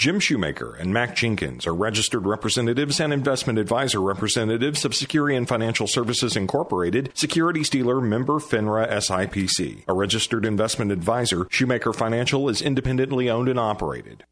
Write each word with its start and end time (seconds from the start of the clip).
Jim 0.00 0.18
Shoemaker 0.18 0.76
and 0.76 0.94
Mac 0.94 1.14
Jenkins 1.14 1.66
are 1.66 1.74
registered 1.74 2.24
representatives 2.24 3.00
and 3.00 3.12
investment 3.12 3.58
advisor 3.58 4.00
representatives 4.00 4.86
of 4.86 4.92
Securian 4.92 5.46
Financial 5.46 5.86
Services 5.86 6.36
Incorporated, 6.36 7.10
securities 7.12 7.68
dealer 7.68 8.00
member 8.00 8.40
FINRA 8.40 8.88
SIPC. 8.88 9.84
A 9.86 9.92
registered 9.92 10.46
investment 10.46 10.90
advisor, 10.90 11.46
Shoemaker 11.50 11.92
Financial 11.92 12.48
is 12.48 12.62
independently 12.62 13.28
owned 13.28 13.50
and 13.50 13.60
operated. 13.60 14.24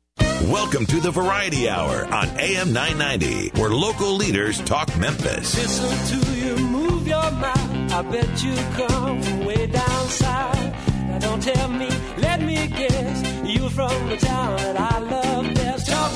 Welcome 0.44 0.86
to 0.86 1.00
the 1.00 1.10
Variety 1.10 1.68
Hour 1.68 2.06
on 2.06 2.28
AM 2.40 2.72
990, 2.72 3.60
where 3.60 3.68
local 3.68 4.14
leaders 4.14 4.60
talk 4.60 4.88
Memphis. 4.96 5.54
Listen 5.54 6.18
to 6.18 6.38
you 6.38 6.56
move 6.66 7.06
your 7.06 7.30
mouth. 7.32 7.92
I 7.92 8.00
bet 8.10 8.42
you 8.42 8.54
come 8.72 9.20
from 9.20 9.44
way 9.44 9.66
down 9.66 10.08
south. 10.08 10.96
Now 11.08 11.18
don't 11.18 11.42
tell 11.42 11.68
me, 11.68 11.90
let 12.16 12.40
me 12.40 12.68
guess. 12.68 13.46
You 13.46 13.68
from 13.68 14.08
the 14.08 14.16
town 14.16 14.56
that 14.56 14.80
I 14.80 14.98
love 15.00 15.18
best. 15.44 15.57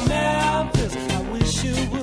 Memphis, 0.08 0.96
I 0.96 1.20
wish 1.32 1.64
you 1.64 1.74
would. 1.90 2.02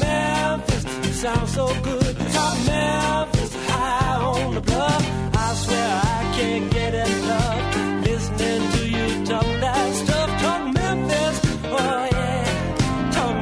Memphis, 0.00 0.84
you 1.06 1.12
sound 1.12 1.48
so 1.48 1.66
good. 1.82 2.18
Memphis, 2.18 3.54
high 3.66 4.16
on 4.16 4.54
the 4.54 4.60
bluff. 4.60 5.04
I 5.36 5.54
swear 5.54 6.00
I 6.02 6.32
can't 6.36 6.70
get 6.72 6.94
enough. 6.94 8.04
Listening 8.04 8.70
to 8.72 8.88
you 8.88 9.26
talk 9.26 9.44
that 9.44 9.94
stuff. 9.94 10.30
Memphis, 10.74 11.40
oh 11.64 12.08
yeah. 12.12 12.50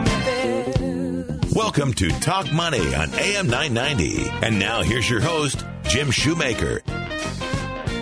Memphis. 0.05 1.55
Welcome 1.55 1.93
to 1.95 2.09
Talk 2.21 2.53
Money 2.53 2.95
on 2.95 3.15
AM 3.15 3.49
990. 3.49 4.29
And 4.43 4.59
now 4.59 4.83
here's 4.83 5.09
your 5.09 5.21
host, 5.21 5.65
Jim 5.85 6.11
Shoemaker. 6.11 6.83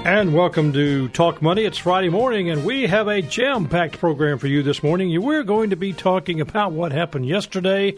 And 0.06 0.32
welcome 0.32 0.72
to 0.74 1.08
Talk 1.08 1.42
Money. 1.42 1.64
It's 1.64 1.78
Friday 1.78 2.10
morning, 2.10 2.48
and 2.48 2.64
we 2.64 2.86
have 2.86 3.08
a 3.08 3.20
jam 3.20 3.66
packed 3.66 3.98
program 3.98 4.38
for 4.38 4.46
you 4.46 4.62
this 4.62 4.80
morning. 4.80 5.20
We're 5.20 5.42
going 5.42 5.70
to 5.70 5.76
be 5.76 5.92
talking 5.92 6.40
about 6.40 6.70
what 6.70 6.92
happened 6.92 7.26
yesterday. 7.26 7.96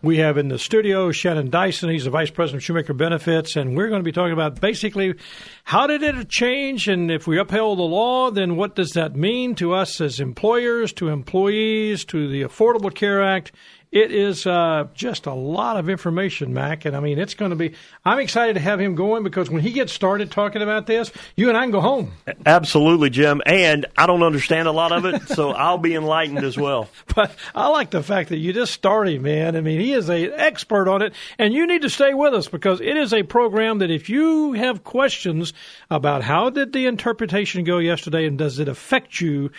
We 0.00 0.16
have 0.16 0.38
in 0.38 0.48
the 0.48 0.58
studio 0.58 1.12
Shannon 1.12 1.50
Dyson. 1.50 1.90
He's 1.90 2.04
the 2.04 2.10
Vice 2.10 2.30
President 2.30 2.62
of 2.62 2.64
Shoemaker 2.64 2.94
Benefits, 2.94 3.56
and 3.56 3.76
we're 3.76 3.88
going 3.88 4.00
to 4.00 4.04
be 4.04 4.10
talking 4.10 4.32
about 4.32 4.58
basically 4.58 5.16
how 5.64 5.86
did 5.86 6.02
it 6.02 6.30
change, 6.30 6.88
and 6.88 7.10
if 7.10 7.26
we 7.26 7.38
upheld 7.38 7.78
the 7.78 7.82
law, 7.82 8.30
then 8.30 8.56
what 8.56 8.74
does 8.74 8.92
that 8.92 9.14
mean 9.14 9.54
to 9.56 9.74
us 9.74 10.00
as 10.00 10.18
employers, 10.18 10.94
to 10.94 11.08
employees, 11.08 12.06
to 12.06 12.26
the 12.26 12.40
Affordable 12.40 12.94
Care 12.94 13.22
Act, 13.22 13.52
it 13.92 14.12
is 14.12 14.46
uh, 14.46 14.86
just 14.94 15.26
a 15.26 15.34
lot 15.34 15.76
of 15.76 15.88
information, 15.88 16.54
Mac, 16.54 16.84
and 16.84 16.96
I 16.96 17.00
mean 17.00 17.18
it's 17.18 17.34
going 17.34 17.50
to 17.50 17.56
be. 17.56 17.74
I'm 18.04 18.20
excited 18.20 18.54
to 18.54 18.60
have 18.60 18.80
him 18.80 18.94
going 18.94 19.24
because 19.24 19.50
when 19.50 19.62
he 19.62 19.72
gets 19.72 19.92
started 19.92 20.30
talking 20.30 20.62
about 20.62 20.86
this, 20.86 21.10
you 21.34 21.48
and 21.48 21.58
I 21.58 21.62
can 21.62 21.72
go 21.72 21.80
home. 21.80 22.12
Absolutely, 22.46 23.10
Jim. 23.10 23.42
And 23.44 23.86
I 23.96 24.06
don't 24.06 24.22
understand 24.22 24.68
a 24.68 24.72
lot 24.72 24.92
of 24.92 25.04
it, 25.06 25.28
so 25.28 25.50
I'll 25.50 25.78
be 25.78 25.94
enlightened 25.94 26.44
as 26.44 26.56
well. 26.56 26.88
But 27.12 27.34
I 27.54 27.68
like 27.68 27.90
the 27.90 28.04
fact 28.04 28.28
that 28.28 28.38
you 28.38 28.52
just 28.52 28.72
started, 28.72 29.20
man. 29.20 29.56
I 29.56 29.60
mean, 29.60 29.80
he 29.80 29.92
is 29.92 30.08
a 30.08 30.30
expert 30.30 30.88
on 30.88 31.02
it, 31.02 31.12
and 31.38 31.52
you 31.52 31.66
need 31.66 31.82
to 31.82 31.90
stay 31.90 32.14
with 32.14 32.32
us 32.34 32.46
because 32.46 32.80
it 32.80 32.96
is 32.96 33.12
a 33.12 33.24
program 33.24 33.78
that 33.78 33.90
if 33.90 34.08
you 34.08 34.52
have 34.52 34.84
questions 34.84 35.52
about 35.90 36.22
how 36.22 36.50
did 36.50 36.72
the 36.72 36.86
interpretation 36.86 37.64
go 37.64 37.78
yesterday 37.78 38.26
and 38.26 38.38
does 38.38 38.60
it 38.60 38.68
affect 38.68 39.20
you, 39.20 39.50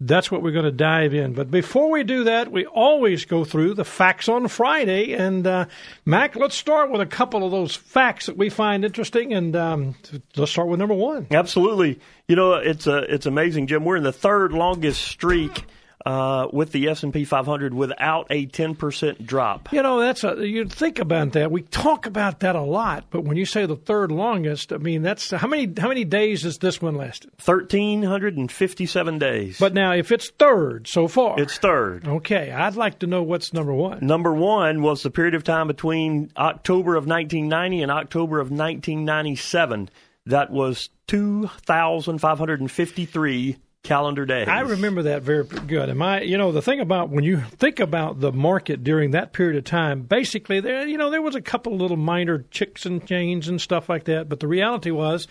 that's 0.00 0.30
what 0.30 0.42
we're 0.42 0.52
going 0.52 0.64
to 0.64 0.70
dive 0.70 1.12
in. 1.12 1.32
But 1.32 1.50
before 1.50 1.90
we 1.90 2.04
do 2.04 2.24
that, 2.24 2.52
we 2.52 2.66
always 2.66 3.24
go 3.24 3.44
through 3.44 3.74
the 3.74 3.84
facts 3.84 4.28
on 4.28 4.46
Friday. 4.46 5.12
And 5.12 5.46
uh, 5.46 5.66
Mac, 6.04 6.36
let's 6.36 6.54
start 6.54 6.90
with 6.90 7.00
a 7.00 7.06
couple 7.06 7.44
of 7.44 7.50
those 7.50 7.74
facts 7.74 8.26
that 8.26 8.36
we 8.36 8.48
find 8.48 8.84
interesting. 8.84 9.32
And 9.34 9.56
um, 9.56 9.96
let's 10.36 10.52
start 10.52 10.68
with 10.68 10.78
number 10.78 10.94
one. 10.94 11.26
Absolutely. 11.30 11.98
You 12.28 12.36
know, 12.36 12.54
it's 12.54 12.86
a, 12.86 12.98
it's 13.12 13.26
amazing, 13.26 13.66
Jim. 13.66 13.84
We're 13.84 13.96
in 13.96 14.04
the 14.04 14.12
third 14.12 14.52
longest 14.52 15.02
streak 15.02 15.64
uh, 16.06 16.46
with 16.52 16.70
the 16.72 16.88
S 16.88 17.02
and 17.02 17.12
P 17.12 17.24
500 17.24 17.74
without 17.74 18.28
a 18.30 18.46
10 18.46 18.76
percent 18.76 19.26
drop. 19.26 19.72
You 19.72 19.82
know, 19.82 20.00
that's 20.00 20.24
a, 20.24 20.46
you 20.46 20.64
think 20.66 20.98
about 20.98 21.32
that. 21.32 21.50
We 21.50 21.62
talk 21.62 22.06
about 22.06 22.40
that 22.40 22.56
a 22.56 22.62
lot, 22.62 23.04
but 23.10 23.24
when 23.24 23.36
you 23.36 23.44
say 23.44 23.66
the 23.66 23.76
third 23.76 24.10
longest, 24.12 24.72
I 24.72 24.78
mean 24.78 25.02
that's 25.02 25.30
how 25.30 25.48
many 25.48 25.70
how 25.76 25.88
many 25.88 26.04
days 26.04 26.42
has 26.42 26.58
this 26.58 26.80
one 26.80 26.94
lasted? 26.94 27.32
1,357 27.44 29.18
days. 29.18 29.58
But 29.58 29.74
now, 29.74 29.92
if 29.92 30.12
it's 30.12 30.30
third 30.30 30.86
so 30.86 31.08
far, 31.08 31.40
it's 31.40 31.58
third. 31.58 32.06
Okay, 32.06 32.52
I'd 32.52 32.76
like 32.76 33.00
to 33.00 33.06
know 33.06 33.22
what's 33.22 33.52
number 33.52 33.74
one. 33.74 33.98
Number 34.00 34.32
one 34.32 34.80
was 34.82 35.02
the 35.02 35.10
period 35.10 35.34
of 35.34 35.44
time 35.44 35.66
between 35.66 36.30
October 36.36 36.96
of 36.96 37.06
1990 37.06 37.82
and 37.82 37.90
October 37.90 38.40
of 38.40 38.50
1997. 38.50 39.90
That 40.26 40.50
was 40.50 40.90
2,553 41.06 43.56
calendar 43.82 44.26
days. 44.26 44.48
I 44.48 44.60
remember 44.60 45.04
that 45.04 45.22
very 45.22 45.44
good. 45.44 45.88
And 45.88 45.98
my, 45.98 46.20
you 46.20 46.36
know, 46.36 46.52
the 46.52 46.62
thing 46.62 46.80
about 46.80 47.10
when 47.10 47.24
you 47.24 47.40
think 47.40 47.80
about 47.80 48.20
the 48.20 48.32
market 48.32 48.84
during 48.84 49.12
that 49.12 49.32
period 49.32 49.56
of 49.56 49.64
time, 49.64 50.02
basically 50.02 50.60
there, 50.60 50.86
you 50.86 50.98
know, 50.98 51.10
there 51.10 51.22
was 51.22 51.34
a 51.34 51.40
couple 51.40 51.76
little 51.76 51.96
minor 51.96 52.44
chicks 52.50 52.84
and 52.84 53.06
chains 53.06 53.48
and 53.48 53.60
stuff 53.60 53.88
like 53.88 54.04
that, 54.04 54.28
but 54.28 54.40
the 54.40 54.48
reality 54.48 54.90
was 54.90 55.26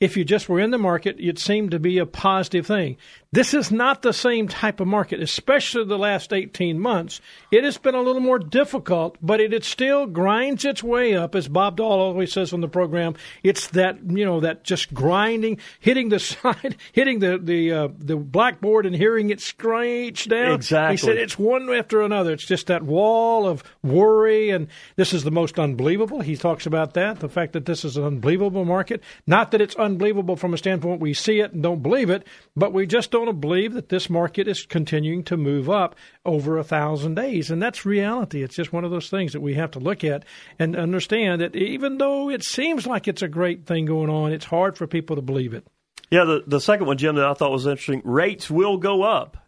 if 0.00 0.16
you 0.16 0.24
just 0.24 0.48
were 0.48 0.58
in 0.58 0.72
the 0.72 0.78
market, 0.78 1.16
it 1.20 1.38
seemed 1.38 1.70
to 1.70 1.78
be 1.78 1.98
a 1.98 2.06
positive 2.06 2.66
thing. 2.66 2.96
This 3.34 3.54
is 3.54 3.72
not 3.72 4.02
the 4.02 4.12
same 4.12 4.46
type 4.46 4.78
of 4.78 4.86
market, 4.86 5.22
especially 5.22 5.86
the 5.86 5.96
last 5.96 6.34
18 6.34 6.78
months. 6.78 7.22
It 7.50 7.64
has 7.64 7.78
been 7.78 7.94
a 7.94 8.02
little 8.02 8.20
more 8.20 8.38
difficult, 8.38 9.16
but 9.22 9.40
it, 9.40 9.54
it 9.54 9.64
still 9.64 10.04
grinds 10.04 10.66
its 10.66 10.82
way 10.82 11.16
up, 11.16 11.34
as 11.34 11.48
Bob 11.48 11.78
Dahl 11.78 11.98
always 11.98 12.30
says 12.30 12.52
on 12.52 12.60
the 12.60 12.68
program. 12.68 13.14
It's 13.42 13.68
that, 13.68 14.00
you 14.06 14.26
know, 14.26 14.40
that 14.40 14.64
just 14.64 14.92
grinding, 14.92 15.60
hitting 15.80 16.10
the 16.10 16.18
side, 16.20 16.76
hitting 16.92 17.20
the, 17.20 17.38
the, 17.38 17.72
uh, 17.72 17.88
the 17.96 18.16
blackboard 18.16 18.84
and 18.84 18.94
hearing 18.94 19.30
it 19.30 19.40
screech 19.40 20.28
down. 20.28 20.52
Exactly. 20.52 20.92
He 20.92 20.98
said 20.98 21.16
it's 21.16 21.38
one 21.38 21.72
after 21.72 22.02
another. 22.02 22.34
It's 22.34 22.44
just 22.44 22.66
that 22.66 22.82
wall 22.82 23.48
of 23.48 23.64
worry, 23.82 24.50
and 24.50 24.68
this 24.96 25.14
is 25.14 25.24
the 25.24 25.30
most 25.30 25.58
unbelievable. 25.58 26.20
He 26.20 26.36
talks 26.36 26.66
about 26.66 26.92
that, 26.94 27.20
the 27.20 27.30
fact 27.30 27.54
that 27.54 27.64
this 27.64 27.82
is 27.82 27.96
an 27.96 28.04
unbelievable 28.04 28.66
market. 28.66 29.02
Not 29.26 29.52
that 29.52 29.62
it's 29.62 29.76
unbelievable 29.76 30.36
from 30.36 30.52
a 30.52 30.58
standpoint 30.58 31.00
we 31.00 31.14
see 31.14 31.40
it 31.40 31.54
and 31.54 31.62
don't 31.62 31.82
believe 31.82 32.10
it, 32.10 32.26
but 32.54 32.74
we 32.74 32.86
just 32.86 33.10
don't 33.10 33.21
believe 33.32 33.74
that 33.74 33.88
this 33.88 34.08
market 34.08 34.48
is 34.48 34.66
continuing 34.66 35.22
to 35.24 35.36
move 35.36 35.68
up 35.68 35.96
over 36.24 36.58
a 36.58 36.64
thousand 36.64 37.14
days. 37.14 37.50
And 37.50 37.62
that's 37.62 37.84
reality. 37.84 38.42
It's 38.42 38.56
just 38.56 38.72
one 38.72 38.84
of 38.84 38.90
those 38.90 39.10
things 39.10 39.32
that 39.32 39.40
we 39.40 39.54
have 39.54 39.70
to 39.72 39.78
look 39.78 40.04
at 40.04 40.24
and 40.58 40.76
understand 40.76 41.40
that 41.40 41.54
even 41.56 41.98
though 41.98 42.30
it 42.30 42.44
seems 42.44 42.86
like 42.86 43.08
it's 43.08 43.22
a 43.22 43.28
great 43.28 43.66
thing 43.66 43.86
going 43.86 44.10
on, 44.10 44.32
it's 44.32 44.46
hard 44.46 44.76
for 44.76 44.86
people 44.86 45.16
to 45.16 45.22
believe 45.22 45.54
it. 45.54 45.66
Yeah, 46.10 46.24
the, 46.24 46.44
the 46.46 46.60
second 46.60 46.86
one, 46.86 46.98
Jim, 46.98 47.16
that 47.16 47.24
I 47.24 47.34
thought 47.34 47.50
was 47.50 47.66
interesting 47.66 48.02
rates 48.04 48.50
will 48.50 48.76
go 48.76 49.02
up 49.02 49.41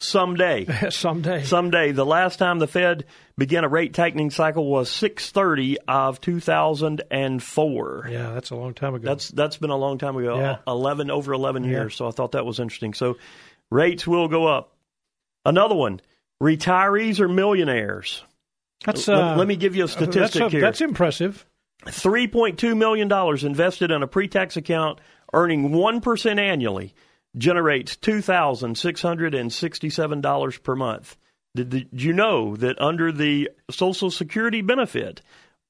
someday. 0.00 0.66
Someday. 0.90 1.44
Someday. 1.44 1.92
The 1.92 2.06
last 2.06 2.38
time 2.38 2.58
the 2.58 2.66
Fed 2.66 3.04
began 3.38 3.64
a 3.64 3.68
rate 3.68 3.94
tightening 3.94 4.30
cycle 4.30 4.66
was 4.70 4.90
630 4.90 5.78
of 5.88 6.20
2004. 6.20 8.08
Yeah, 8.10 8.32
that's 8.32 8.50
a 8.50 8.56
long 8.56 8.74
time 8.74 8.94
ago. 8.94 9.06
That's 9.06 9.28
that's 9.28 9.56
been 9.56 9.70
a 9.70 9.76
long 9.76 9.98
time 9.98 10.16
ago. 10.16 10.38
Yeah. 10.38 10.58
11 10.66 11.10
over 11.10 11.32
11 11.32 11.64
Yeah. 11.64 11.70
years. 11.70 11.96
So 11.96 12.06
I 12.06 12.10
thought 12.10 12.32
that 12.32 12.44
was 12.44 12.60
interesting. 12.60 12.94
So 12.94 13.16
rates 13.70 14.06
will 14.06 14.28
go 14.28 14.46
up. 14.46 14.74
Another 15.44 15.74
one. 15.74 16.00
Retirees 16.42 17.20
or 17.20 17.28
millionaires. 17.28 18.22
That's, 18.84 19.08
Let- 19.08 19.18
uh, 19.18 19.36
let, 19.36 19.48
me 19.48 19.56
give 19.56 19.74
you 19.74 19.84
a 19.84 19.88
statistic 19.88 20.40
that's, 20.40 20.52
here. 20.52 20.60
That's 20.60 20.80
impressive. 20.80 21.46
$3.2 21.86 22.76
million 22.76 23.10
invested 23.46 23.90
in 23.90 24.02
a 24.02 24.06
pre 24.06 24.28
tax 24.28 24.56
account 24.56 24.98
earning 25.32 25.70
1% 25.70 26.38
annually 26.38 26.94
generates 27.36 27.96
$2,667 27.96 30.62
per 30.62 30.76
month. 30.76 31.16
Did, 31.54 31.68
did 31.70 31.88
you 31.92 32.12
know 32.12 32.54
that 32.56 32.80
under 32.80 33.12
the 33.12 33.50
Social 33.70 34.10
Security 34.10 34.62
benefit, 34.62 35.22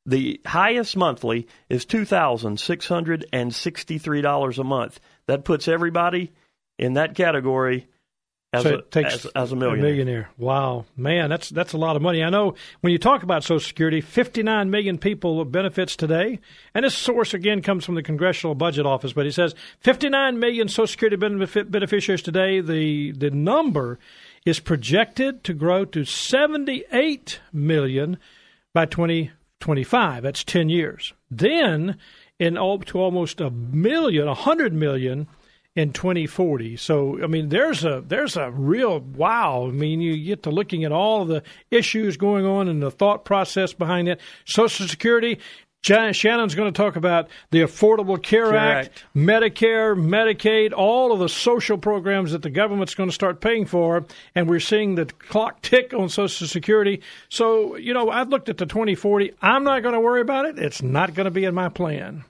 the 0.05 0.41
highest 0.47 0.97
monthly 0.97 1.47
is 1.69 1.85
$2,663 1.87 4.59
a 4.59 4.65
month? 4.65 5.01
That 5.27 5.45
puts 5.45 5.69
everybody 5.69 6.33
in 6.79 6.95
that 6.95 7.15
category 7.15 7.87
as, 8.53 8.63
so 8.63 8.83
a, 8.95 9.05
as, 9.05 9.27
as 9.35 9.53
a 9.53 9.57
millionaire. 9.57 10.31
Wow, 10.39 10.87
man, 10.97 11.29
that's 11.31 11.51
that's 11.51 11.73
a 11.73 11.79
lot 11.79 11.97
of 11.97 12.03
money. 12.03 12.23
I 12.23 12.31
know 12.31 12.55
when 12.81 12.93
you 12.93 12.99
talk 12.99 13.23
about 13.23 13.45
Social 13.45 13.67
Security, 13.67 14.01
59 14.01 14.71
million 14.71 14.99
people 14.99 15.37
with 15.37 15.53
benefits 15.53 15.97
today, 15.97 16.41
and 16.75 16.85
this 16.85 16.97
source 16.97 17.35
again 17.35 17.61
comes 17.63 17.85
from 17.85 17.97
the 17.97 18.03
Congressional 18.03 18.55
Budget 18.55 18.87
Office, 18.87 19.13
but 19.13 19.25
he 19.25 19.33
says 19.33 19.55
59 19.81 20.39
million 20.39 20.69
Social 20.69 20.87
Security 20.87 21.17
benefit 21.17 21.71
beneficiaries 21.71 22.23
today. 22.23 22.61
The 22.61 23.13
the 23.13 23.31
number 23.31 23.99
is 24.45 24.61
projected 24.61 25.43
to 25.45 25.53
grow 25.53 25.85
to 25.85 26.05
78 26.05 27.41
million 27.53 28.17
by 28.73 28.87
2025. 28.87 30.23
That's 30.23 30.45
10 30.45 30.69
years. 30.69 31.13
Then, 31.31 31.99
in 32.39 32.57
all, 32.57 32.79
to 32.79 33.01
almost 33.01 33.41
a 33.41 33.51
million, 33.51 34.29
a 34.29 34.35
hundred 34.35 34.73
million 34.73 35.27
in 35.77 35.93
2040. 35.93 36.77
So, 36.77 37.23
I 37.23 37.27
mean, 37.29 37.51
there's 37.51 37.85
a 37.85 38.03
there's 38.05 38.37
a 38.37 38.51
real 38.51 38.99
wow. 38.99 39.67
I 39.69 39.71
mean, 39.71 40.01
you 40.01 40.17
get 40.25 40.43
to 40.45 40.51
looking 40.51 40.85
at 40.85 40.91
all 40.91 41.25
the 41.25 41.43
issues 41.71 42.17
going 42.17 42.45
on 42.45 42.67
and 42.67 42.83
the 42.83 42.91
thought 42.91 43.25
process 43.25 43.73
behind 43.73 44.09
it. 44.09 44.21
Social 44.47 44.89
Security 44.89 45.39
Jan- 45.87 46.15
Shannon's 46.15 46.57
going 46.57 46.73
to 46.73 46.77
talk 46.77 46.97
about 46.97 47.29
the 47.53 47.61
Affordable 47.61 48.21
Care, 48.21 48.51
Care 48.51 48.57
Act, 48.57 48.89
Act. 48.89 49.05
Medicare, 49.15 49.97
Medicaid, 49.97 50.73
all 50.73 51.13
of 51.13 51.21
the 51.21 51.29
social 51.29 51.79
programs 51.79 52.33
that 52.33 52.43
the 52.43 52.51
government's 52.51 52.97
going 52.97 53.09
to 53.09 53.15
start 53.15 53.41
paying 53.41 53.67
for, 53.67 54.05
and 54.35 54.49
we're 54.49 54.59
seeing 54.59 54.97
the 54.97 55.07
clock 55.07 55.63
tick 55.63 55.95
on 55.95 56.09
Social 56.09 56.49
Security. 56.49 57.03
So, 57.29 57.77
you 57.77 57.95
know, 57.95 58.11
I've 58.11 58.31
looked 58.31 58.49
at 58.49 58.57
the 58.57 58.67
2040. 58.67 59.35
I'm 59.41 59.63
not 59.63 59.85
going 59.85 59.95
to 59.95 60.01
worry 60.01 60.23
about 60.23 60.47
it. 60.47 60.59
It's 60.59 60.83
not 60.83 61.15
going 61.15 61.27
to 61.27 61.31
be 61.31 61.45
in 61.45 61.55
my 61.55 61.69
plan. 61.69 62.25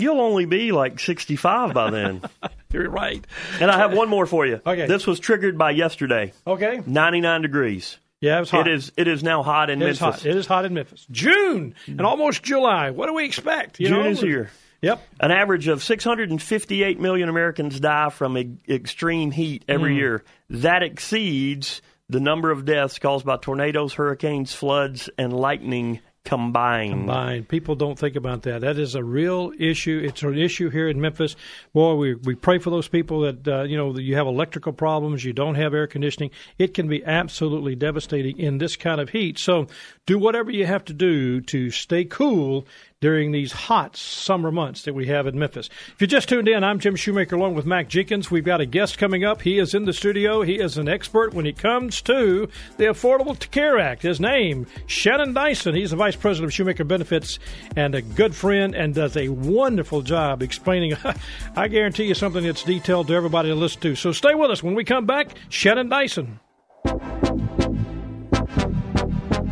You'll 0.00 0.20
only 0.20 0.46
be 0.46 0.72
like 0.72 0.98
65 0.98 1.74
by 1.74 1.90
then. 1.90 2.22
You're 2.72 2.88
right. 2.88 3.24
and 3.60 3.70
I 3.70 3.78
have 3.78 3.92
one 3.92 4.08
more 4.08 4.26
for 4.26 4.46
you. 4.46 4.60
Okay. 4.64 4.86
This 4.86 5.06
was 5.06 5.20
triggered 5.20 5.58
by 5.58 5.70
yesterday. 5.72 6.32
Okay. 6.46 6.82
99 6.86 7.42
degrees. 7.42 7.98
Yeah, 8.20 8.36
it 8.36 8.40
was 8.40 8.50
hot. 8.50 8.68
It 8.68 8.74
is. 8.74 8.92
It 8.96 9.08
is 9.08 9.22
now 9.22 9.42
hot 9.42 9.70
in 9.70 9.80
It 9.80 9.88
is 9.88 10.00
Memphis. 10.00 10.22
hot. 10.22 10.30
It 10.30 10.36
is 10.36 10.46
hot 10.46 10.64
in 10.66 10.74
Memphis. 10.74 11.06
June 11.10 11.74
and 11.86 12.02
almost 12.02 12.42
July. 12.42 12.90
What 12.90 13.06
do 13.06 13.14
we 13.14 13.24
expect? 13.24 13.80
You 13.80 13.88
June 13.88 14.02
know? 14.04 14.10
is 14.10 14.20
here. 14.20 14.50
Yep. 14.82 15.02
An 15.20 15.30
average 15.30 15.68
of 15.68 15.82
658 15.82 17.00
million 17.00 17.28
Americans 17.28 17.80
die 17.80 18.10
from 18.10 18.36
e- 18.38 18.58
extreme 18.68 19.30
heat 19.30 19.64
every 19.68 19.92
mm. 19.92 19.96
year. 19.96 20.24
That 20.50 20.82
exceeds 20.82 21.82
the 22.08 22.20
number 22.20 22.50
of 22.50 22.64
deaths 22.64 22.98
caused 22.98 23.24
by 23.24 23.36
tornadoes, 23.36 23.94
hurricanes, 23.94 24.54
floods, 24.54 25.08
and 25.16 25.32
lightning 25.32 26.00
combined. 26.30 26.92
combined. 26.92 27.48
People 27.48 27.74
don't 27.74 27.98
think 27.98 28.14
about 28.14 28.42
that. 28.42 28.60
That 28.60 28.78
is 28.78 28.94
a 28.94 29.02
real 29.02 29.52
issue. 29.58 30.00
It's 30.04 30.22
an 30.22 30.38
issue 30.38 30.70
here 30.70 30.88
in 30.88 31.00
Memphis. 31.00 31.34
Boy, 31.72 31.94
we 31.94 32.14
we 32.14 32.36
pray 32.36 32.58
for 32.58 32.70
those 32.70 32.86
people 32.86 33.22
that 33.22 33.48
uh, 33.48 33.62
you 33.64 33.76
know 33.76 33.98
you 33.98 34.14
have 34.14 34.28
electrical 34.28 34.72
problems, 34.72 35.24
you 35.24 35.32
don't 35.32 35.56
have 35.56 35.74
air 35.74 35.88
conditioning. 35.88 36.30
It 36.56 36.72
can 36.72 36.86
be 36.86 37.04
absolutely 37.04 37.74
devastating 37.74 38.38
in 38.38 38.58
this 38.58 38.76
kind 38.76 39.00
of 39.00 39.10
heat. 39.10 39.40
So, 39.40 39.66
do 40.06 40.18
whatever 40.18 40.52
you 40.52 40.66
have 40.66 40.84
to 40.84 40.92
do 40.92 41.40
to 41.40 41.70
stay 41.70 42.04
cool 42.04 42.64
during 43.00 43.32
these 43.32 43.52
hot 43.52 43.96
summer 43.96 44.52
months 44.52 44.82
that 44.82 44.94
we 44.94 45.06
have 45.06 45.26
in 45.26 45.38
Memphis. 45.38 45.70
If 45.94 46.02
you 46.02 46.06
just 46.06 46.28
tuned 46.28 46.48
in, 46.48 46.62
I'm 46.62 46.78
Jim 46.78 46.96
Shoemaker 46.96 47.34
along 47.34 47.54
with 47.54 47.64
Mac 47.64 47.88
Jenkins. 47.88 48.30
We've 48.30 48.44
got 48.44 48.60
a 48.60 48.66
guest 48.66 48.98
coming 48.98 49.24
up. 49.24 49.40
He 49.40 49.58
is 49.58 49.72
in 49.72 49.86
the 49.86 49.94
studio. 49.94 50.42
He 50.42 50.60
is 50.60 50.76
an 50.76 50.86
expert 50.86 51.32
when 51.32 51.46
it 51.46 51.56
comes 51.56 52.02
to 52.02 52.46
the 52.76 52.84
Affordable 52.84 53.38
Care 53.50 53.78
Act. 53.78 54.02
His 54.02 54.20
name, 54.20 54.66
Shannon 54.86 55.32
Dyson. 55.32 55.74
He's 55.74 55.92
the 55.92 55.96
Vice 55.96 56.14
President 56.14 56.50
of 56.50 56.52
Shoemaker 56.52 56.84
Benefits 56.84 57.38
and 57.74 57.94
a 57.94 58.02
good 58.02 58.34
friend 58.34 58.74
and 58.74 58.94
does 58.94 59.16
a 59.16 59.30
wonderful 59.30 60.02
job 60.02 60.42
explaining, 60.42 60.94
I 61.56 61.68
guarantee 61.68 62.04
you, 62.04 62.14
something 62.14 62.44
that's 62.44 62.64
detailed 62.64 63.06
to 63.06 63.14
everybody 63.14 63.48
to 63.48 63.54
listen 63.54 63.80
to. 63.80 63.94
So 63.94 64.12
stay 64.12 64.34
with 64.34 64.50
us. 64.50 64.62
When 64.62 64.74
we 64.74 64.84
come 64.84 65.06
back, 65.06 65.28
Shannon 65.48 65.88
Dyson. 65.88 66.38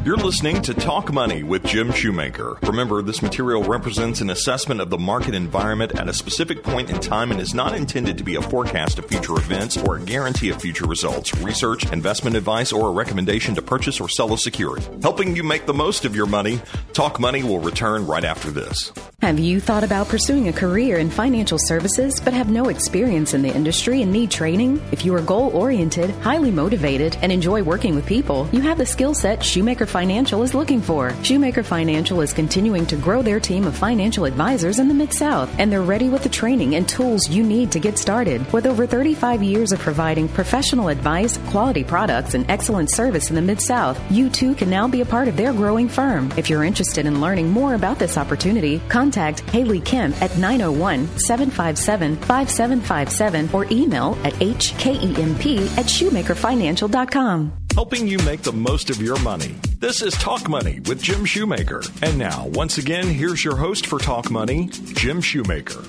You're 0.05 0.17
listening 0.17 0.63
to 0.63 0.75
Talk 0.75 1.13
Money 1.13 1.43
with 1.43 1.65
Jim 1.65 1.91
Shoemaker. 1.91 2.59
Remember, 2.63 3.03
this 3.03 3.21
material 3.21 3.65
represents 3.65 4.21
an 4.21 4.31
assessment 4.31 4.81
of 4.81 4.91
the 4.91 4.97
market 4.97 5.35
environment 5.35 5.99
at 5.99 6.09
a 6.09 6.15
specific 6.15 6.63
point 6.63 6.89
in 6.89 7.01
time 7.01 7.33
and 7.33 7.41
is 7.41 7.53
not 7.53 7.75
intended 7.75 8.17
to 8.17 8.25
be 8.25 8.37
a 8.37 8.43
forecast 8.43 9.01
of 9.01 9.07
future 9.07 9.37
events 9.37 9.77
or 9.77 9.97
a 9.97 10.01
guarantee 10.01 10.51
of 10.51 10.63
future 10.63 10.87
results, 10.87 11.35
research, 11.39 11.91
investment 11.93 12.37
advice, 12.37 12.73
or 12.73 12.89
a 12.89 12.93
recommendation 12.93 13.57
to 13.57 13.61
purchase 13.61 14.01
or 14.01 14.09
sell 14.09 14.33
a 14.33 14.39
security. 14.39 14.87
Helping 15.03 15.35
you 15.35 15.43
make 15.43 15.67
the 15.67 15.75
most 15.75 16.05
of 16.05 16.15
your 16.15 16.27
money, 16.27 16.61
Talk 16.93 17.19
Money 17.19 17.43
will 17.43 17.59
return 17.59 18.07
right 18.07 18.25
after 18.25 18.53
this. 18.53 18.93
Have 19.21 19.41
you 19.41 19.59
thought 19.59 19.83
about 19.83 20.09
pursuing 20.09 20.47
a 20.47 20.53
career 20.53 20.99
in 20.99 21.11
financial 21.11 21.59
services 21.59 22.21
but 22.21 22.33
have 22.33 22.49
no 22.49 22.69
experience 22.69 23.35
in 23.35 23.43
the 23.43 23.53
industry 23.53 24.01
and 24.01 24.13
need 24.13 24.31
training? 24.31 24.81
If 24.93 25.05
you 25.05 25.13
are 25.17 25.21
goal 25.21 25.51
oriented, 25.57 26.11
highly 26.23 26.53
motivated, 26.53 27.17
and 27.21 27.33
enjoy 27.33 27.65
working 27.65 27.97
with 27.97 28.07
people, 28.07 28.49
you 28.53 28.61
have 28.61 28.79
the 28.79 28.87
skill 28.87 29.15
set 29.15 29.43
Shoemaker 29.43 29.87
Financial 29.99 30.45
is 30.45 30.55
looking 30.55 30.81
for. 30.81 31.13
Shoemaker 31.25 31.65
Financial 31.65 32.21
is 32.21 32.33
continuing 32.33 32.87
to 32.87 32.95
grow 32.95 33.21
their 33.21 33.41
team 33.41 33.67
of 33.67 33.77
financial 33.77 34.27
advisors 34.27 34.79
in 34.79 34.87
the 34.87 34.95
Mid 34.95 35.13
South, 35.13 35.53
and 35.59 35.73
they're 35.73 35.83
ready 35.83 36.09
with 36.09 36.23
the 36.23 36.29
training 36.29 36.77
and 36.77 36.89
tools 36.89 37.29
you 37.29 37.43
need 37.43 37.73
to 37.73 37.81
get 37.81 37.99
started. 37.99 38.47
With 38.53 38.67
over 38.67 38.87
35 38.87 39.43
years 39.43 39.73
of 39.73 39.81
providing 39.81 40.29
professional 40.29 40.87
advice, 40.87 41.37
quality 41.49 41.83
products, 41.83 42.35
and 42.35 42.49
excellent 42.49 42.93
service 42.93 43.29
in 43.29 43.35
the 43.35 43.43
Mid 43.43 43.61
South, 43.61 43.99
you 44.09 44.31
too 44.31 44.55
can 44.55 44.71
now 44.71 44.87
be 44.87 45.01
a 45.01 45.05
part 45.05 45.27
of 45.27 45.37
their 45.37 45.53
growing 45.53 45.89
firm. 45.89 46.33
If 46.37 46.49
you're 46.49 46.63
interested 46.63 47.05
in 47.05 47.21
learning 47.21 47.51
more 47.51 47.75
about 47.75 47.99
this 47.99 48.17
opportunity, 48.17 48.81
contact 48.89 49.41
Haley 49.51 49.81
Kemp 49.81 50.15
at 50.23 50.39
901 50.39 51.09
757 51.19 52.15
5757 52.19 53.51
or 53.53 53.67
email 53.73 54.17
at 54.23 54.35
hkemp 54.35 55.77
at 55.77 55.87
shoemakerfinancial.com. 55.87 57.68
Helping 57.75 58.09
you 58.09 58.19
make 58.19 58.43
the 58.43 58.53
most 58.53 58.91
of 58.91 59.01
your 59.01 59.19
money. 59.21 59.55
This 59.79 60.03
is 60.03 60.13
Talk 60.15 60.49
Money 60.49 60.81
with 60.81 61.01
Jim 61.01 61.25
Shoemaker. 61.25 61.83
And 62.03 62.19
now, 62.19 62.47
once 62.49 62.79
again, 62.79 63.07
here's 63.07 63.45
your 63.45 63.57
host 63.57 63.87
for 63.87 63.99
Talk 63.99 64.31
Money, 64.31 64.69
Jim 64.95 65.21
Shoemaker. 65.21 65.83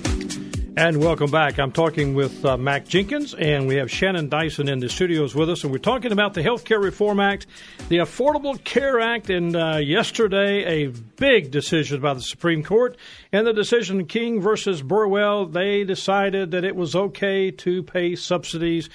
And 0.76 1.02
welcome 1.02 1.32
back. 1.32 1.58
I'm 1.58 1.72
talking 1.72 2.14
with 2.14 2.44
uh, 2.44 2.56
Mac 2.56 2.86
Jenkins, 2.86 3.34
and 3.34 3.66
we 3.66 3.74
have 3.74 3.90
Shannon 3.90 4.28
Dyson 4.28 4.68
in 4.68 4.78
the 4.78 4.88
studios 4.88 5.34
with 5.34 5.50
us, 5.50 5.64
and 5.64 5.72
we're 5.72 5.78
talking 5.78 6.12
about 6.12 6.34
the 6.34 6.44
Health 6.44 6.64
Care 6.64 6.78
Reform 6.78 7.18
Act, 7.18 7.48
the 7.88 7.98
Affordable 7.98 8.62
Care 8.62 9.00
Act, 9.00 9.30
and 9.30 9.56
uh, 9.56 9.78
yesterday 9.78 10.84
a 10.84 10.86
big 10.86 11.50
decision 11.50 12.00
by 12.00 12.14
the 12.14 12.22
Supreme 12.22 12.62
Court, 12.62 12.96
and 13.32 13.48
the 13.48 13.52
decision 13.52 14.06
King 14.06 14.40
versus 14.40 14.80
Burwell. 14.80 15.44
They 15.46 15.82
decided 15.82 16.52
that 16.52 16.64
it 16.64 16.76
was 16.76 16.94
okay 16.94 17.50
to 17.50 17.82
pay 17.82 18.14
subsidies. 18.14 18.88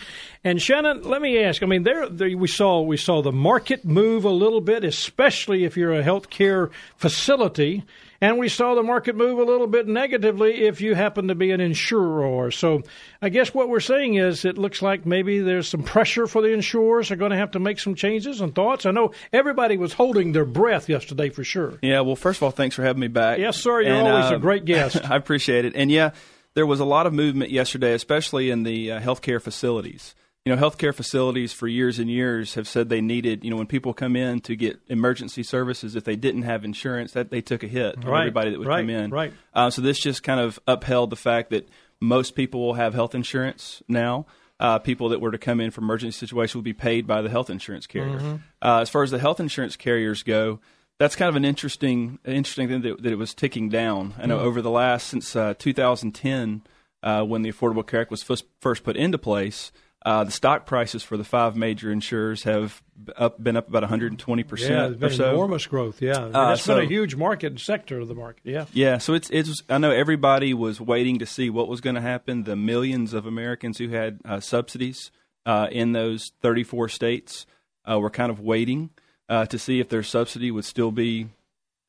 And 0.45 0.61
Shannon, 0.61 1.03
let 1.03 1.21
me 1.21 1.43
ask. 1.43 1.61
I 1.61 1.65
mean, 1.65 1.83
there, 1.83 2.07
there 2.07 2.37
we 2.37 2.47
saw 2.47 2.81
we 2.81 2.97
saw 2.97 3.21
the 3.21 3.33
market 3.33 3.83
move 3.83 4.23
a 4.23 4.29
little 4.29 4.61
bit, 4.61 4.85
especially 4.85 5.65
if 5.65 5.75
you're 5.75 5.93
a 5.93 6.03
health 6.03 6.29
care 6.29 6.69
facility. 6.95 7.83
And 8.21 8.37
we 8.37 8.47
saw 8.49 8.75
the 8.75 8.83
market 8.83 9.15
move 9.15 9.39
a 9.39 9.43
little 9.43 9.67
bit 9.67 9.87
negatively 9.87 10.65
if 10.65 10.81
you 10.81 10.95
happen 10.95 11.27
to 11.27 11.35
be 11.35 11.51
an 11.51 11.59
insurer. 11.59 12.49
So 12.51 12.81
I 13.21 13.29
guess 13.29 13.53
what 13.53 13.69
we're 13.69 13.79
saying 13.79 14.15
is 14.15 14.45
it 14.45 14.57
looks 14.57 14.81
like 14.81 15.05
maybe 15.05 15.39
there's 15.39 15.67
some 15.67 15.83
pressure 15.83 16.27
for 16.27 16.41
the 16.41 16.53
insurers 16.53 17.11
are 17.11 17.15
going 17.15 17.31
to 17.31 17.37
have 17.37 17.51
to 17.51 17.59
make 17.59 17.79
some 17.79 17.95
changes 17.95 18.41
and 18.41 18.55
thoughts. 18.55 18.85
I 18.85 18.91
know 18.91 19.11
everybody 19.33 19.77
was 19.77 19.93
holding 19.93 20.31
their 20.31 20.45
breath 20.45 20.87
yesterday 20.87 21.29
for 21.29 21.43
sure. 21.43 21.77
Yeah, 21.81 22.01
well, 22.01 22.15
first 22.15 22.39
of 22.39 22.43
all, 22.43 22.51
thanks 22.51 22.75
for 22.75 22.83
having 22.83 23.01
me 23.01 23.07
back. 23.07 23.39
Yes, 23.39 23.57
sir. 23.57 23.81
You're 23.81 23.93
And, 23.93 24.07
always 24.07 24.31
a 24.31 24.35
uh, 24.35 24.39
great 24.39 24.65
guest. 24.65 24.97
I 25.09 25.15
appreciate 25.17 25.65
it. 25.65 25.73
And 25.75 25.91
yeah, 25.91 26.11
there 26.53 26.65
was 26.65 26.79
a 26.79 26.85
lot 26.85 27.05
of 27.07 27.13
movement 27.13 27.51
yesterday, 27.51 27.93
especially 27.93 28.49
in 28.49 28.63
the 28.63 28.93
uh, 28.93 28.99
healthcare 29.01 29.41
facilities. 29.41 30.15
You 30.45 30.55
know, 30.55 30.61
healthcare 30.61 30.93
facilities 30.93 31.53
for 31.53 31.67
years 31.67 31.97
and 31.97 32.07
years 32.07 32.53
have 32.53 32.67
said 32.67 32.87
they 32.87 33.01
needed, 33.01 33.43
you 33.43 33.49
know, 33.49 33.57
when 33.57 33.65
people 33.65 33.95
come 33.95 34.15
in 34.15 34.41
to 34.41 34.55
get 34.55 34.79
emergency 34.89 35.41
services, 35.41 35.95
if 35.95 36.03
they 36.03 36.15
didn't 36.15 36.43
have 36.43 36.63
insurance, 36.63 37.13
that 37.13 37.31
they 37.31 37.41
took 37.41 37.63
a 37.63 37.67
hit 37.67 37.95
Right, 38.05 38.19
everybody 38.19 38.51
that 38.51 38.59
would 38.59 38.67
right, 38.67 38.81
come 38.81 38.91
in. 38.91 39.09
right. 39.09 39.33
Uh, 39.55 39.71
so 39.71 39.81
this 39.81 39.97
just 39.99 40.21
kind 40.21 40.39
of 40.39 40.59
upheld 40.67 41.09
the 41.09 41.15
fact 41.15 41.49
that 41.49 41.67
most 41.99 42.35
people 42.35 42.59
will 42.63 42.75
have 42.75 42.93
health 42.93 43.15
insurance 43.15 43.81
now. 43.87 44.27
Uh, 44.59 44.77
people 44.77 45.09
that 45.09 45.19
were 45.19 45.31
to 45.31 45.39
come 45.39 45.59
in 45.59 45.71
for 45.71 45.81
emergency 45.81 46.15
situations 46.19 46.53
will 46.53 46.61
be 46.61 46.73
paid 46.73 47.07
by 47.07 47.23
the 47.23 47.29
health 47.29 47.49
insurance 47.49 47.87
carrier. 47.87 48.19
Mm-hmm. 48.19 48.35
Uh, 48.61 48.81
as 48.81 48.89
far 48.91 49.01
as 49.01 49.09
the 49.09 49.17
health 49.19 49.39
insurance 49.39 49.75
carriers 49.75 50.21
go, 50.21 50.59
that's 50.99 51.15
kind 51.15 51.27
of 51.27 51.35
an 51.35 51.43
interesting, 51.43 52.19
interesting 52.23 52.67
thing 52.67 52.81
that, 52.83 53.01
that 53.01 53.11
it 53.11 53.17
was 53.17 53.33
ticking 53.33 53.67
down. 53.67 54.13
I 54.15 54.19
Mm-hmm. 54.21 54.29
know 54.29 54.39
over 54.41 54.61
the 54.61 54.69
last 54.69 55.07
since 55.07 55.35
uh, 55.35 55.55
2010, 55.57 56.61
uh, 57.01 57.23
when 57.23 57.41
the 57.41 57.51
Affordable 57.51 57.85
Care 57.85 58.01
Act 58.01 58.11
was 58.11 58.21
first, 58.21 58.45
first 58.59 58.83
put 58.83 58.95
into 58.95 59.17
place, 59.17 59.71
uh, 60.05 60.23
the 60.23 60.31
stock 60.31 60.67
prices 60.67 61.01
for 61.01 61.17
the 61.17 61.23
five 61.23 61.55
major 61.55 61.91
insurers 61.91 62.43
have 62.43 62.81
up, 63.17 63.43
been 63.43 63.57
up 63.57 63.67
about 63.67 63.81
120 63.81 64.41
yeah, 64.41 64.47
percent 64.47 64.99
been 64.99 65.09
so. 65.09 65.31
enormous 65.31 65.65
growth. 65.65 65.99
Yeah, 66.01 66.17
I 66.17 66.23
mean, 66.25 66.35
Uh, 66.35 66.49
that's 66.49 66.65
been 66.67 66.77
a 66.77 66.85
huge 66.85 67.15
market 67.15 67.59
sector 67.59 67.99
of 67.99 68.07
the 68.07 68.13
market. 68.13 68.41
Yeah. 68.45 68.65
Yeah, 68.71 68.99
so 68.99 69.13
it's 69.15 69.29
it's. 69.31 69.63
I 69.67 69.79
know 69.79 69.89
everybody 69.91 70.53
was 70.53 70.79
waiting 70.79 71.17
to 71.19 71.25
see 71.25 71.49
what 71.49 71.67
was 71.67 71.81
going 71.81 71.95
to 71.95 72.01
happen. 72.01 72.43
The 72.43 72.55
millions 72.55 73.13
of 73.13 73.25
Americans 73.25 73.79
who 73.79 73.89
had 73.89 74.19
uh, 74.23 74.39
subsidies 74.39 75.09
uh, 75.45 75.67
in 75.71 75.93
those 75.93 76.31
34 76.41 76.87
states 76.89 77.47
uh, 77.89 77.99
were 77.99 78.11
kind 78.11 78.31
of 78.31 78.39
waiting 78.39 78.91
uh, 79.27 79.47
to 79.47 79.57
see 79.57 79.79
if 79.79 79.89
their 79.89 80.03
subsidy 80.03 80.51
would 80.51 80.65
still 80.65 80.91
be 80.91 81.29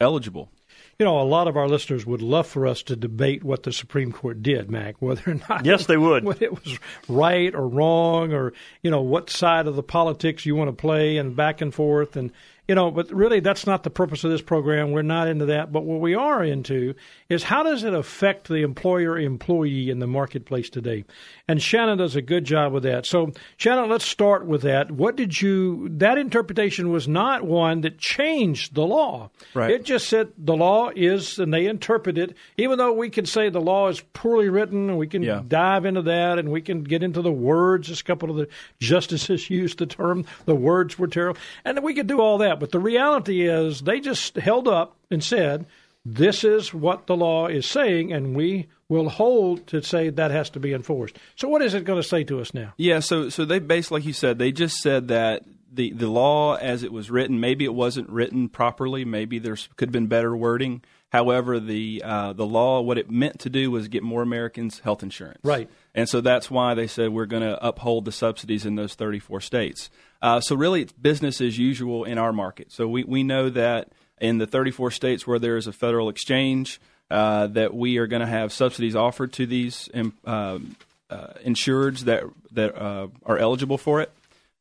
eligible. 0.00 0.50
You 0.98 1.04
know, 1.04 1.20
a 1.20 1.24
lot 1.24 1.46
of 1.46 1.58
our 1.58 1.68
listeners 1.68 2.06
would 2.06 2.22
love 2.22 2.46
for 2.46 2.66
us 2.66 2.82
to 2.84 2.96
debate 2.96 3.44
what 3.44 3.64
the 3.64 3.72
Supreme 3.72 4.12
Court 4.12 4.42
did, 4.42 4.70
Mac, 4.70 4.96
whether 5.02 5.30
or 5.30 5.40
not 5.48 5.66
Yes, 5.66 5.86
they 5.86 5.98
would. 5.98 6.24
whether 6.24 6.44
it 6.44 6.52
was 6.64 6.78
right 7.08 7.54
or 7.54 7.68
wrong, 7.68 8.32
or 8.32 8.52
you 8.82 8.90
know 8.90 9.02
what 9.02 9.28
side 9.28 9.66
of 9.66 9.76
the 9.76 9.82
politics 9.82 10.46
you 10.46 10.56
want 10.56 10.68
to 10.68 10.72
play, 10.80 11.18
and 11.18 11.36
back 11.36 11.60
and 11.60 11.74
forth, 11.74 12.16
and 12.16 12.32
you 12.66 12.74
know. 12.74 12.90
But 12.90 13.10
really, 13.12 13.40
that's 13.40 13.66
not 13.66 13.82
the 13.82 13.90
purpose 13.90 14.24
of 14.24 14.30
this 14.30 14.40
program. 14.40 14.92
We're 14.92 15.02
not 15.02 15.28
into 15.28 15.44
that. 15.46 15.70
But 15.70 15.84
what 15.84 16.00
we 16.00 16.14
are 16.14 16.42
into 16.42 16.94
is 17.28 17.42
how 17.42 17.62
does 17.62 17.84
it 17.84 17.92
affect 17.92 18.48
the 18.48 18.62
employer-employee 18.62 19.90
in 19.90 19.98
the 19.98 20.06
marketplace 20.06 20.70
today? 20.70 21.04
And 21.48 21.62
Shannon 21.62 21.98
does 21.98 22.16
a 22.16 22.22
good 22.22 22.44
job 22.44 22.72
with 22.72 22.82
that. 22.82 23.06
So, 23.06 23.30
Shannon, 23.56 23.88
let's 23.88 24.04
start 24.04 24.46
with 24.46 24.62
that. 24.62 24.90
What 24.90 25.14
did 25.14 25.40
you? 25.40 25.88
That 25.90 26.18
interpretation 26.18 26.90
was 26.90 27.06
not 27.06 27.44
one 27.44 27.82
that 27.82 27.98
changed 27.98 28.74
the 28.74 28.84
law. 28.84 29.30
Right. 29.54 29.70
It 29.70 29.84
just 29.84 30.08
said 30.08 30.32
the 30.36 30.56
law 30.56 30.90
is, 30.94 31.38
and 31.38 31.54
they 31.54 31.66
interpret 31.66 32.18
it, 32.18 32.34
even 32.56 32.78
though 32.78 32.92
we 32.92 33.10
can 33.10 33.26
say 33.26 33.48
the 33.48 33.60
law 33.60 33.86
is 33.88 34.00
poorly 34.12 34.48
written, 34.48 34.90
and 34.90 34.98
we 34.98 35.06
can 35.06 35.22
Yeah. 35.22 35.42
dive 35.46 35.84
into 35.84 36.02
that, 36.02 36.40
and 36.40 36.50
we 36.50 36.62
can 36.62 36.82
get 36.82 37.04
into 37.04 37.22
the 37.22 37.30
words. 37.30 37.86
Just 37.86 38.00
a 38.00 38.04
couple 38.04 38.28
of 38.28 38.36
the 38.36 38.48
justices 38.80 39.48
used 39.50 39.78
the 39.78 39.86
term, 39.86 40.24
the 40.46 40.54
words 40.56 40.98
were 40.98 41.06
terrible. 41.06 41.40
And 41.64 41.80
we 41.84 41.94
could 41.94 42.08
do 42.08 42.20
all 42.20 42.38
that. 42.38 42.58
But 42.58 42.72
the 42.72 42.80
reality 42.80 43.46
is, 43.48 43.82
they 43.82 44.00
just 44.00 44.34
held 44.36 44.66
up 44.66 44.96
and 45.12 45.22
said, 45.22 45.66
this 46.04 46.42
is 46.44 46.74
what 46.74 47.06
the 47.06 47.16
law 47.16 47.46
is 47.46 47.66
saying, 47.66 48.12
and 48.12 48.34
we 48.34 48.66
will 48.88 49.08
hold 49.08 49.66
to 49.68 49.82
say 49.82 50.10
that 50.10 50.30
has 50.30 50.50
to 50.50 50.60
be 50.60 50.72
enforced. 50.72 51.18
So, 51.34 51.48
what 51.48 51.62
is 51.62 51.74
it 51.74 51.84
going 51.84 52.00
to 52.00 52.08
say 52.08 52.24
to 52.24 52.40
us 52.40 52.54
now? 52.54 52.74
Yeah, 52.76 53.00
so 53.00 53.28
so 53.28 53.44
they 53.44 53.58
basically, 53.58 54.00
like 54.00 54.06
you 54.06 54.12
said, 54.12 54.38
they 54.38 54.52
just 54.52 54.76
said 54.78 55.08
that 55.08 55.42
the 55.72 55.92
the 55.92 56.08
law 56.08 56.54
as 56.56 56.82
it 56.82 56.92
was 56.92 57.10
written, 57.10 57.40
maybe 57.40 57.64
it 57.64 57.74
wasn't 57.74 58.08
written 58.08 58.48
properly, 58.48 59.04
maybe 59.04 59.38
there 59.38 59.56
could 59.76 59.88
have 59.88 59.92
been 59.92 60.06
better 60.06 60.36
wording. 60.36 60.82
However, 61.10 61.60
the 61.60 62.02
uh, 62.04 62.32
the 62.32 62.46
law, 62.46 62.80
what 62.80 62.98
it 62.98 63.10
meant 63.10 63.40
to 63.40 63.50
do 63.50 63.70
was 63.70 63.88
get 63.88 64.02
more 64.02 64.22
Americans 64.22 64.80
health 64.80 65.02
insurance. 65.02 65.40
Right. 65.44 65.70
And 65.94 66.08
so 66.08 66.20
that's 66.20 66.50
why 66.50 66.74
they 66.74 66.86
said 66.86 67.10
we're 67.10 67.26
going 67.26 67.42
to 67.42 67.64
uphold 67.64 68.04
the 68.04 68.12
subsidies 68.12 68.66
in 68.66 68.74
those 68.74 68.94
34 68.94 69.40
states. 69.40 69.88
Uh, 70.20 70.40
so 70.40 70.56
really, 70.56 70.82
it's 70.82 70.92
business 70.92 71.40
as 71.40 71.58
usual 71.58 72.04
in 72.04 72.18
our 72.18 72.32
market. 72.32 72.72
So 72.72 72.88
we, 72.88 73.04
we 73.04 73.22
know 73.22 73.48
that 73.50 73.92
in 74.20 74.38
the 74.38 74.46
34 74.46 74.90
states 74.90 75.26
where 75.26 75.38
there 75.38 75.56
is 75.56 75.66
a 75.66 75.72
federal 75.72 76.08
exchange, 76.08 76.80
uh, 77.10 77.46
that 77.48 77.74
we 77.74 77.98
are 77.98 78.06
going 78.06 78.20
to 78.20 78.26
have 78.26 78.52
subsidies 78.52 78.96
offered 78.96 79.32
to 79.34 79.46
these 79.46 79.88
um, 80.24 80.76
uh, 81.10 81.28
insureds 81.44 82.00
that 82.00 82.24
that 82.52 82.76
uh, 82.76 83.08
are 83.24 83.38
eligible 83.38 83.78
for 83.78 84.00
it. 84.00 84.12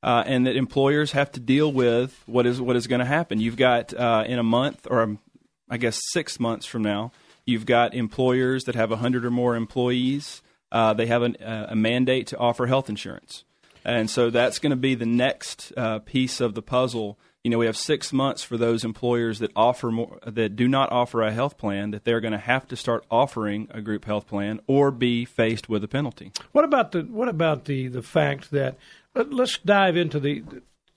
Uh, 0.03 0.23
and 0.27 0.45
that 0.45 0.55
employers 0.55 1.13
have 1.13 1.31
to 1.31 1.39
deal 1.39 1.71
with 1.73 2.21
what 2.27 2.45
is 2.45 2.61
what 2.61 2.75
is 2.75 2.85
going 2.85 2.99
to 2.99 3.05
happen. 3.05 3.39
You've 3.39 3.57
got 3.57 3.91
uh, 3.91 4.23
in 4.27 4.37
a 4.37 4.43
month, 4.43 4.85
or 4.87 5.01
um, 5.01 5.17
I 5.67 5.77
guess 5.77 5.99
six 6.13 6.39
months 6.39 6.67
from 6.67 6.83
now, 6.83 7.11
you've 7.43 7.65
got 7.65 7.95
employers 7.95 8.65
that 8.65 8.75
have 8.75 8.91
hundred 8.91 9.25
or 9.25 9.31
more 9.31 9.55
employees. 9.55 10.43
Uh, 10.71 10.93
they 10.93 11.07
have 11.07 11.23
an, 11.23 11.37
uh, 11.37 11.67
a 11.69 11.75
mandate 11.75 12.27
to 12.27 12.37
offer 12.37 12.67
health 12.67 12.87
insurance, 12.87 13.45
and 13.83 14.07
so 14.07 14.29
that's 14.29 14.59
going 14.59 14.69
to 14.69 14.75
be 14.75 14.93
the 14.93 15.07
next 15.07 15.73
uh, 15.75 15.97
piece 15.99 16.39
of 16.39 16.53
the 16.53 16.61
puzzle. 16.61 17.17
You 17.45 17.51
know, 17.51 17.59
we 17.59 17.67
have 17.67 17.77
six 17.77 18.11
months 18.11 18.41
for 18.41 18.57
those 18.57 18.83
employers 18.83 19.37
that 19.37 19.51
offer 19.55 19.91
more, 19.91 20.17
that 20.25 20.55
do 20.55 20.67
not 20.67 20.91
offer 20.91 21.21
a 21.21 21.31
health 21.31 21.59
plan 21.59 21.91
that 21.91 22.03
they're 22.03 22.19
going 22.19 22.31
to 22.31 22.39
have 22.39 22.67
to 22.69 22.75
start 22.75 23.05
offering 23.11 23.67
a 23.69 23.81
group 23.81 24.05
health 24.05 24.25
plan 24.25 24.61
or 24.65 24.89
be 24.89 25.25
faced 25.25 25.69
with 25.69 25.83
a 25.83 25.87
penalty. 25.87 26.31
What 26.53 26.65
about 26.65 26.91
the 26.91 27.01
what 27.03 27.27
about 27.27 27.65
the 27.65 27.87
the 27.87 28.01
fact 28.01 28.49
that 28.49 28.79
let's 29.13 29.59
dive 29.59 29.95
into 29.95 30.19
the 30.19 30.43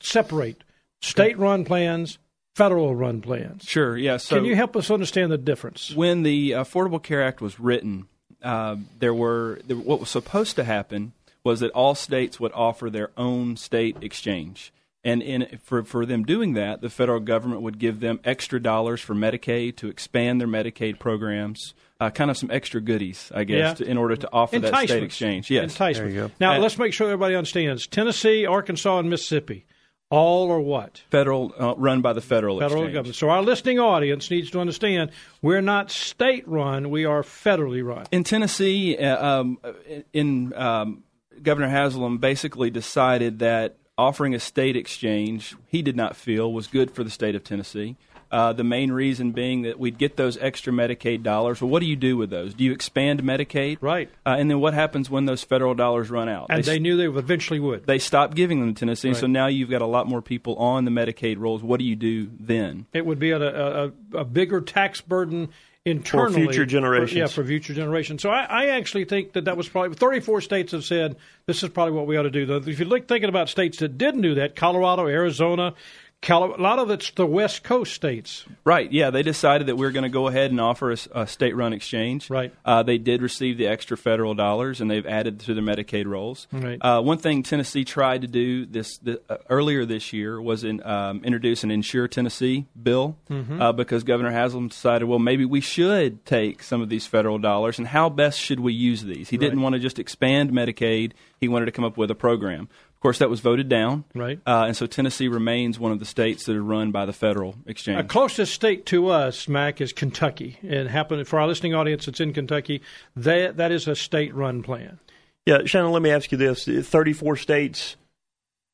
separate 0.00 0.64
state-run 1.02 1.66
plans, 1.66 2.16
federal-run 2.54 3.20
plans. 3.20 3.64
Sure. 3.64 3.94
Yeah. 3.94 4.16
So 4.16 4.36
can 4.36 4.46
you 4.46 4.56
help 4.56 4.74
us 4.74 4.90
understand 4.90 5.30
the 5.30 5.36
difference? 5.36 5.94
When 5.94 6.22
the 6.22 6.52
Affordable 6.52 7.02
Care 7.02 7.22
Act 7.22 7.42
was 7.42 7.60
written, 7.60 8.08
uh, 8.42 8.76
there 8.98 9.12
were 9.12 9.60
there, 9.66 9.76
what 9.76 10.00
was 10.00 10.08
supposed 10.08 10.56
to 10.56 10.64
happen 10.64 11.12
was 11.44 11.60
that 11.60 11.72
all 11.72 11.94
states 11.94 12.40
would 12.40 12.52
offer 12.52 12.88
their 12.88 13.10
own 13.18 13.58
state 13.58 13.98
exchange. 14.00 14.72
And 15.04 15.22
in, 15.22 15.58
for, 15.62 15.84
for 15.84 16.04
them 16.04 16.24
doing 16.24 16.54
that, 16.54 16.80
the 16.80 16.90
federal 16.90 17.20
government 17.20 17.62
would 17.62 17.78
give 17.78 18.00
them 18.00 18.18
extra 18.24 18.60
dollars 18.60 19.00
for 19.00 19.14
Medicaid 19.14 19.76
to 19.76 19.88
expand 19.88 20.40
their 20.40 20.48
Medicaid 20.48 20.98
programs, 20.98 21.72
uh, 22.00 22.10
kind 22.10 22.30
of 22.32 22.36
some 22.36 22.50
extra 22.50 22.80
goodies, 22.80 23.30
I 23.34 23.44
guess, 23.44 23.56
Yeah. 23.58 23.74
to, 23.74 23.84
in 23.84 23.96
order 23.96 24.16
to 24.16 24.28
offer 24.32 24.58
that 24.58 24.88
state 24.88 25.02
exchange. 25.04 25.50
Yes. 25.50 25.62
Enticement. 25.72 26.12
There 26.12 26.22
you 26.22 26.28
go. 26.28 26.34
Now, 26.40 26.54
Uh, 26.54 26.58
let's 26.58 26.76
make 26.78 26.92
sure 26.92 27.06
everybody 27.06 27.36
understands. 27.36 27.86
Tennessee, 27.86 28.44
Arkansas, 28.44 28.98
and 28.98 29.08
Mississippi, 29.08 29.66
all 30.10 30.48
or 30.50 30.60
what? 30.60 31.02
Federal, 31.10 31.54
uh, 31.58 31.74
run 31.76 32.00
by 32.02 32.12
the 32.12 32.20
federal, 32.20 32.58
Federal 32.58 32.82
exchange. 32.82 32.94
government. 32.94 33.16
So 33.16 33.28
our 33.30 33.42
listening 33.42 33.78
audience 33.78 34.30
needs 34.32 34.50
to 34.50 34.58
understand 34.60 35.12
we're 35.42 35.60
not 35.60 35.92
state-run, 35.92 36.90
we 36.90 37.04
are 37.04 37.22
federally 37.22 37.84
run. 37.84 38.06
in 38.10 38.24
Tennessee, 38.24 38.96
uh, 38.98 39.24
um, 39.42 39.58
in 40.12 40.52
um, 40.54 41.04
Governor 41.40 41.68
Haslam 41.68 42.18
basically 42.18 42.70
decided 42.70 43.38
that 43.38 43.76
offering 43.98 44.34
a 44.34 44.38
state 44.40 44.76
exchange 44.76 45.56
he 45.66 45.82
did 45.82 45.96
not 45.96 46.16
feel 46.16 46.52
was 46.52 46.66
good 46.68 46.90
for 46.90 47.04
the 47.04 47.10
state 47.10 47.34
of 47.34 47.44
Tennessee. 47.44 47.96
Uh, 48.30 48.52
the 48.52 48.62
main 48.64 48.92
reason 48.92 49.32
being 49.32 49.62
that 49.62 49.78
we'd 49.78 49.96
get 49.96 50.16
those 50.18 50.36
extra 50.36 50.70
Medicaid 50.70 51.22
dollars. 51.22 51.62
Well, 51.62 51.70
what 51.70 51.80
do 51.80 51.86
you 51.86 51.96
do 51.96 52.14
with 52.18 52.28
those? 52.28 52.52
Do 52.52 52.62
you 52.62 52.72
expand 52.72 53.22
Medicaid? 53.22 53.78
Right. 53.80 54.10
Uh, 54.26 54.36
and 54.38 54.50
then 54.50 54.60
what 54.60 54.74
happens 54.74 55.08
when 55.08 55.24
those 55.24 55.42
federal 55.42 55.74
dollars 55.74 56.10
run 56.10 56.28
out? 56.28 56.48
And 56.50 56.62
They 56.62 56.72
they 56.72 56.78
knew 56.78 56.98
they 56.98 57.08
would 57.08 57.24
eventually 57.24 57.58
would. 57.58 57.86
they 57.86 57.98
stopped 57.98 58.34
giving 58.34 58.60
them 58.60 58.74
to 58.74 58.78
Tennessee, 58.78 59.14
so 59.14 59.26
now 59.26 59.46
you've 59.46 59.70
got 59.70 59.80
a 59.80 59.86
lot 59.86 60.06
more 60.06 60.20
people 60.20 60.56
on 60.56 60.84
the 60.84 60.90
Medicaid 60.90 61.38
rolls. 61.38 61.62
What 61.62 61.78
do 61.78 61.86
you 61.86 61.96
do 61.96 62.28
then? 62.38 62.84
It 62.92 63.06
would 63.06 63.18
be 63.18 63.30
a, 63.30 63.40
a, 63.40 63.92
a 64.14 64.24
bigger 64.26 64.60
tax 64.60 65.00
burden 65.00 65.48
internally 65.84 66.42
future 66.42 66.66
generations. 66.66 67.16
yeah, 67.16 67.26
for 67.26 67.44
future 67.44 67.74
generations. 67.74 68.22
So 68.22 68.30
I, 68.30 68.44
I 68.44 68.66
actually 68.68 69.04
think 69.04 69.32
that 69.32 69.46
that 69.46 69.56
was 69.56 69.68
probably 69.68 69.96
34 69.96 70.40
states 70.40 70.72
have 70.72 70.84
said 70.84 71.16
this 71.46 71.62
is 71.62 71.70
probably 71.70 71.94
what 71.94 72.06
we 72.06 72.16
ought 72.16 72.22
to 72.24 72.30
do. 72.30 72.46
Though, 72.46 72.56
If 72.56 72.78
you 72.78 72.84
look 72.84 73.08
thinking 73.08 73.28
about 73.28 73.48
states 73.48 73.78
that 73.78 73.96
didn't 73.98 74.22
do 74.22 74.34
that, 74.36 74.56
Colorado, 74.56 75.06
Arizona, 75.06 75.74
Cali- 76.20 76.52
a 76.52 76.60
lot 76.60 76.80
of 76.80 76.90
it's 76.90 77.12
the 77.12 77.24
West 77.24 77.62
Coast 77.62 77.94
states. 77.94 78.44
Right. 78.64 78.90
Yeah, 78.90 79.10
they 79.10 79.22
decided 79.22 79.68
that 79.68 79.76
we 79.76 79.86
are 79.86 79.92
going 79.92 80.02
to 80.02 80.08
go 80.08 80.26
ahead 80.26 80.50
and 80.50 80.60
offer 80.60 80.90
a 80.90 81.26
state-run 81.28 81.72
exchange. 81.72 82.28
Right. 82.28 82.52
Uh, 82.64 82.82
they 82.82 82.98
did 82.98 83.22
receive 83.22 83.56
the 83.56 83.68
extra 83.68 83.96
federal 83.96 84.34
dollars, 84.34 84.80
and 84.80 84.90
they've 84.90 85.06
added 85.06 85.38
to 85.40 85.54
their 85.54 85.62
Medicaid 85.62 86.06
rolls. 86.06 86.48
Right. 86.50 86.78
Uh, 86.80 87.02
one 87.02 87.18
thing 87.18 87.44
Tennessee 87.44 87.84
tried 87.84 88.22
to 88.22 88.26
do 88.26 88.66
this 88.66 88.98
the, 88.98 89.20
uh, 89.30 89.36
earlier 89.48 89.84
this 89.84 90.12
year 90.12 90.42
was 90.42 90.64
in, 90.64 90.84
um, 90.84 91.22
introduce 91.22 91.62
an 91.62 91.70
Insure 91.70 92.08
Tennessee 92.08 92.66
bill 92.80 93.16
Mm-hmm. 93.30 93.62
uh, 93.62 93.72
because 93.72 94.02
Governor 94.02 94.32
Haslam 94.32 94.68
decided, 94.68 95.04
well, 95.06 95.18
maybe 95.20 95.44
we 95.44 95.60
should 95.60 96.24
take 96.26 96.62
some 96.64 96.82
of 96.82 96.88
these 96.88 97.06
federal 97.06 97.38
dollars, 97.38 97.78
and 97.78 97.86
how 97.86 98.08
best 98.08 98.40
should 98.40 98.58
we 98.58 98.72
use 98.72 99.04
these? 99.04 99.28
He 99.28 99.36
didn't 99.36 99.60
want 99.62 99.74
to 99.74 99.78
just 99.78 99.98
expand 100.00 100.50
Medicaid; 100.50 101.12
he 101.40 101.46
wanted 101.46 101.66
to 101.66 101.72
come 101.72 101.84
up 101.84 101.96
with 101.96 102.10
a 102.10 102.14
program. 102.16 102.68
Of 102.98 103.02
course, 103.02 103.18
that 103.18 103.30
was 103.30 103.38
voted 103.38 103.68
down. 103.68 104.02
Right. 104.12 104.40
Uh, 104.44 104.64
and 104.66 104.76
so 104.76 104.86
Tennessee 104.86 105.28
remains 105.28 105.78
one 105.78 105.92
of 105.92 106.00
the 106.00 106.04
states 106.04 106.46
that 106.46 106.56
are 106.56 106.62
run 106.64 106.90
by 106.90 107.06
the 107.06 107.12
federal 107.12 107.54
exchange. 107.64 108.00
A 108.00 108.02
closest 108.02 108.52
state 108.52 108.86
to 108.86 109.06
us, 109.06 109.46
Mac, 109.46 109.80
is 109.80 109.92
Kentucky. 109.92 110.58
And 110.66 110.88
happen 110.88 111.24
for 111.24 111.38
our 111.38 111.46
listening 111.46 111.74
audience 111.74 112.06
that's 112.06 112.18
in 112.18 112.32
Kentucky, 112.32 112.82
that 113.14 113.56
that 113.56 113.70
is 113.70 113.86
a 113.86 113.94
state-run 113.94 114.64
plan. 114.64 114.98
Yeah, 115.46 115.58
Shannon, 115.64 115.92
let 115.92 116.02
me 116.02 116.10
ask 116.10 116.32
you 116.32 116.38
this. 116.38 116.64
34 116.64 117.36
states 117.36 117.94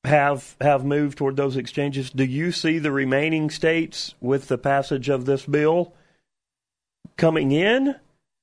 have 0.05 0.57
have 0.59 0.87
moved 0.87 1.19
toward 1.19 1.37
those 1.37 1.59
exchanges. 1.59 2.09
Do 2.09 2.25
you 2.25 2.51
see 2.51 2.79
the 2.79 2.93
remaining 2.93 3.51
states 3.51 4.15
with 4.23 4.49
the 4.49 4.57
passage 4.57 5.11
of 5.11 5.27
this 5.27 5.45
bill 5.45 5.93
coming 7.19 7.53
in 7.53 7.97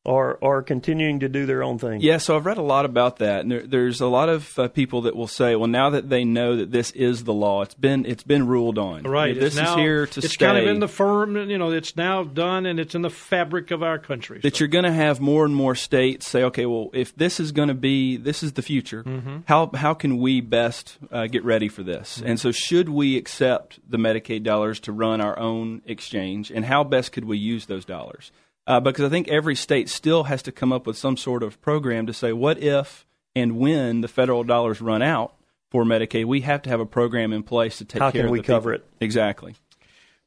or 0.04 0.36
or 0.42 0.64
continuing 0.64 1.20
to 1.20 1.30
do 1.30 1.46
their 1.46 1.62
own 1.64 1.78
thing? 1.78 2.02
Yeah, 2.02 2.18
so 2.18 2.36
I've 2.36 2.46
read 2.46 2.58
a 2.58 2.62
lot 2.64 2.86
about 2.86 3.18
that, 3.18 3.42
and 3.42 3.52
there, 3.52 3.68
there's 3.68 4.02
a 4.02 4.08
lot 4.08 4.30
of 4.30 4.58
uh, 4.58 4.68
people 4.68 5.02
that 5.04 5.16
will 5.16 5.28
say, 5.28 5.56
"Well, 5.56 5.68
now 5.68 5.92
that 5.92 6.10
they 6.10 6.24
know 6.24 6.56
that 6.56 6.72
this 6.72 6.90
is 6.92 7.24
the 7.24 7.34
law, 7.34 7.62
it's 7.62 7.76
been 7.76 8.06
it's 8.06 8.24
been 8.24 8.48
ruled 8.48 8.78
on. 8.80 9.04
Right. 9.04 9.40
This 9.40 9.56
now, 9.56 9.74
is 9.74 9.76
here 9.80 10.08
to 10.08 10.20
It's 10.20 10.20
stay." 10.20 10.26
It's 10.26 10.38
kind 10.38 10.58
of 10.58 10.68
in 10.68 10.80
the 10.80 10.88
firm, 10.88 11.36
you 11.50 11.58
know, 11.58 11.72
it's 11.72 11.96
now 11.96 12.24
done 12.24 12.66
and 12.66 12.80
it's 12.80 12.96
in 12.96 13.04
the 13.04 13.10
fabric 13.12 13.70
of 13.72 13.84
our 13.84 14.00
country. 14.00 14.40
that 14.42 14.56
So- 14.56 14.60
you're 14.64 14.70
going 14.70 14.86
to 14.86 14.92
have 14.92 15.20
more 15.22 15.46
and 15.46 15.56
more 15.56 15.76
states 15.76 16.28
say, 16.28 16.44
"Okay, 16.46 16.66
well, 16.66 16.90
if 16.94 17.16
this 17.16 17.40
is 17.40 17.52
going 17.52 17.68
to 17.68 17.74
be 17.76 18.18
this 18.18 18.42
is 18.44 18.54
the 18.54 18.62
future, 18.64 19.04
Mm-hmm. 19.04 19.38
how 19.46 19.70
how 19.76 19.94
can 19.94 20.18
we 20.18 20.42
best 20.42 20.98
uh, 21.12 21.28
get 21.28 21.44
ready 21.46 21.68
for 21.70 21.84
this?" 21.84 22.22
And 22.26 22.40
so, 22.40 22.52
should 22.52 22.90
we 22.90 23.18
accept 23.18 23.80
the 23.88 23.98
Medicaid 23.98 24.44
dollars 24.44 24.80
to 24.82 24.92
run 24.92 25.22
our 25.22 25.38
own 25.38 25.82
exchange, 25.86 26.50
and 26.50 26.66
how 26.66 26.84
best 26.84 27.12
could 27.12 27.26
we 27.26 27.38
use 27.38 27.68
those 27.68 27.86
dollars? 27.86 28.32
Uh, 28.68 28.80
because 28.80 29.06
I 29.06 29.10
think 29.10 29.28
every 29.28 29.56
state 29.56 29.90
still 29.90 30.26
has 30.26 30.42
to 30.44 30.52
come 30.52 30.72
up 30.72 30.86
with 30.86 30.98
some 30.98 31.18
sort 31.18 31.44
of 31.44 31.60
program 31.62 32.06
to 32.08 32.14
say, 32.14 32.32
what 32.32 32.60
if 32.60 33.06
and 33.36 33.58
when 33.58 34.02
the 34.02 34.08
federal 34.08 34.44
dollars 34.44 34.82
run 34.82 35.02
out 35.02 35.34
for 35.70 35.84
Medicaid, 35.84 36.26
we 36.26 36.42
have 36.42 36.62
to 36.64 36.70
have 36.70 36.80
a 36.80 36.86
program 36.86 37.34
in 37.34 37.44
place 37.44 37.78
to 37.80 37.86
take 37.86 38.02
How 38.02 38.12
care 38.12 38.22
can 38.22 38.26
of 38.28 38.32
we 38.32 38.40
the 38.40 38.44
people. 38.44 38.56
cover 38.56 38.74
it? 38.74 38.86
Exactly. 39.00 39.56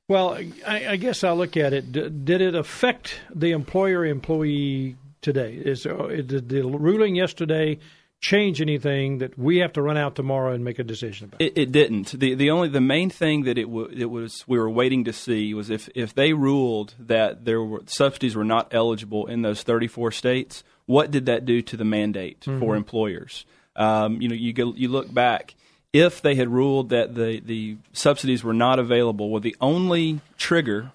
Well, 0.09 0.39
I, 0.67 0.89
I 0.89 0.97
guess 0.97 1.23
I'll 1.25 1.37
look 1.37 1.57
at 1.57 1.73
it. 1.73 1.93
D- 1.93 2.11
did 2.11 2.41
it 2.41 2.55
affect 2.55 3.21
the 3.35 3.53
employer 3.53 4.05
employee 4.05 4.97
today? 5.23 5.55
Is 5.55 5.87
uh, 5.87 6.23
did 6.27 6.49
the 6.49 6.63
ruling 6.63 7.15
yesterday 7.15 7.79
change 8.25 8.63
anything 8.63 9.19
that 9.19 9.39
we 9.39 9.59
have 9.59 9.73
to 9.75 9.83
run 9.83 9.99
out 9.99 10.15
tomorrow 10.15 10.53
and 10.55 10.65
make 10.65 10.79
a 10.79 10.85
decision 10.85 11.27
about? 11.27 11.43
It, 11.43 11.53
it 11.57 11.73
didn't. 11.73 12.19
the 12.19 12.35
The 12.35 12.51
only 12.51 12.69
the 12.69 12.81
main 12.81 13.11
thing 13.11 13.45
that 13.45 13.59
it, 13.59 13.65
w- 13.65 13.91
it 13.95 14.07
was 14.07 14.45
we 14.47 14.59
were 14.59 14.71
waiting 14.71 15.05
to 15.05 15.13
see 15.13 15.53
was 15.53 15.69
if 15.69 15.89
if 15.95 16.15
they 16.15 16.33
ruled 16.33 16.95
that 16.99 17.45
there 17.45 17.63
were 17.63 17.83
subsidies 17.87 18.35
were 18.35 18.45
not 18.45 18.73
eligible 18.73 19.27
in 19.27 19.43
those 19.43 19.63
34 19.63 20.11
states, 20.13 20.65
what 20.87 21.11
did 21.11 21.27
that 21.27 21.45
do 21.45 21.61
to 21.63 21.77
the 21.77 21.85
mandate 21.85 22.45
for 22.45 22.77
employers? 22.77 23.45
Um, 23.77 24.21
you 24.23 24.29
know, 24.29 24.35
you 24.35 24.53
go, 24.53 24.73
you 24.75 24.89
look 24.89 25.13
back. 25.13 25.55
If 25.93 26.23
they 26.23 26.35
had 26.35 26.49
ruled 26.49 26.89
that 26.89 27.15
the 27.15 27.41
the 27.41 27.77
subsidies 27.93 28.43
were 28.43 28.55
not 28.55 28.79
available, 28.79 29.29
well, 29.31 29.41
the 29.41 29.57
only 29.61 30.21
trigger 30.39 30.93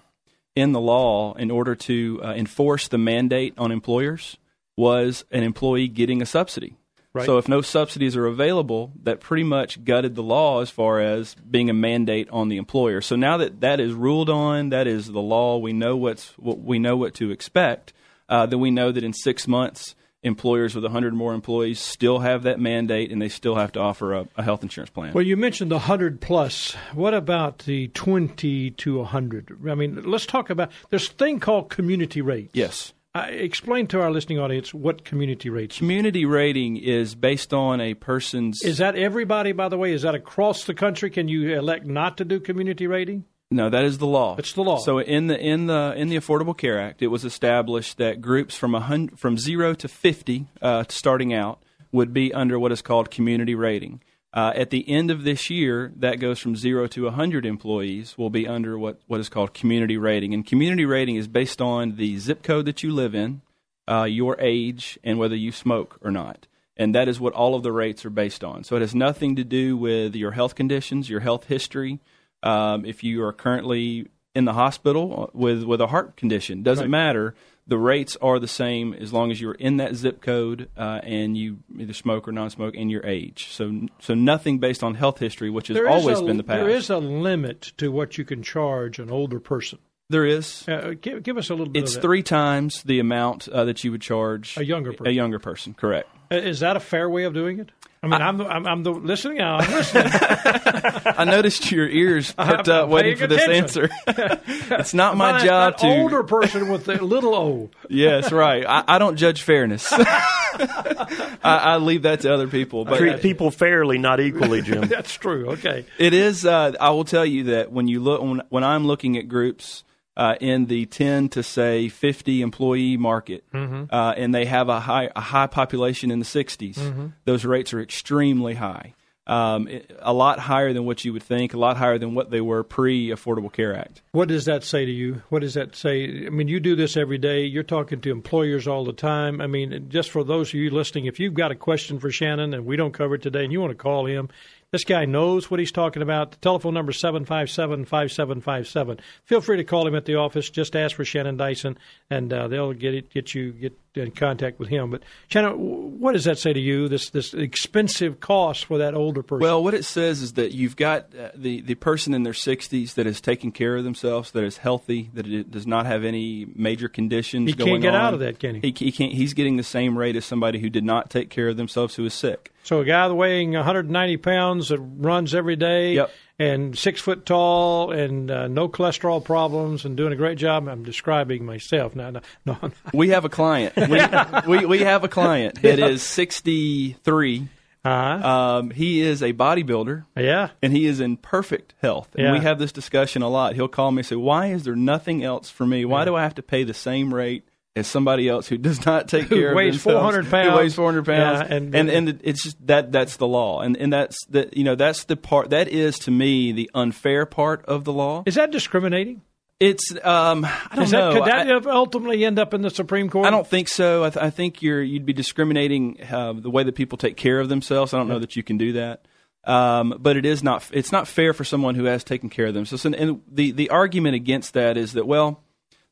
in 0.56 0.72
the 0.72 0.80
law 0.80 1.34
in 1.34 1.50
order 1.50 1.76
to 1.76 2.20
uh, 2.24 2.32
enforce 2.34 2.88
the 2.88 2.98
mandate 2.98 3.54
on 3.56 3.70
employers 3.70 4.36
was 4.76 5.24
an 5.30 5.42
employee 5.42 5.88
getting 5.88 6.20
a 6.20 6.26
subsidy. 6.26 6.74
Right. 7.12 7.26
So 7.26 7.38
if 7.38 7.48
no 7.48 7.60
subsidies 7.60 8.16
are 8.16 8.26
available, 8.26 8.92
that 9.02 9.20
pretty 9.20 9.42
much 9.42 9.84
gutted 9.84 10.14
the 10.14 10.22
law 10.22 10.60
as 10.60 10.70
far 10.70 11.00
as 11.00 11.34
being 11.34 11.68
a 11.68 11.74
mandate 11.74 12.28
on 12.30 12.48
the 12.48 12.56
employer. 12.56 13.00
So 13.00 13.16
now 13.16 13.36
that 13.38 13.60
that 13.62 13.80
is 13.80 13.92
ruled 13.92 14.30
on, 14.30 14.68
that 14.68 14.86
is 14.86 15.08
the 15.08 15.20
law. 15.20 15.58
We 15.58 15.72
know 15.72 15.96
what's 15.96 16.30
what 16.38 16.60
we 16.60 16.78
know 16.78 16.96
what 16.96 17.14
to 17.14 17.32
expect. 17.32 17.92
Uh, 18.28 18.46
then 18.46 18.60
we 18.60 18.70
know 18.70 18.92
that 18.92 19.02
in 19.02 19.12
six 19.12 19.48
months, 19.48 19.96
employers 20.22 20.74
with 20.74 20.84
100 20.84 21.14
more 21.14 21.34
employees 21.34 21.80
still 21.80 22.20
have 22.20 22.42
that 22.44 22.60
mandate 22.60 23.10
and 23.10 23.20
they 23.20 23.28
still 23.28 23.56
have 23.56 23.72
to 23.72 23.80
offer 23.80 24.14
a, 24.14 24.28
a 24.36 24.42
health 24.42 24.62
insurance 24.62 24.90
plan. 24.90 25.12
Well, 25.12 25.24
you 25.24 25.36
mentioned 25.36 25.70
the 25.70 25.76
100 25.76 26.20
plus. 26.20 26.74
What 26.92 27.14
about 27.14 27.60
the 27.60 27.88
20 27.88 28.70
to 28.70 28.98
100? 28.98 29.68
I 29.68 29.74
mean, 29.74 30.02
let's 30.04 30.26
talk 30.26 30.50
about 30.50 30.70
this 30.90 31.08
thing 31.08 31.40
called 31.40 31.70
community 31.70 32.20
rates. 32.20 32.52
yes. 32.54 32.92
Uh, 33.12 33.26
explain 33.28 33.88
to 33.88 34.00
our 34.00 34.10
listening 34.10 34.38
audience 34.38 34.72
what 34.72 35.04
community 35.04 35.50
rates 35.50 35.78
Community 35.78 36.24
rating 36.24 36.76
is 36.76 37.16
based 37.16 37.52
on 37.52 37.80
a 37.80 37.94
person's. 37.94 38.62
Is 38.62 38.78
that 38.78 38.94
everybody, 38.94 39.50
by 39.50 39.68
the 39.68 39.76
way? 39.76 39.92
Is 39.92 40.02
that 40.02 40.14
across 40.14 40.64
the 40.64 40.74
country? 40.74 41.10
Can 41.10 41.26
you 41.26 41.52
elect 41.56 41.84
not 41.84 42.18
to 42.18 42.24
do 42.24 42.38
community 42.38 42.86
rating? 42.86 43.24
No, 43.50 43.68
that 43.68 43.82
is 43.84 43.98
the 43.98 44.06
law. 44.06 44.36
It's 44.38 44.52
the 44.52 44.62
law. 44.62 44.78
So 44.78 45.00
in 45.00 45.26
the 45.26 45.36
in 45.36 45.66
the 45.66 45.92
in 45.96 46.08
the 46.08 46.14
Affordable 46.14 46.56
Care 46.56 46.80
Act, 46.80 47.02
it 47.02 47.08
was 47.08 47.24
established 47.24 47.98
that 47.98 48.20
groups 48.20 48.56
from 48.56 48.76
a 48.76 48.80
hun- 48.80 49.08
from 49.16 49.36
zero 49.36 49.74
to 49.74 49.88
fifty, 49.88 50.46
uh, 50.62 50.84
starting 50.88 51.34
out, 51.34 51.60
would 51.90 52.12
be 52.12 52.32
under 52.32 52.60
what 52.60 52.70
is 52.70 52.80
called 52.80 53.10
community 53.10 53.56
rating. 53.56 54.02
Uh, 54.32 54.52
at 54.54 54.70
the 54.70 54.88
end 54.88 55.10
of 55.10 55.24
this 55.24 55.50
year, 55.50 55.92
that 55.96 56.20
goes 56.20 56.38
from 56.38 56.54
zero 56.54 56.86
to 56.86 57.04
100 57.04 57.44
employees, 57.44 58.16
will 58.16 58.30
be 58.30 58.46
under 58.46 58.78
what, 58.78 59.00
what 59.08 59.18
is 59.18 59.28
called 59.28 59.52
community 59.54 59.96
rating. 59.96 60.32
And 60.32 60.46
community 60.46 60.84
rating 60.84 61.16
is 61.16 61.26
based 61.26 61.60
on 61.60 61.96
the 61.96 62.16
zip 62.18 62.42
code 62.44 62.66
that 62.66 62.82
you 62.84 62.92
live 62.92 63.14
in, 63.14 63.42
uh, 63.90 64.04
your 64.04 64.40
age, 64.40 64.98
and 65.02 65.18
whether 65.18 65.34
you 65.34 65.50
smoke 65.50 65.98
or 66.00 66.12
not. 66.12 66.46
And 66.76 66.94
that 66.94 67.08
is 67.08 67.18
what 67.18 67.32
all 67.34 67.56
of 67.56 67.64
the 67.64 67.72
rates 67.72 68.04
are 68.04 68.10
based 68.10 68.44
on. 68.44 68.62
So 68.62 68.76
it 68.76 68.80
has 68.82 68.94
nothing 68.94 69.34
to 69.36 69.44
do 69.44 69.76
with 69.76 70.14
your 70.14 70.30
health 70.30 70.54
conditions, 70.54 71.10
your 71.10 71.20
health 71.20 71.44
history. 71.46 71.98
Um, 72.44 72.84
if 72.84 73.02
you 73.02 73.22
are 73.24 73.32
currently 73.32 74.06
in 74.34 74.44
the 74.44 74.52
hospital 74.52 75.28
with, 75.34 75.64
with 75.64 75.80
a 75.80 75.88
heart 75.88 76.16
condition, 76.16 76.62
doesn't 76.62 76.84
Right. 76.84 76.90
matter. 76.90 77.34
The 77.70 77.78
rates 77.78 78.16
are 78.20 78.40
the 78.40 78.48
same 78.48 78.94
as 78.94 79.12
long 79.12 79.30
as 79.30 79.40
you're 79.40 79.54
in 79.54 79.76
that 79.76 79.94
zip 79.94 80.20
code 80.20 80.68
uh, 80.76 81.02
and 81.04 81.36
you 81.36 81.58
either 81.78 81.92
smoke 81.92 82.26
or 82.26 82.32
non-smoke 82.32 82.74
and 82.76 82.90
your 82.90 83.06
age. 83.06 83.46
So, 83.52 83.86
so 84.00 84.12
nothing 84.12 84.58
based 84.58 84.82
on 84.82 84.96
health 84.96 85.20
history, 85.20 85.50
which 85.50 85.68
has 85.68 85.76
There 85.76 85.88
always 85.88 86.18
a, 86.18 86.24
been 86.24 86.36
the 86.36 86.42
past. 86.42 86.58
There 86.58 86.68
is 86.68 86.90
a 86.90 86.98
limit 86.98 87.72
to 87.76 87.92
what 87.92 88.18
you 88.18 88.24
can 88.24 88.42
charge 88.42 88.98
an 88.98 89.08
older 89.08 89.38
person. 89.38 89.78
There 90.08 90.26
is. 90.26 90.66
Uh, 90.66 90.94
give, 91.00 91.22
give 91.22 91.38
us 91.38 91.48
a 91.48 91.54
little 91.54 91.72
bit 91.72 91.84
It's 91.84 91.96
three 91.96 92.24
times 92.24 92.82
the 92.82 92.98
amount 92.98 93.46
uh, 93.46 93.64
that 93.66 93.84
you 93.84 93.92
would 93.92 94.02
charge 94.02 94.56
A 94.56 94.64
younger 94.64 94.90
person. 94.90 95.06
A 95.06 95.10
younger 95.10 95.38
person, 95.38 95.72
correct. 95.72 96.08
Uh, 96.30 96.36
Is 96.36 96.60
that 96.60 96.76
a 96.76 96.80
fair 96.80 97.08
way 97.10 97.24
of 97.24 97.34
doing 97.34 97.58
it? 97.58 97.70
I 98.02 98.06
mean, 98.06 98.22
I, 98.22 98.28
am 98.28 98.38
the, 98.38 98.46
I'm, 98.46 98.66
I'm 98.66 98.82
the 98.82 98.92
listening. 98.92 99.42
I'm 99.42 99.70
listening. 99.70 100.10
I 100.14 101.24
noticed 101.24 101.70
your 101.70 101.86
ears 101.86 102.32
perked 102.32 102.68
up 102.68 102.88
waiting 102.88 103.16
for 103.16 103.28
paying 103.28 103.62
this 103.62 103.76
answer. 103.76 103.90
it's 104.06 104.94
not 104.94 105.18
my 105.18 105.32
That- 105.32 105.44
job 105.44 105.72
that 105.74 105.78
to. 105.80 106.00
older 106.00 106.22
person 106.22 106.70
with 106.70 106.88
a 106.88 106.94
little 106.94 107.34
O. 107.34 107.70
Yes, 107.90 108.32
right. 108.32 108.64
I, 108.66 108.84
I 108.88 108.98
don't 108.98 109.16
judge 109.16 109.42
fairness. 109.42 109.92
I, 109.92 111.36
I 111.42 111.76
leave 111.76 112.02
that 112.02 112.20
to 112.20 112.32
other 112.32 112.48
people. 112.48 112.86
But 112.86 112.98
Treat 112.98 113.20
people 113.20 113.50
fairly, 113.50 113.98
not 113.98 114.18
equally, 114.18 114.62
Jim. 114.62 114.88
That's 114.88 115.14
true. 115.14 115.50
Okay. 115.50 115.84
It 115.98 116.14
is. 116.14 116.46
Uh, 116.46 116.72
I 116.80 116.90
will 116.90 117.04
tell 117.04 117.26
you 117.26 117.44
that 117.44 117.70
when 117.70 117.86
you 117.86 118.00
look 118.00 118.22
when, 118.22 118.42
when 118.48 118.64
I'm 118.64 118.86
looking 118.86 119.18
at 119.18 119.28
groups 119.28 119.84
uh, 120.16 120.34
in 120.40 120.66
the 120.66 120.86
10 120.86 121.28
to 121.30 121.42
say 121.42 121.88
50 121.88 122.42
employee 122.42 122.96
market, 122.96 123.44
uh, 123.54 124.14
and 124.16 124.34
they 124.34 124.44
have 124.44 124.68
a 124.68 124.80
high 124.80 125.08
a 125.16 125.20
high 125.20 125.46
population 125.46 126.10
in 126.10 126.18
the 126.18 126.24
60s, 126.24 127.12
those 127.24 127.44
rates 127.44 127.72
are 127.72 127.80
extremely 127.80 128.54
high. 128.54 128.94
Um, 129.26 129.68
it- 129.68 129.96
a 130.00 130.12
lot 130.12 130.40
higher 130.40 130.72
than 130.72 130.86
what 130.86 131.04
you 131.04 131.12
would 131.12 131.22
think, 131.22 131.54
a 131.54 131.58
lot 131.58 131.76
higher 131.76 131.98
than 131.98 132.14
what 132.14 132.30
they 132.30 132.40
were 132.40 132.64
pre 132.64 133.08
Affordable 133.10 133.52
Care 133.52 133.76
Act. 133.76 134.02
What 134.10 134.26
does 134.26 134.46
that 134.46 134.64
say 134.64 134.84
to 134.84 134.90
you? 134.90 135.22
What 135.28 135.42
does 135.42 135.54
that 135.54 135.76
say? 135.76 136.26
I 136.26 136.30
mean, 136.30 136.48
you 136.48 136.58
do 136.58 136.74
this 136.74 136.96
every 136.96 137.18
day. 137.18 137.44
You're 137.44 137.62
talking 137.62 138.00
to 138.00 138.10
employers 138.10 138.66
all 138.66 138.84
the 138.84 138.92
time. 138.94 139.40
I 139.40 139.46
mean, 139.46 139.86
just 139.88 140.10
for 140.10 140.24
those 140.24 140.48
of 140.48 140.54
you 140.54 140.70
listening, 140.70 141.04
if 141.04 141.20
you've 141.20 141.34
got 141.34 141.52
a 141.52 141.54
question 141.54 142.00
for 142.00 142.10
Shannon 142.10 142.52
and 142.54 142.66
we 142.66 142.74
don't 142.76 142.92
cover 142.92 143.14
it 143.14 143.22
today 143.22 143.44
and 143.44 143.52
you 143.52 143.60
want 143.60 143.70
to 143.70 143.76
call 143.76 144.06
him, 144.06 144.30
this 144.72 144.84
guy 144.84 145.04
knows 145.04 145.50
what 145.50 145.60
he's 145.60 145.72
talking 145.72 146.02
about. 146.02 146.30
The 146.32 146.36
telephone 146.38 146.74
number 146.74 146.90
is 146.90 147.00
757 147.00 147.84
5757. 147.84 149.00
Feel 149.24 149.40
free 149.40 149.56
to 149.56 149.64
call 149.64 149.86
him 149.86 149.96
at 149.96 150.04
the 150.04 150.16
office. 150.16 150.48
Just 150.48 150.76
ask 150.76 150.96
for 150.96 151.04
Shannon 151.04 151.36
Dyson 151.36 151.76
and 152.08 152.32
uh, 152.32 152.48
they'll 152.48 152.72
get 152.72 152.94
it, 152.94 153.10
get 153.10 153.34
you 153.34 153.52
get 153.52 153.76
in 153.94 154.10
contact 154.12 154.58
with 154.58 154.68
him. 154.68 154.90
But 154.90 155.02
Shannon, 155.28 155.98
what 156.00 156.12
does 156.12 156.24
that 156.24 156.38
say 156.38 156.52
to 156.52 156.60
you? 156.60 156.88
This 156.88 157.10
this 157.10 157.34
expensive 157.34 158.20
cost 158.20 158.66
for 158.66 158.78
that 158.78 158.94
older 158.94 159.22
person. 159.22 159.42
Well, 159.42 159.62
what 159.62 159.74
it 159.74 159.84
says 159.84 160.22
is 160.22 160.34
that 160.34 160.52
you've 160.52 160.76
got 160.76 161.14
uh, 161.14 161.30
the 161.34 161.60
the 161.60 161.74
person 161.74 162.14
in 162.14 162.22
their 162.22 162.32
60s 162.32 162.94
that 162.94 163.06
is 163.06 163.20
taking 163.20 163.52
care 163.52 163.76
of 163.76 163.84
themselves, 163.84 164.30
that 164.32 164.44
is 164.44 164.58
healthy, 164.58 165.10
that 165.14 165.26
it 165.26 165.50
does 165.50 165.66
not 165.66 165.86
have 165.86 166.04
any 166.04 166.46
major 166.54 166.88
conditions. 166.88 167.48
He 167.48 167.54
can't 167.54 167.68
going 167.68 167.80
get 167.80 167.94
on. 167.94 168.00
out 168.00 168.14
of 168.14 168.20
that, 168.20 168.38
can 168.38 168.56
he? 168.56 168.72
He, 168.72 168.84
he 168.86 168.92
can't. 168.92 169.12
He's 169.12 169.34
getting 169.34 169.56
the 169.56 169.62
same 169.62 169.98
rate 169.98 170.16
as 170.16 170.24
somebody 170.24 170.60
who 170.60 170.70
did 170.70 170.84
not 170.84 171.10
take 171.10 171.30
care 171.30 171.48
of 171.48 171.56
themselves, 171.56 171.96
who 171.96 172.04
is 172.04 172.14
sick. 172.14 172.52
So 172.62 172.80
a 172.80 172.84
guy 172.84 173.10
weighing 173.10 173.52
190 173.52 174.16
pounds 174.18 174.68
that 174.68 174.78
runs 174.78 175.34
every 175.34 175.56
day 175.56 175.94
Yep. 175.94 176.10
And 176.40 176.76
six 176.76 177.00
foot 177.00 177.26
tall 177.26 177.92
and 177.92 178.30
uh, 178.30 178.48
no 178.48 178.68
cholesterol 178.68 179.22
problems 179.22 179.84
and 179.84 179.96
doing 179.96 180.12
a 180.12 180.16
great 180.16 180.38
job. 180.38 180.66
I'm 180.66 180.82
describing 180.82 181.44
myself 181.44 181.94
now. 181.94 182.10
No, 182.10 182.20
no, 182.46 182.58
no. 182.62 182.70
We 182.94 183.10
have 183.10 183.24
a 183.24 183.28
client. 183.28 183.76
We, 183.76 184.00
we, 184.58 184.66
we 184.66 184.78
have 184.80 185.04
a 185.04 185.08
client 185.08 185.60
that 185.62 185.78
is 185.78 186.02
63. 186.02 187.48
Uh-huh. 187.82 188.28
Um, 188.58 188.70
he 188.70 189.00
is 189.00 189.22
a 189.22 189.32
bodybuilder. 189.32 190.04
yeah. 190.16 190.50
and 190.62 190.72
he 190.72 190.86
is 190.86 191.00
in 191.00 191.16
perfect 191.16 191.72
health. 191.80 192.08
And 192.14 192.26
Yeah. 192.26 192.32
we 192.32 192.40
have 192.40 192.58
this 192.58 192.72
discussion 192.72 193.22
a 193.22 193.28
lot. 193.28 193.54
He'll 193.54 193.68
call 193.68 193.90
me 193.90 194.00
and 194.00 194.06
say, 194.06 194.16
"Why 194.16 194.46
is 194.48 194.64
there 194.64 194.76
nothing 194.76 195.24
else 195.24 195.48
for 195.50 195.66
me? 195.66 195.84
Why 195.86 196.04
do 196.04 196.14
I 196.14 196.22
have 196.22 196.34
to 196.34 196.42
pay 196.42 196.62
the 196.64 196.74
same 196.74 197.12
rate?" 197.14 197.44
As 197.80 197.86
somebody 197.88 198.28
else 198.28 198.46
who 198.48 198.56
does 198.56 198.86
not 198.86 199.08
take 199.08 199.24
Who 199.28 199.36
care 199.36 199.54
weighs 199.54 199.76
of 199.76 199.82
themselves, 199.82 200.02
400 200.14 200.30
pounds. 200.30 200.48
who 200.50 200.56
weighs 200.56 200.74
four 200.74 200.86
hundred 200.86 201.04
pounds, 201.06 201.40
Yeah, 201.50 201.56
and- 201.56 201.74
and, 201.74 201.90
and 201.90 202.20
it's 202.22 202.42
just 202.44 202.64
that 202.66 202.92
that's 202.92 203.16
the 203.16 203.26
law, 203.26 203.60
and 203.60 203.76
and 203.76 203.92
that's 203.92 204.16
the 204.28 204.48
you 204.52 204.62
know 204.64 204.74
that's 204.76 205.04
the 205.04 205.16
part 205.16 205.50
that 205.50 205.66
is 205.68 205.98
to 206.00 206.10
me 206.10 206.52
the 206.52 206.70
unfair 206.74 207.26
part 207.26 207.64
of 207.66 207.84
the 207.84 207.92
law. 207.92 208.22
Is 208.26 208.36
that 208.36 208.50
discriminating? 208.52 209.22
It's 209.58 209.92
um 210.04 210.46
I 210.46 210.76
don't 210.76 210.88
that, 210.88 210.98
know. 210.98 211.12
could 211.12 211.24
that 211.30 211.66
I- 211.66 211.70
ultimately 211.70 212.24
end 212.24 212.38
up 212.38 212.54
in 212.54 212.62
the 212.62 212.70
Supreme 212.70 213.10
Court? 213.10 213.26
I 213.26 213.30
don't 213.30 213.46
think 213.46 213.68
so. 213.68 214.04
I, 214.04 214.08
th- 214.10 214.24
I 214.24 214.30
think 214.30 214.62
you're 214.62 214.82
you'd 214.82 215.04
be 215.04 215.12
discriminating 215.12 216.00
uh, 216.10 216.32
the 216.32 216.48
way 216.48 216.62
that 216.62 216.74
people 216.74 216.96
take 216.96 217.16
care 217.16 217.40
of 217.40 217.48
themselves. 217.50 217.92
I 217.92 217.98
don't 217.98 218.08
know 218.08 218.18
that 218.20 218.36
you 218.36 218.42
can 218.42 218.56
do 218.56 218.72
that. 218.74 219.04
Um, 219.44 219.94
but 219.98 220.16
it 220.16 220.24
is 220.26 220.42
not 220.42 220.64
it's 220.72 220.92
not 220.92 221.08
fair 221.08 221.32
for 221.32 221.44
someone 221.44 221.74
who 221.74 221.84
has 221.84 222.04
taken 222.04 222.28
care 222.30 222.46
of 222.46 222.54
themselves. 222.54 222.84
And, 222.84 222.94
and 222.94 223.20
the 223.30 223.50
the 223.52 223.68
argument 223.70 224.14
against 224.14 224.54
that 224.54 224.76
is 224.78 224.92
that 224.94 225.06
well, 225.06 225.42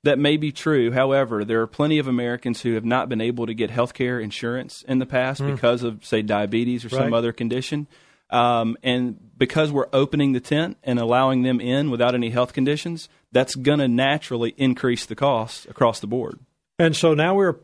that 0.05 0.19
may 0.19 0.37
be 0.37 0.53
true. 0.53 0.91
However, 0.93 1.45
there 1.45 1.61
are 1.61 1.67
plenty 1.67 1.99
of 1.99 2.07
Americans 2.07 2.63
who 2.63 2.75
have 2.75 2.85
not 2.85 3.09
been 3.09 3.21
able 3.21 3.47
to 3.47 3.55
get 3.55 3.71
health 3.71 3.95
care 3.95 4.21
insurance 4.21 4.85
in 4.87 4.99
the 4.99 5.07
past 5.07 5.45
because 5.45 5.83
of 5.83 6.05
say 6.05 6.23
diabetes 6.23 6.85
or 6.85 6.89
some 6.89 7.13
other 7.13 7.33
condition. 7.33 7.87
Um, 8.31 8.77
and 8.83 9.19
because 9.39 9.73
we're 9.73 9.89
opening 9.93 10.33
the 10.33 10.41
tent 10.41 10.77
and 10.83 10.99
allowing 10.99 11.43
them 11.43 11.61
in 11.61 11.91
without 11.91 12.15
any 12.15 12.31
health 12.31 12.53
conditions, 12.53 13.09
that's 13.33 13.55
going 13.55 13.79
to 13.79 13.89
naturally 13.89 14.55
increase 14.57 15.07
the 15.07 15.17
costs 15.17 15.67
across 15.67 16.01
the 16.01 16.07
board. 16.07 16.39
And 16.79 16.95
so 16.95 17.15
now 17.15 17.35
we're 17.35 17.57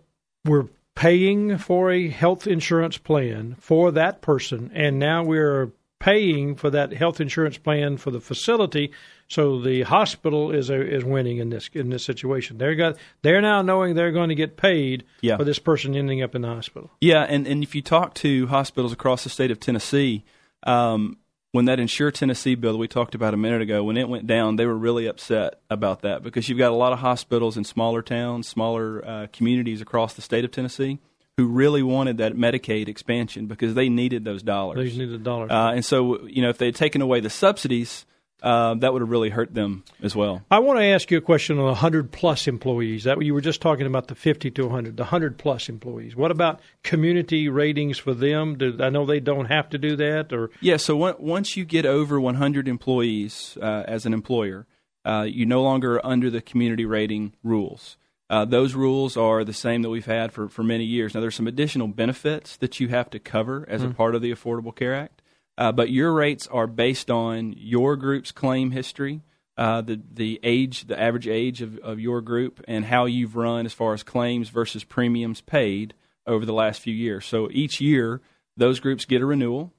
we're 0.44 0.68
paying 0.94 1.59
for 1.59 1.90
a 1.90 2.09
health 2.09 2.47
insurance 2.47 2.99
plan 2.99 3.57
for 3.59 3.92
that 3.92 4.23
person, 4.23 4.70
and 4.75 4.99
now 4.99 5.23
we're 5.23 5.73
paying 6.05 6.55
for 6.55 6.69
that 6.69 6.93
health 6.93 7.19
insurance 7.21 7.57
plan 7.57 7.97
for 7.97 8.11
the 8.11 8.21
facility. 8.21 8.93
So 9.29 9.59
the 9.61 9.83
hospital 9.83 10.51
is 10.51 10.69
a, 10.69 10.79
is 10.81 11.03
winning 11.03 11.38
in 11.38 11.49
this 11.49 11.71
in 11.73 11.88
this 11.88 12.05
situation. 12.05 12.59
They're 12.59 12.75
got 12.75 12.97
they're 13.23 13.40
now 13.40 13.62
knowing 13.62 13.95
they're 13.95 14.12
going 14.12 14.29
to 14.29 14.35
get 14.35 14.59
paid 14.59 15.05
Yeah. 15.23 15.38
for 15.38 15.45
this 15.45 15.59
person 15.59 15.97
ending 15.97 16.23
up 16.23 16.35
in 16.35 16.43
the 16.43 16.49
hospital. 16.49 16.90
Yeah, 17.01 17.23
and, 17.23 17.47
and 17.47 17.62
if 17.62 17.75
you 17.75 17.81
talk 17.81 18.12
to 18.17 18.47
hospitals 18.49 18.93
across 18.93 19.25
the 19.25 19.31
state 19.31 19.51
of 19.51 19.59
Tennessee, 19.61 20.25
um, 20.64 21.17
when 21.53 21.64
that 21.64 21.81
Insure 21.81 22.11
Tennessee 22.11 22.55
bill 22.55 22.73
that 22.73 22.79
we 22.79 22.88
talked 22.88 23.14
about 23.14 23.33
a 23.33 23.37
minute 23.38 23.62
ago, 23.62 23.83
when 23.83 23.97
it 23.97 24.09
went 24.09 24.27
down, 24.27 24.57
they 24.57 24.67
were 24.67 24.77
really 24.77 25.07
upset 25.07 25.61
about 25.71 26.03
that 26.03 26.23
because 26.23 26.49
you've 26.49 26.59
got 26.59 26.73
a 26.73 26.75
lot 26.75 26.93
of 26.93 26.99
hospitals 26.99 27.57
in 27.57 27.64
smaller 27.64 28.03
towns, 28.03 28.47
smaller 28.47 29.03
uh, 29.07 29.27
communities 29.33 29.81
across 29.81 30.12
the 30.14 30.23
state 30.23 30.45
of 30.45 30.51
Tennessee 30.51 30.99
who 31.37 31.47
really 31.47 31.83
wanted 31.83 32.18
that 32.18 32.35
Medicaid 32.35 32.88
expansion 32.88 33.47
because 33.47 33.75
they 33.75 33.88
needed 33.88 34.25
those 34.25 34.42
dollars. 34.42 34.92
They 34.92 34.99
need 34.99 35.12
a 35.12 35.18
dollar. 35.18 35.51
Uh, 35.51 35.73
and 35.73 35.85
so, 35.85 36.25
you 36.27 36.42
know, 36.42 36.49
if 36.49 36.59
they 36.59 36.66
had 36.66 36.77
taken 36.77 37.03
away 37.03 37.20
the 37.20 37.31
subsidies, 37.31 38.07
uh, 38.42 38.75
that 38.75 38.92
would 38.92 39.01
have 39.03 39.09
really 39.11 39.31
hurt 39.31 39.55
them 39.55 39.83
as 40.03 40.14
well. 40.14 40.42
I 40.51 40.59
want 40.61 40.79
to 40.79 40.85
ask 40.85 41.11
you 41.11 41.18
a 41.18 41.23
question 41.23 41.57
on 41.59 41.64
the 41.64 41.70
100 41.73 42.12
plus 42.12 42.47
employees. 42.47 43.05
That 43.05 43.20
you 43.23 43.33
were 43.35 43.40
just 43.40 43.61
talking 43.61 43.87
about 43.87 44.09
the 44.09 44.14
50 44.14 44.51
to 44.53 44.62
100, 44.66 44.97
the 44.97 45.05
100 45.05 45.38
plus 45.38 45.68
employees. 45.68 46.14
What 46.14 46.31
about 46.31 46.61
community 46.83 47.49
ratings 47.49 47.99
for 47.99 48.12
them? 48.14 48.57
Do, 48.59 48.77
I 48.81 48.90
know 48.90 49.07
they 49.07 49.20
don't 49.20 49.47
have 49.47 49.70
to 49.70 49.79
do 49.79 49.97
that, 49.97 50.33
or 50.33 50.51
Yeah, 50.61 50.77
so 50.77 51.01
on- 51.03 51.16
once 51.18 51.57
you 51.57 51.64
get 51.64 51.87
over 51.87 52.20
100 52.20 52.68
employees 52.68 53.57
uh, 53.61 53.85
as 53.88 54.05
an 54.07 54.12
employer, 54.12 54.66
uh, 55.05 55.27
you 55.29 55.47
no 55.47 55.62
longer 55.62 55.94
are 55.97 56.07
under 56.07 56.31
the 56.31 56.40
community 56.42 56.85
rating 56.85 57.33
rules. 57.42 57.97
Uh, 58.31 58.45
those 58.45 58.75
rules 58.75 59.17
are 59.17 59.45
the 59.45 59.53
same 59.53 59.83
that 59.83 59.91
we've 59.91 60.07
had 60.07 60.33
for, 60.33 60.49
for 60.49 60.63
many 60.63 60.85
years. 60.85 61.15
Now, 61.15 61.21
there's 61.21 61.35
some 61.35 61.47
additional 61.47 61.89
benefits 61.89 62.57
that 62.57 62.81
you 62.81 62.89
have 62.89 63.11
to 63.11 63.19
cover 63.19 63.67
as 63.69 63.83
a 63.83 63.91
part 63.91 64.15
of 64.15 64.23
the 64.23 64.33
Affordable 64.33 64.75
Care 64.75 64.95
Act, 64.95 65.23
uh, 65.59 65.73
but 65.73 65.91
your 65.91 66.13
rates 66.13 66.47
are 66.47 66.67
based 66.67 67.11
on 67.11 67.55
your 67.57 67.97
group's 67.97 68.33
claim 68.33 68.71
history, 68.71 69.21
uh, 69.57 69.83
the 69.83 70.01
the 70.13 70.41
age, 70.43 70.87
the 70.87 71.01
average 71.01 71.29
age 71.29 71.61
of, 71.63 71.79
of 71.79 72.01
your 72.01 72.21
group, 72.23 72.65
and 72.67 72.87
how 72.87 73.05
you've 73.05 73.37
run 73.37 73.67
as 73.67 73.73
far 73.73 73.93
as 73.93 74.03
claims 74.03 74.49
versus 74.49 74.85
premiums 74.85 75.41
paid 75.43 75.95
over 76.27 76.47
the 76.47 76.53
last 76.53 76.81
few 76.81 76.95
years. 76.95 77.27
So 77.27 77.49
each 77.53 77.81
year, 77.81 78.21
those 78.57 78.81
groups 78.81 79.05
get 79.05 79.23
a 79.23 79.27
renewal, 79.27 79.73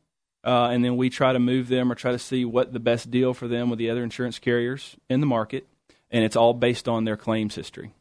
uh, 0.45 0.69
and 0.71 0.85
then 0.85 0.97
we 0.97 1.09
try 1.09 1.33
to 1.33 1.39
move 1.39 1.67
them 1.67 1.91
or 1.91 1.95
try 1.95 2.11
to 2.11 2.19
see 2.19 2.45
what 2.45 2.71
the 2.71 2.79
best 2.79 3.09
deal 3.09 3.33
for 3.33 3.47
them 3.47 3.69
with 3.69 3.79
the 3.79 3.89
other 3.89 4.03
insurance 4.03 4.39
carriers 4.39 4.95
in 5.09 5.19
the 5.19 5.25
market, 5.25 5.67
and 6.11 6.23
it's 6.23 6.35
all 6.35 6.53
based 6.53 6.87
on 6.87 7.03
their 7.03 7.17
claims 7.17 7.55
history. 7.55 7.91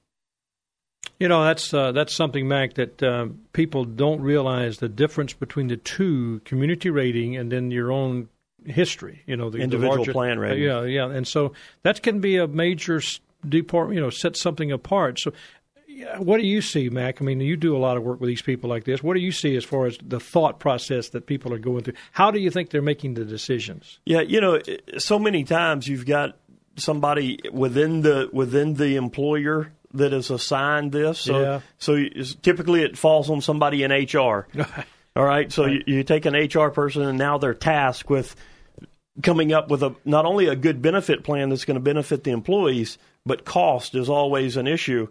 You 1.19 1.29
know, 1.29 1.45
that's 1.45 1.73
uh, 1.73 1.93
that's 1.93 2.15
something, 2.15 2.49
Mac, 2.49 2.75
that 2.75 3.03
uh, 3.03 3.29
people 3.53 3.85
don't 3.85 4.21
realize 4.21 4.79
the 4.79 4.89
difference 4.89 5.33
between 5.33 5.69
the 5.69 5.77
two 5.77 6.41
community 6.45 6.91
rating 6.91 7.37
and 7.37 7.53
then 7.53 7.71
your 7.71 7.93
own 7.93 8.29
history. 8.67 9.23
You 9.27 9.37
know, 9.37 9.51
the 9.51 9.59
individual 9.59 9.93
the 9.93 9.99
larger, 9.99 10.13
plan 10.13 10.39
rating. 10.39 10.65
yeah, 10.65 10.83
yeah, 10.83 11.07
and 11.09 11.27
so 11.27 11.53
that 11.83 12.03
can 12.03 12.21
be 12.21 12.37
a 12.37 12.47
major 12.47 13.01
depart. 13.49 13.95
You 13.95 14.01
know, 14.01 14.11
set 14.11 14.37
something 14.37 14.73
apart. 14.73 15.21
So, 15.21 15.33
what 16.19 16.39
do 16.39 16.47
you 16.47 16.61
see, 16.61 16.91
Mac? 16.91 17.23
I 17.23 17.25
mean, 17.25 17.41
you 17.41 17.57
do 17.57 17.77
a 17.77 17.79
lot 17.79 17.97
of 17.97 18.03
work 18.03 18.21
with 18.21 18.29
these 18.29 18.43
people 18.43 18.69
like 18.69 18.85
this. 18.85 19.03
What 19.03 19.15
do 19.15 19.21
you 19.21 19.33
see 19.33 19.57
as 19.57 19.65
far 19.65 19.87
as 19.87 19.97
the 20.05 20.19
thought 20.19 20.59
process 20.59 21.11
that 21.11 21.27
people 21.27 21.53
are 21.55 21.59
going 21.59 21.85
through? 21.85 21.95
How 22.11 22.33
do 22.33 22.41
you 22.41 22.51
think 22.51 22.71
they're 22.71 22.83
making 22.83 23.15
the 23.15 23.25
decisions? 23.25 24.01
Yeah, 24.05 24.21
you 24.21 24.41
know, 24.41 24.61
so 24.99 25.21
many 25.21 25.45
times 25.45 25.87
you've 25.87 26.07
got 26.07 26.37
somebody 26.77 27.39
within 27.53 28.03
the 28.03 28.29
within 28.33 28.75
the 28.75 28.97
employer 28.97 29.73
that 29.95 30.13
is 30.13 30.31
assigned 30.31 30.93
this. 30.93 31.19
So, 31.21 31.41
Yeah. 31.41 31.61
so 31.79 31.97
typically 32.43 32.83
it 32.83 32.99
falls 32.99 33.31
on 33.31 33.41
somebody 33.41 33.83
in 33.83 33.91
HR. 33.93 34.47
All 35.17 35.25
right, 35.25 35.51
so 35.53 35.67
You, 35.67 35.83
you 35.87 36.03
take 36.05 36.27
an 36.27 36.35
HR 36.35 36.71
person 36.71 37.03
and 37.03 37.17
now 37.17 37.39
they're 37.39 37.55
tasked 37.55 38.11
with 38.11 38.35
coming 39.23 39.53
up 39.53 39.71
with 39.71 39.83
a 39.83 39.95
not 40.05 40.27
only 40.27 40.49
a 40.49 40.57
good 40.57 40.83
benefit 40.83 41.23
plan 41.23 41.49
that's 41.49 41.65
going 41.65 41.77
to 41.77 41.81
benefit 41.81 42.25
the 42.25 42.33
employees, 42.33 42.99
but 43.25 43.45
cost 43.45 43.95
is 43.95 44.09
always 44.09 44.57
an 44.57 44.67
issue. 44.67 45.07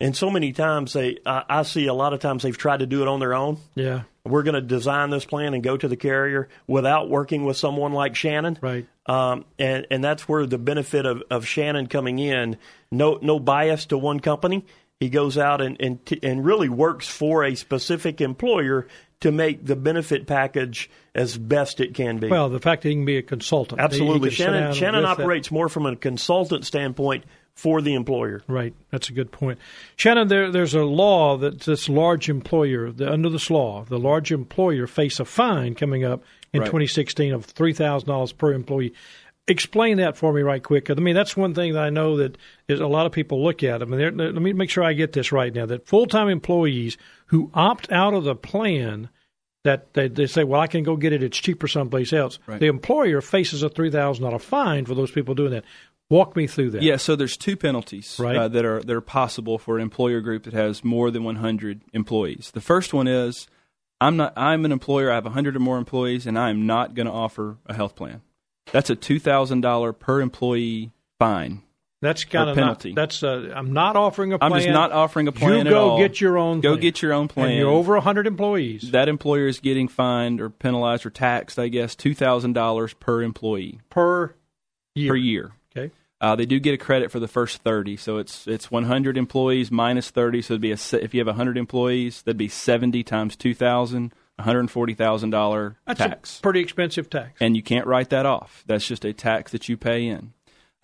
And 0.00 0.16
so 0.16 0.30
many 0.30 0.52
times 0.52 0.92
they, 0.94 1.18
I, 1.24 1.44
I 1.48 1.62
see 1.62 1.86
a 1.86 1.94
lot 1.94 2.12
of 2.12 2.20
times 2.20 2.42
they've 2.42 2.56
tried 2.56 2.78
to 2.80 2.86
do 2.86 3.02
it 3.02 3.08
on 3.08 3.20
their 3.20 3.34
own. 3.34 3.58
Yeah, 3.76 4.02
We're 4.24 4.42
going 4.42 4.54
to 4.56 4.60
design 4.60 5.10
this 5.10 5.24
plan 5.24 5.54
and 5.54 5.62
go 5.62 5.76
to 5.76 5.86
the 5.86 5.96
carrier 5.96 6.48
without 6.66 7.08
working 7.08 7.44
with 7.44 7.56
someone 7.56 7.92
like 7.92 8.16
Shannon. 8.16 8.58
right. 8.60 8.86
Um, 9.06 9.44
and 9.58 9.84
and 9.90 10.02
that's 10.04 10.28
where 10.28 10.46
the 10.46 10.58
benefit 10.58 11.06
of, 11.06 11.24
of 11.28 11.44
Shannon 11.44 11.88
coming 11.88 12.20
in, 12.20 12.56
no 12.92 13.18
no 13.20 13.40
bias 13.40 13.86
to 13.86 13.98
one 13.98 14.20
company. 14.20 14.64
He 15.00 15.08
goes 15.10 15.36
out 15.36 15.60
and 15.60 15.76
and, 15.80 16.06
t- 16.06 16.20
and 16.22 16.44
really 16.44 16.68
works 16.68 17.08
for 17.08 17.42
a 17.42 17.56
specific 17.56 18.20
employer 18.20 18.86
to 19.22 19.32
make 19.32 19.66
the 19.66 19.74
benefit 19.74 20.28
package 20.28 20.88
as 21.16 21.36
best 21.36 21.80
it 21.80 21.94
can 21.94 22.18
be. 22.18 22.28
Well, 22.28 22.48
the 22.48 22.60
fact 22.60 22.82
that 22.82 22.90
he 22.90 22.94
can 22.94 23.04
be 23.04 23.16
a 23.16 23.22
consultant. 23.22 23.80
Absolutely, 23.80 24.30
Shannon 24.30 24.72
Shannon 24.72 25.02
with 25.02 25.10
that- 25.16 25.20
operates 25.22 25.50
more 25.50 25.68
from 25.68 25.86
a 25.86 25.96
consultant 25.96 26.64
standpoint 26.64 27.24
for 27.54 27.80
the 27.82 27.94
employer. 27.94 28.42
Right, 28.48 28.74
that's 28.90 29.08
a 29.08 29.12
good 29.12 29.30
point. 29.30 29.58
Shannon, 29.96 30.28
there, 30.28 30.50
there's 30.50 30.74
a 30.74 30.84
law 30.84 31.36
that 31.38 31.60
this 31.60 31.88
large 31.88 32.28
employer, 32.28 32.90
the, 32.90 33.10
under 33.12 33.28
this 33.28 33.50
law, 33.50 33.84
the 33.84 33.98
large 33.98 34.32
employer 34.32 34.86
face 34.86 35.20
a 35.20 35.24
fine 35.24 35.74
coming 35.74 36.04
up 36.04 36.22
in 36.52 36.60
Right. 36.60 36.66
2016 36.66 37.32
of 37.32 37.46
$3,000 37.46 38.36
per 38.36 38.52
employee. 38.52 38.92
Explain 39.48 39.96
that 39.96 40.16
for 40.16 40.32
me 40.32 40.42
right 40.42 40.62
quick. 40.62 40.88
I 40.90 40.94
mean, 40.94 41.14
that's 41.16 41.36
one 41.36 41.52
thing 41.52 41.72
that 41.74 41.82
I 41.82 41.90
know 41.90 42.16
that 42.18 42.38
is 42.68 42.78
a 42.80 42.86
lot 42.86 43.06
of 43.06 43.12
people 43.12 43.42
look 43.42 43.62
at. 43.62 43.82
I 43.82 43.84
mean, 43.86 43.98
they're- 43.98 44.10
let 44.32 44.34
me 44.42 44.52
make 44.52 44.70
sure 44.70 44.84
I 44.84 44.92
get 44.92 45.12
this 45.12 45.32
right 45.32 45.52
now. 45.52 45.66
That 45.66 45.86
full-time 45.86 46.28
employees 46.28 46.96
who 47.26 47.50
opt 47.52 47.90
out 47.90 48.14
of 48.14 48.24
the 48.24 48.36
plan, 48.36 49.08
that 49.64 49.94
they, 49.94 50.08
they 50.08 50.26
say, 50.26 50.42
well, 50.44 50.60
I 50.60 50.66
can 50.66 50.82
go 50.84 50.96
get 50.96 51.12
it. 51.12 51.22
It's 51.22 51.38
cheaper 51.38 51.68
someplace 51.68 52.12
else. 52.12 52.38
Right. 52.46 52.60
The 52.60 52.66
employer 52.66 53.20
faces 53.20 53.62
a 53.62 53.68
$3,000 53.70 54.40
fine 54.40 54.84
for 54.84 54.94
those 54.94 55.10
people 55.12 55.34
doing 55.34 55.52
that. 55.52 55.64
Walk 56.12 56.36
me 56.36 56.46
through 56.46 56.70
that. 56.72 56.82
Yeah, 56.82 56.96
so 56.96 57.16
there's 57.16 57.36
two 57.36 57.56
penalties 57.56 58.16
Right. 58.20 58.36
uh, 58.36 58.48
that 58.48 58.64
are 58.64 58.80
that 58.82 58.94
are 58.94 59.00
possible 59.00 59.58
for 59.58 59.76
an 59.76 59.82
employer 59.82 60.20
group 60.20 60.42
that 60.44 60.52
has 60.52 60.84
more 60.84 61.10
than 61.10 61.24
100 61.24 61.80
employees. 61.92 62.50
The 62.52 62.60
first 62.60 62.92
one 62.92 63.08
is 63.08 63.46
I'm 64.00 64.16
not 64.16 64.32
I'm 64.36 64.64
an 64.64 64.72
employer. 64.72 65.10
I 65.10 65.14
have 65.14 65.24
100 65.24 65.56
or 65.56 65.60
more 65.60 65.78
employees, 65.78 66.26
and 66.26 66.38
I 66.38 66.50
am 66.50 66.66
not 66.66 66.94
going 66.94 67.06
to 67.06 67.12
offer 67.12 67.56
a 67.66 67.72
health 67.74 67.94
plan. 67.96 68.20
That's 68.72 68.90
a 68.90 68.94
two 68.96 69.18
thousand 69.18 69.60
dollar 69.62 69.92
per 69.92 70.20
employee 70.20 70.92
fine. 71.18 71.62
That's 72.02 72.24
kind 72.24 72.50
of 72.50 72.56
penalty. 72.56 72.90
Not, 72.90 72.96
that's 72.96 73.22
uh, 73.22 73.52
I'm 73.54 73.72
not 73.72 73.94
offering 73.96 74.32
a 74.32 74.38
plan. 74.38 74.52
I'm 74.52 74.58
just 74.58 74.68
not 74.70 74.90
offering 74.92 75.28
a 75.28 75.32
plan 75.32 75.52
You 75.52 75.60
at 75.60 75.66
go 75.70 75.90
all. 75.90 75.98
get 75.98 76.20
your 76.20 76.36
own. 76.36 76.60
Go 76.60 76.70
plan. 76.72 76.80
get 76.80 77.00
your 77.00 77.12
own 77.12 77.28
plan. 77.28 77.48
And 77.50 77.58
you're 77.58 77.70
over 77.70 77.98
hundred 78.00 78.26
employees 78.26 78.90
that 78.90 79.08
employer 79.08 79.46
is 79.46 79.60
getting 79.60 79.86
fined 79.88 80.40
or 80.40 80.50
penalized 80.50 81.06
or 81.06 81.10
taxed, 81.10 81.58
I 81.58 81.68
guess, 81.68 81.94
two 81.94 82.14
thousand 82.14 82.52
dollars 82.54 82.92
per 82.94 83.22
employee 83.22 83.80
per 83.88 84.34
year. 84.94 85.10
per 85.12 85.16
year. 85.16 85.52
Okay. 85.76 85.92
Uh, 86.22 86.36
they 86.36 86.46
do 86.46 86.60
get 86.60 86.72
a 86.72 86.78
credit 86.78 87.10
for 87.10 87.18
the 87.18 87.26
first 87.26 87.62
30, 87.62 87.96
so 87.96 88.18
it's 88.18 88.46
it's 88.46 88.70
100 88.70 89.18
employees 89.18 89.72
minus 89.72 90.08
30. 90.10 90.40
So 90.42 90.54
it'd 90.54 90.60
be 90.62 90.70
a 90.70 90.78
if 90.92 91.12
you 91.12 91.18
have 91.18 91.26
100 91.26 91.58
employees, 91.58 92.22
that'd 92.22 92.38
be 92.38 92.46
70 92.46 93.02
times 93.02 93.34
2,000, 93.34 94.14
140 94.36 94.94
thousand 94.94 95.30
dollar 95.30 95.76
tax, 95.96 96.38
pretty 96.40 96.60
expensive 96.60 97.10
tax. 97.10 97.32
and 97.40 97.56
you 97.56 97.62
can't 97.62 97.88
write 97.88 98.10
that 98.10 98.24
off. 98.24 98.62
That's 98.68 98.86
just 98.86 99.04
a 99.04 99.12
tax 99.12 99.50
that 99.50 99.68
you 99.68 99.76
pay 99.76 100.06
in. 100.06 100.32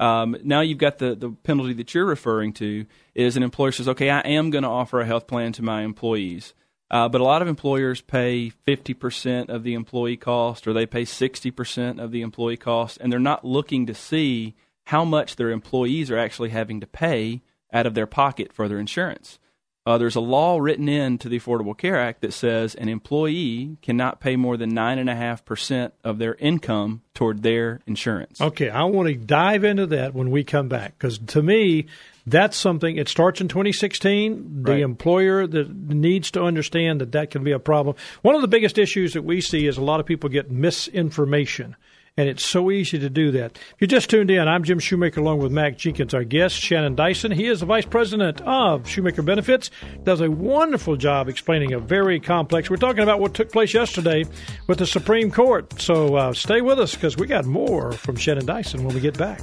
Um, 0.00 0.36
now 0.42 0.60
you've 0.60 0.78
got 0.78 0.98
the 0.98 1.14
the 1.14 1.30
penalty 1.30 1.72
that 1.74 1.94
you're 1.94 2.04
referring 2.04 2.52
to 2.54 2.86
is 3.14 3.36
an 3.36 3.44
employer 3.44 3.70
says, 3.70 3.88
okay, 3.88 4.10
I 4.10 4.20
am 4.20 4.50
going 4.50 4.64
to 4.64 4.68
offer 4.68 5.00
a 5.00 5.06
health 5.06 5.28
plan 5.28 5.52
to 5.52 5.62
my 5.62 5.82
employees. 5.82 6.52
Uh, 6.90 7.08
but 7.08 7.20
a 7.20 7.24
lot 7.24 7.42
of 7.42 7.48
employers 7.48 8.00
pay 8.00 8.50
50% 8.66 9.50
of 9.50 9.62
the 9.62 9.74
employee 9.74 10.16
cost 10.16 10.66
or 10.66 10.72
they 10.72 10.86
pay 10.86 11.02
60% 11.02 12.02
of 12.02 12.12
the 12.12 12.22
employee 12.22 12.56
cost, 12.56 12.96
and 13.00 13.12
they're 13.12 13.20
not 13.20 13.44
looking 13.44 13.84
to 13.86 13.94
see 13.94 14.54
how 14.88 15.04
much 15.04 15.36
their 15.36 15.50
employees 15.50 16.10
are 16.10 16.16
actually 16.16 16.48
having 16.48 16.80
to 16.80 16.86
pay 16.86 17.42
out 17.74 17.84
of 17.84 17.92
their 17.92 18.06
pocket 18.06 18.54
for 18.54 18.68
their 18.68 18.78
insurance. 18.78 19.38
Uh, 19.84 19.98
there's 19.98 20.16
a 20.16 20.20
law 20.20 20.58
written 20.58 20.88
into 20.88 21.28
the 21.28 21.38
Affordable 21.38 21.76
Care 21.76 22.00
Act 22.00 22.22
that 22.22 22.32
says 22.32 22.74
an 22.74 22.88
employee 22.88 23.76
cannot 23.82 24.18
pay 24.18 24.34
more 24.36 24.56
than 24.56 24.72
9.5% 24.72 25.92
of 26.04 26.18
their 26.18 26.34
income 26.36 27.02
toward 27.12 27.42
their 27.42 27.80
insurance. 27.86 28.40
Okay, 28.40 28.70
I 28.70 28.84
want 28.84 29.08
to 29.08 29.14
dive 29.14 29.62
into 29.62 29.86
that 29.88 30.14
when 30.14 30.30
we 30.30 30.42
come 30.42 30.68
back 30.68 30.98
because 30.98 31.18
to 31.18 31.42
me, 31.42 31.86
that's 32.26 32.56
something. 32.56 32.96
It 32.96 33.08
starts 33.08 33.42
in 33.42 33.48
2016. 33.48 34.62
The 34.62 34.72
Right. 34.72 34.80
employer 34.80 35.46
that 35.46 35.70
needs 35.70 36.30
to 36.30 36.42
understand 36.42 37.02
that 37.02 37.12
that 37.12 37.30
can 37.30 37.44
be 37.44 37.52
a 37.52 37.58
problem. 37.58 37.94
One 38.22 38.34
of 38.34 38.40
the 38.40 38.48
biggest 38.48 38.78
issues 38.78 39.12
that 39.12 39.22
we 39.22 39.42
see 39.42 39.66
is 39.66 39.76
a 39.76 39.82
lot 39.82 40.00
of 40.00 40.06
people 40.06 40.30
get 40.30 40.50
misinformation. 40.50 41.76
And 42.18 42.28
it's 42.28 42.44
so 42.44 42.72
easy 42.72 42.98
to 42.98 43.08
do 43.08 43.30
that. 43.30 43.56
If 43.56 43.76
you 43.78 43.86
just 43.86 44.10
tuned 44.10 44.28
in, 44.28 44.48
I'm 44.48 44.64
Jim 44.64 44.80
Shoemaker 44.80 45.20
along 45.20 45.38
with 45.38 45.52
Mac 45.52 45.78
Jenkins, 45.78 46.12
our 46.12 46.24
guest, 46.24 46.56
Shannon 46.56 46.96
Dyson. 46.96 47.30
He 47.30 47.46
is 47.46 47.60
the 47.60 47.66
Vice 47.66 47.86
President 47.86 48.40
of 48.40 48.88
Shoemaker 48.88 49.22
Benefits, 49.22 49.70
does 50.02 50.20
a 50.20 50.28
wonderful 50.28 50.96
job 50.96 51.28
explaining 51.28 51.74
a 51.74 51.78
very 51.78 52.18
complex. 52.18 52.68
We're 52.68 52.76
talking 52.76 53.04
about 53.04 53.20
what 53.20 53.34
took 53.34 53.52
place 53.52 53.72
yesterday 53.72 54.24
with 54.66 54.78
the 54.78 54.86
Supreme 54.86 55.30
Court. 55.30 55.80
So 55.80 56.16
uh, 56.16 56.32
stay 56.32 56.60
with 56.60 56.80
us 56.80 56.96
because 56.96 57.16
we 57.16 57.28
got 57.28 57.44
more 57.44 57.92
from 57.92 58.16
Shannon 58.16 58.46
Dyson 58.46 58.82
when 58.82 58.96
we 58.96 59.00
get 59.00 59.16
back. 59.16 59.40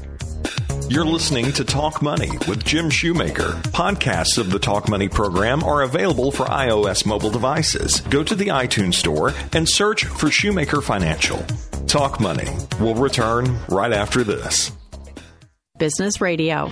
You're 0.87 1.03
listening 1.05 1.51
to 1.53 1.63
Talk 1.63 2.01
Money 2.03 2.29
with 2.47 2.63
Jim 2.63 2.91
Shoemaker. 2.91 3.53
Podcasts 3.73 4.37
of 4.37 4.51
the 4.51 4.59
Talk 4.59 4.87
Money 4.87 5.09
program 5.09 5.63
are 5.63 5.81
available 5.81 6.31
for 6.31 6.45
iOS 6.45 7.05
mobile 7.07 7.31
devices. 7.31 8.01
Go 8.01 8.23
to 8.23 8.35
the 8.35 8.47
iTunes 8.47 8.93
Store 8.93 9.33
and 9.53 9.67
search 9.67 10.05
for 10.05 10.29
Shoemaker 10.29 10.81
Financial. 10.81 11.39
Talk 11.87 12.19
Money 12.19 12.47
will 12.79 12.93
return 12.93 13.57
right 13.67 13.91
after 13.91 14.23
this. 14.23 14.71
Business 15.79 16.21
Radio. 16.21 16.71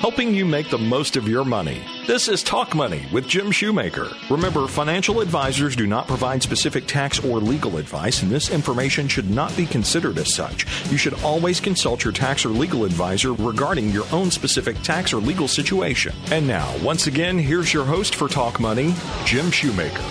Helping 0.00 0.34
you 0.34 0.44
make 0.44 0.68
the 0.68 0.76
most 0.76 1.16
of 1.16 1.26
your 1.26 1.42
money. 1.42 1.82
This 2.06 2.28
is 2.28 2.42
Talk 2.42 2.74
Money 2.74 3.08
with 3.14 3.26
Jim 3.26 3.50
Shoemaker. 3.50 4.10
Remember, 4.28 4.68
financial 4.68 5.22
advisors 5.22 5.74
do 5.74 5.86
not 5.86 6.06
provide 6.06 6.42
specific 6.42 6.86
tax 6.86 7.18
or 7.24 7.40
legal 7.40 7.78
advice, 7.78 8.22
and 8.22 8.30
this 8.30 8.50
information 8.50 9.08
should 9.08 9.30
not 9.30 9.56
be 9.56 9.64
considered 9.64 10.18
as 10.18 10.34
such. 10.34 10.66
You 10.90 10.98
should 10.98 11.14
always 11.22 11.60
consult 11.60 12.04
your 12.04 12.12
tax 12.12 12.44
or 12.44 12.50
legal 12.50 12.84
advisor 12.84 13.32
regarding 13.32 13.88
your 13.88 14.04
own 14.12 14.30
specific 14.30 14.80
tax 14.82 15.14
or 15.14 15.16
legal 15.16 15.48
situation. 15.48 16.14
And 16.30 16.46
now, 16.46 16.76
once 16.84 17.06
again, 17.06 17.38
here's 17.38 17.72
your 17.72 17.86
host 17.86 18.16
for 18.16 18.28
Talk 18.28 18.60
Money, 18.60 18.94
Jim 19.24 19.50
Shoemaker. 19.50 20.04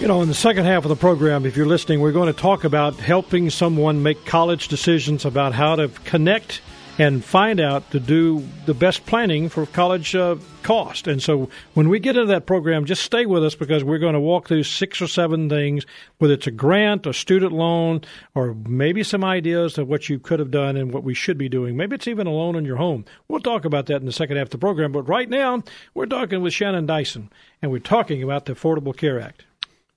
You 0.00 0.08
know, 0.08 0.22
in 0.22 0.28
the 0.28 0.34
second 0.34 0.64
half 0.64 0.86
of 0.86 0.88
the 0.88 0.96
program, 0.96 1.44
if 1.44 1.58
you're 1.58 1.66
listening, 1.66 2.00
we're 2.00 2.12
going 2.12 2.32
to 2.32 2.40
talk 2.40 2.64
about 2.64 2.94
helping 2.94 3.50
someone 3.50 4.02
make 4.02 4.24
college 4.24 4.68
decisions 4.68 5.26
about 5.26 5.52
how 5.52 5.76
to 5.76 5.88
connect 5.88 6.62
and 6.98 7.24
find 7.24 7.60
out 7.60 7.90
to 7.90 8.00
do 8.00 8.46
the 8.66 8.74
best 8.74 9.06
planning 9.06 9.48
for 9.48 9.66
college 9.66 10.14
uh, 10.14 10.36
cost. 10.62 11.06
And 11.06 11.22
so 11.22 11.48
when 11.74 11.88
we 11.88 11.98
get 11.98 12.16
into 12.16 12.26
that 12.26 12.46
program, 12.46 12.84
just 12.84 13.02
stay 13.02 13.26
with 13.26 13.44
us 13.44 13.54
because 13.54 13.82
we're 13.82 13.98
going 13.98 14.14
to 14.14 14.20
walk 14.20 14.48
through 14.48 14.64
six 14.64 15.00
or 15.00 15.06
seven 15.06 15.48
things, 15.48 15.86
whether 16.18 16.34
it's 16.34 16.46
a 16.46 16.50
grant, 16.50 17.06
a 17.06 17.12
student 17.12 17.52
loan, 17.52 18.02
or 18.34 18.54
maybe 18.54 19.02
some 19.02 19.24
ideas 19.24 19.78
of 19.78 19.88
what 19.88 20.08
you 20.08 20.18
could 20.18 20.38
have 20.38 20.50
done 20.50 20.76
and 20.76 20.92
what 20.92 21.04
we 21.04 21.14
should 21.14 21.38
be 21.38 21.48
doing. 21.48 21.76
Maybe 21.76 21.94
it's 21.94 22.08
even 22.08 22.26
a 22.26 22.32
loan 22.32 22.56
on 22.56 22.64
your 22.64 22.76
home. 22.76 23.04
We'll 23.28 23.40
talk 23.40 23.64
about 23.64 23.86
that 23.86 24.00
in 24.00 24.06
the 24.06 24.12
second 24.12 24.36
half 24.36 24.48
of 24.48 24.50
the 24.50 24.58
program. 24.58 24.92
But 24.92 25.08
right 25.08 25.28
now, 25.28 25.62
we're 25.94 26.06
talking 26.06 26.42
with 26.42 26.52
Shannon 26.52 26.86
Dyson, 26.86 27.30
and 27.62 27.70
we're 27.70 27.78
talking 27.78 28.22
about 28.22 28.44
the 28.44 28.54
Affordable 28.54 28.96
Care 28.96 29.20
Act. 29.20 29.44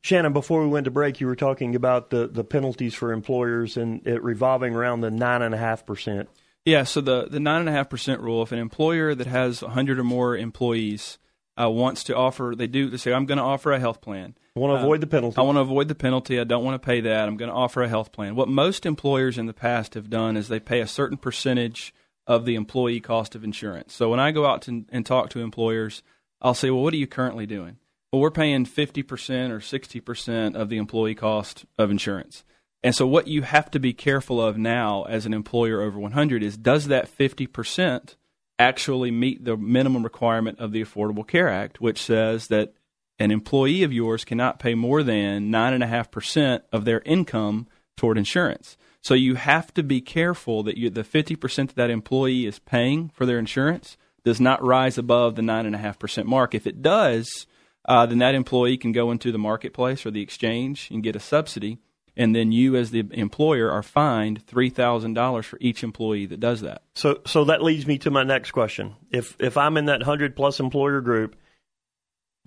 Shannon, 0.01 0.34
before 0.34 0.62
we 0.62 0.67
went 0.67 0.84
to 0.84 0.91
break, 0.91 1.21
you 1.21 1.27
were 1.27 1.36
talking 1.36 1.75
about 1.75 2.10
the, 2.10 2.27
the 2.27 2.43
penalties 2.43 2.93
for 2.93 3.13
employers 3.13 3.77
and 3.77 4.06
it 4.06 4.21
revolving 4.21 4.75
around 4.75 4.99
the 4.99 5.10
9.5% 5.10 6.27
yeah, 6.65 6.84
so 6.84 7.02
the 7.02 7.28
the 7.30 7.39
nine 7.39 7.60
and 7.62 7.69
a 7.69 7.73
half 7.73 7.89
percent 7.89 8.21
rule. 8.21 8.41
If 8.41 8.52
an 8.52 8.60
employer 8.60 9.13
that 9.15 9.28
has 9.28 9.60
hundred 9.62 9.99
or 9.99 10.04
more 10.04 10.38
employees 10.38 11.17
uh, 11.62 11.69
wants 11.69 12.04
to 12.06 12.15
offer, 12.15 12.54
they 12.58 12.67
do, 12.67 12.89
they 12.89 12.97
say, 12.97 13.13
I'm 13.13 13.26
going 13.26 13.38
to 13.38 13.43
offer 13.43 13.71
a 13.73 13.80
health 13.80 14.02
plan. 14.02 14.36
I 14.56 14.60
want 14.60 14.71
to 14.71 14.78
Uh, 14.78 14.84
avoid 14.84 15.02
the 15.02 15.08
penalty. 15.08 15.38
I 15.38 15.41
want 15.41 15.58
to 15.58 15.62
avoid 15.62 15.88
the 15.88 15.95
penalty. 15.95 16.39
I 16.39 16.45
don't 16.45 16.63
want 16.63 16.82
to 16.82 16.86
pay 16.86 17.02
that. 17.02 17.28
I'm 17.28 17.38
going 17.38 17.49
to 17.49 17.56
offer 17.56 17.84
a 17.84 17.89
health 17.89 18.12
plan. 18.12 18.36
What 18.36 18.47
most 18.47 18.86
employers 18.86 19.38
in 19.38 19.45
the 19.45 19.54
past 19.54 19.93
have 19.93 20.10
done 20.10 20.36
is 20.38 20.47
they 20.47 20.60
pay 20.60 20.80
a 20.80 20.88
certain 20.88 21.17
percentage 21.17 21.93
of 22.26 22.45
the 22.45 22.56
employee 22.56 23.02
cost 23.02 23.36
of 23.36 23.43
insurance. 23.43 23.93
So 23.93 24.10
when 24.10 24.19
I 24.19 24.32
go 24.32 24.45
out 24.45 24.62
to, 24.63 24.86
and 24.89 25.06
talk 25.06 25.30
to 25.32 25.41
employers, 25.41 26.02
I'll 26.41 26.54
say, 26.54 26.69
well, 26.71 26.82
what 26.82 26.93
are 26.93 26.97
you 26.97 27.08
currently 27.08 27.45
doing? 27.45 27.78
Well, 28.12 28.21
we're 28.21 28.32
paying 28.32 28.65
50% 28.65 29.49
or 29.52 29.60
60% 29.60 30.56
of 30.56 30.69
the 30.69 30.78
employee 30.78 31.15
cost 31.15 31.65
of 31.78 31.91
insurance. 31.91 32.43
And 32.84 32.93
so 32.93 33.08
what 33.08 33.28
you 33.28 33.43
have 33.43 33.72
to 33.72 33.80
be 33.80 33.93
careful 33.93 34.41
of 34.41 34.58
now 34.58 35.04
as 35.04 35.26
an 35.26 35.34
employer 35.34 35.82
over 35.82 35.98
100 35.98 36.43
is 36.43 36.58
does 36.58 36.88
that 36.88 37.10
50% 37.17 38.15
actually 38.60 39.10
meet 39.10 39.46
the 39.46 39.56
minimum 39.56 40.04
requirement 40.04 40.60
of 40.60 40.72
the 40.72 40.84
Affordable 40.84 41.28
Care 41.28 41.50
Act, 41.50 41.80
which 41.80 42.02
says 42.02 42.48
that 42.48 42.74
an 43.19 43.32
employee 43.32 43.84
of 43.84 43.93
yours 43.93 44.26
cannot 44.26 44.60
pay 44.60 44.76
more 44.76 45.02
than 45.02 45.50
9.5% 45.50 46.62
of 46.72 46.84
their 46.84 47.02
income 47.02 47.67
toward 47.96 48.17
insurance. 48.17 48.76
So 49.02 49.13
you 49.13 49.36
have 49.36 49.74
to 49.76 49.84
be 49.84 50.02
careful 50.02 50.63
that 50.63 50.78
you, 50.78 50.89
the 50.89 51.04
50% 51.04 51.56
that 51.56 51.76
that 51.76 51.89
employee 51.89 52.46
is 52.46 52.60
paying 52.60 53.10
for 53.10 53.26
their 53.26 53.39
insurance 53.39 53.98
does 54.24 54.39
not 54.39 54.63
rise 54.63 54.98
above 54.98 55.36
the 55.36 55.41
9.5% 55.41 56.26
mark. 56.26 56.56
If 56.56 56.65
it 56.65 56.82
does, 56.82 57.46
uh, 57.86 58.06
then 58.06 58.19
that 58.19 58.36
employee 58.36 58.78
can 58.78 58.91
go 58.91 59.12
into 59.12 59.32
the 59.32 59.38
marketplace 59.38 60.06
or 60.06 60.12
the 60.12 60.22
exchange 60.22 60.89
and 60.91 61.04
get 61.04 61.15
a 61.15 61.19
subsidy. 61.19 61.80
And 62.15 62.36
then 62.36 62.52
you, 62.52 62.76
as 62.76 62.91
the 62.91 63.06
employer, 63.12 63.71
are 63.71 63.82
fined 63.82 64.45
$3,000 64.45 65.43
for 65.43 65.58
each 65.60 65.84
employee 65.84 66.28
that 66.28 66.39
does 66.39 66.62
that. 66.62 66.84
So, 66.93 67.21
so 67.26 67.45
that 67.45 67.63
leads 67.63 67.88
me 67.88 67.97
to 67.99 68.12
my 68.12 68.23
next 68.23 68.52
question. 68.52 68.95
If 69.10 69.36
if 69.39 69.58
I'm 69.58 69.78
in 69.78 69.86
that 69.86 70.04
hundred 70.04 70.36
plus 70.36 70.60
employer 70.60 71.02
group, 71.02 71.36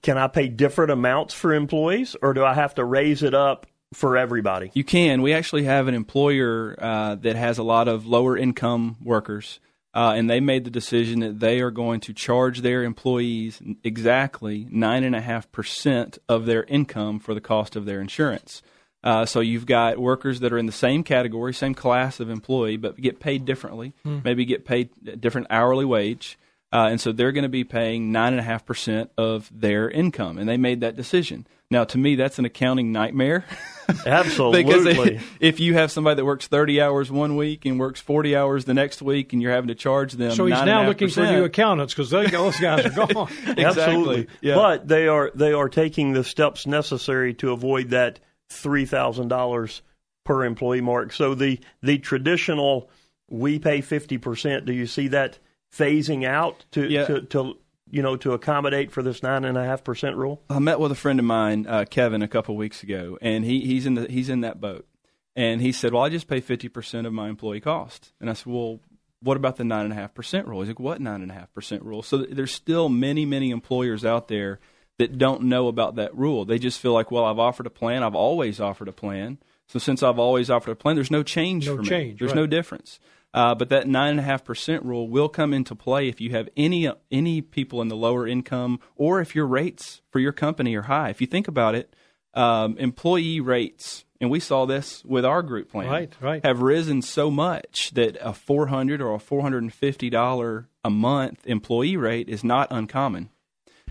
can 0.02 0.18
I 0.18 0.28
pay 0.28 0.48
different 0.48 0.92
amounts 0.92 1.34
for 1.34 1.52
employees, 1.52 2.16
or 2.22 2.32
do 2.32 2.44
I 2.44 2.54
have 2.54 2.74
to 2.76 2.84
raise 2.84 3.22
it 3.22 3.34
up 3.34 3.66
for 3.92 4.16
everybody? 4.16 4.70
You 4.74 4.84
can. 4.84 5.22
We 5.22 5.32
actually 5.32 5.64
have 5.64 5.88
an 5.88 5.94
employer 5.94 6.76
uh, 6.78 7.14
that 7.16 7.34
has 7.34 7.58
a 7.58 7.64
lot 7.64 7.88
of 7.88 8.06
lower 8.06 8.36
income 8.36 8.98
workers, 9.02 9.58
uh, 9.94 10.12
and 10.14 10.30
they 10.30 10.38
made 10.38 10.64
the 10.64 10.70
decision 10.70 11.20
that 11.20 11.40
they 11.40 11.60
are 11.60 11.72
going 11.72 12.00
to 12.00 12.12
charge 12.12 12.60
their 12.60 12.84
employees 12.84 13.60
exactly 13.82 14.68
nine 14.70 15.02
and 15.02 15.16
a 15.16 15.20
half 15.20 15.50
percent 15.50 16.18
of 16.28 16.46
their 16.46 16.62
income 16.64 17.18
for 17.18 17.34
the 17.34 17.40
cost 17.40 17.74
of 17.74 17.84
their 17.84 18.00
insurance. 18.00 18.62
Uh, 19.04 19.24
so 19.24 19.40
you've 19.40 19.66
got 19.66 19.98
workers 19.98 20.40
that 20.40 20.52
are 20.52 20.58
in 20.58 20.66
the 20.66 20.72
same 20.72 21.04
category, 21.04 21.54
same 21.54 21.74
class 21.74 22.18
of 22.18 22.28
employee, 22.28 22.76
but 22.76 22.96
get 23.00 23.20
paid 23.20 23.44
differently. 23.44 23.92
Maybe 24.04 24.44
get 24.44 24.64
paid 24.64 24.88
a 25.06 25.14
different 25.16 25.46
hourly 25.50 25.84
wage, 25.84 26.38
uh, 26.72 26.88
and 26.90 27.00
so 27.00 27.12
they're 27.12 27.32
going 27.32 27.44
to 27.44 27.48
be 27.48 27.62
paying 27.64 28.10
nine 28.10 28.32
and 28.32 28.40
a 28.40 28.42
half 28.42 28.66
percent 28.66 29.10
of 29.16 29.48
their 29.54 29.88
income, 29.88 30.38
and 30.38 30.48
they 30.48 30.56
made 30.56 30.80
that 30.80 30.96
decision. 30.96 31.46
Now, 31.70 31.82
to 31.84 31.98
me, 31.98 32.14
that's 32.14 32.38
an 32.38 32.44
accounting 32.44 32.92
nightmare. 32.92 33.44
Absolutely. 34.06 34.62
because 34.64 35.22
if 35.40 35.58
you 35.60 35.74
have 35.74 35.90
somebody 35.90 36.16
that 36.16 36.24
works 36.24 36.46
30 36.46 36.80
hours 36.80 37.10
one 37.10 37.34
week 37.36 37.64
and 37.66 37.78
works 37.78 38.00
40 38.00 38.36
hours 38.36 38.64
the 38.64 38.74
next 38.74 39.02
week, 39.02 39.32
and 39.32 39.42
you're 39.42 39.52
having 39.52 39.68
to 39.68 39.74
charge 39.74 40.12
them, 40.12 40.30
So 40.32 40.46
he's 40.46 40.54
now 40.64 40.86
looking 40.86 41.08
for 41.08 41.22
new 41.22 41.44
accountants 41.44 41.92
because 41.94 42.10
those 42.10 42.30
guys 42.30 42.86
are 42.86 42.90
gone. 43.06 43.28
Exactly. 43.46 43.64
Absolutely. 43.64 44.26
Yeah. 44.40 44.54
But 44.56 44.86
they 44.88 45.08
are 45.08 45.30
they 45.34 45.52
are 45.52 45.68
taking 45.68 46.12
the 46.12 46.24
steps 46.24 46.66
necessary 46.66 47.34
to 47.34 47.52
avoid 47.52 47.90
that 47.90 48.18
three 48.50 48.84
thousand 48.86 49.28
dollars 49.28 49.82
per 50.24 50.44
employee 50.44 50.80
mark. 50.80 51.12
So 51.12 51.34
the 51.34 51.60
the 51.82 51.98
traditional 51.98 52.90
we 53.28 53.58
pay 53.58 53.80
fifty 53.80 54.18
percent. 54.18 54.64
Do 54.66 54.72
you 54.72 54.86
see 54.86 55.08
that 55.08 55.38
phasing 55.76 56.24
out 56.26 56.64
to, 56.72 56.88
Yeah. 56.88 57.06
to 57.06 57.20
to 57.22 57.58
you 57.90 58.02
know 58.02 58.16
to 58.16 58.32
accommodate 58.32 58.90
for 58.90 59.02
this 59.02 59.22
nine 59.22 59.44
and 59.44 59.56
a 59.58 59.64
half 59.64 59.84
percent 59.84 60.16
rule? 60.16 60.42
I 60.50 60.58
met 60.58 60.80
with 60.80 60.92
a 60.92 60.96
friend 60.96 61.18
of 61.18 61.24
mine, 61.24 61.66
uh, 61.68 61.84
Kevin, 61.88 62.22
a 62.22 62.28
couple 62.28 62.54
of 62.54 62.58
weeks 62.58 62.82
ago, 62.82 63.18
and 63.20 63.44
he, 63.44 63.60
he's 63.60 63.86
in 63.86 63.94
the 63.94 64.06
he's 64.10 64.28
in 64.28 64.40
that 64.42 64.60
boat, 64.60 64.86
and 65.34 65.60
he 65.60 65.72
said, 65.72 65.92
"Well, 65.92 66.02
I 66.02 66.08
just 66.08 66.28
pay 66.28 66.40
fifty 66.40 66.68
percent 66.68 67.06
of 67.06 67.12
my 67.12 67.28
employee 67.28 67.60
cost," 67.60 68.12
and 68.20 68.30
I 68.30 68.32
said, 68.34 68.46
"Well." 68.52 68.80
What 69.20 69.38
about 69.38 69.56
the 69.56 69.64
nine 69.64 69.84
and 69.84 69.92
a 69.92 69.96
half 69.96 70.12
percent 70.12 70.46
rule? 70.46 70.60
He's 70.60 70.68
like, 70.68 70.78
"What 70.78 71.00
nine 71.00 71.22
and 71.22 71.30
a 71.30 71.34
half 71.34 71.50
percent 71.54 71.82
rule?" 71.82 72.02
So 72.02 72.18
th- 72.22 72.36
there's 72.36 72.52
still 72.52 72.90
many, 72.90 73.24
many 73.24 73.50
employers 73.50 74.04
out 74.04 74.28
there 74.28 74.60
that 74.98 75.18
don't 75.18 75.42
know 75.42 75.68
about 75.68 75.96
that 75.96 76.16
rule. 76.16 76.44
They 76.44 76.58
just 76.58 76.80
feel 76.80 76.92
like, 76.92 77.10
"Well, 77.10 77.24
I've 77.24 77.38
offered 77.38 77.66
a 77.66 77.70
plan. 77.70 78.02
I've 78.02 78.14
always 78.14 78.60
offered 78.60 78.88
a 78.88 78.92
plan. 78.92 79.38
So 79.68 79.78
since 79.78 80.02
I've 80.02 80.18
always 80.18 80.48
offered 80.48 80.70
a 80.70 80.76
plan, 80.76 80.94
there's 80.94 81.10
no 81.10 81.22
change 81.24 81.66
No 81.66 81.76
for 81.76 81.82
me. 81.82 81.88
change, 81.88 82.18
There's 82.20 82.30
right. 82.30 82.36
no 82.36 82.46
difference. 82.46 83.00
Uh, 83.34 83.54
but 83.54 83.68
that 83.68 83.86
nine 83.88 84.12
and 84.12 84.20
a 84.20 84.22
half 84.22 84.44
percent 84.44 84.82
rule 84.84 85.08
will 85.08 85.28
come 85.28 85.52
into 85.52 85.74
play 85.74 86.08
if 86.08 86.20
you 86.20 86.30
have 86.30 86.48
any 86.56 86.88
any 87.10 87.42
people 87.42 87.82
in 87.82 87.88
the 87.88 87.96
lower 87.96 88.26
income, 88.26 88.80
or 88.94 89.20
if 89.20 89.34
your 89.34 89.46
rates 89.46 90.00
for 90.10 90.20
your 90.20 90.32
company 90.32 90.74
are 90.76 90.82
high. 90.82 91.10
If 91.10 91.20
you 91.20 91.26
think 91.26 91.46
about 91.48 91.74
it, 91.74 91.94
um, 92.32 92.78
employee 92.78 93.40
rates, 93.40 94.04
and 94.20 94.30
we 94.30 94.40
saw 94.40 94.64
this 94.66 95.04
with 95.04 95.24
our 95.24 95.42
group 95.42 95.70
plan, 95.70 95.90
Right, 95.90 96.12
right. 96.20 96.44
have 96.46 96.62
risen 96.62 97.02
so 97.02 97.30
much 97.30 97.90
that 97.94 98.16
a 98.22 98.32
four 98.32 98.68
hundred 98.68 99.02
or 99.02 99.12
a 99.14 99.18
four 99.18 99.42
hundred 99.42 99.64
and 99.64 99.74
fifty 99.74 100.08
dollar 100.08 100.68
a 100.84 100.90
month 100.90 101.46
employee 101.46 101.96
rate 101.96 102.28
is 102.30 102.42
not 102.44 102.68
uncommon. 102.70 103.28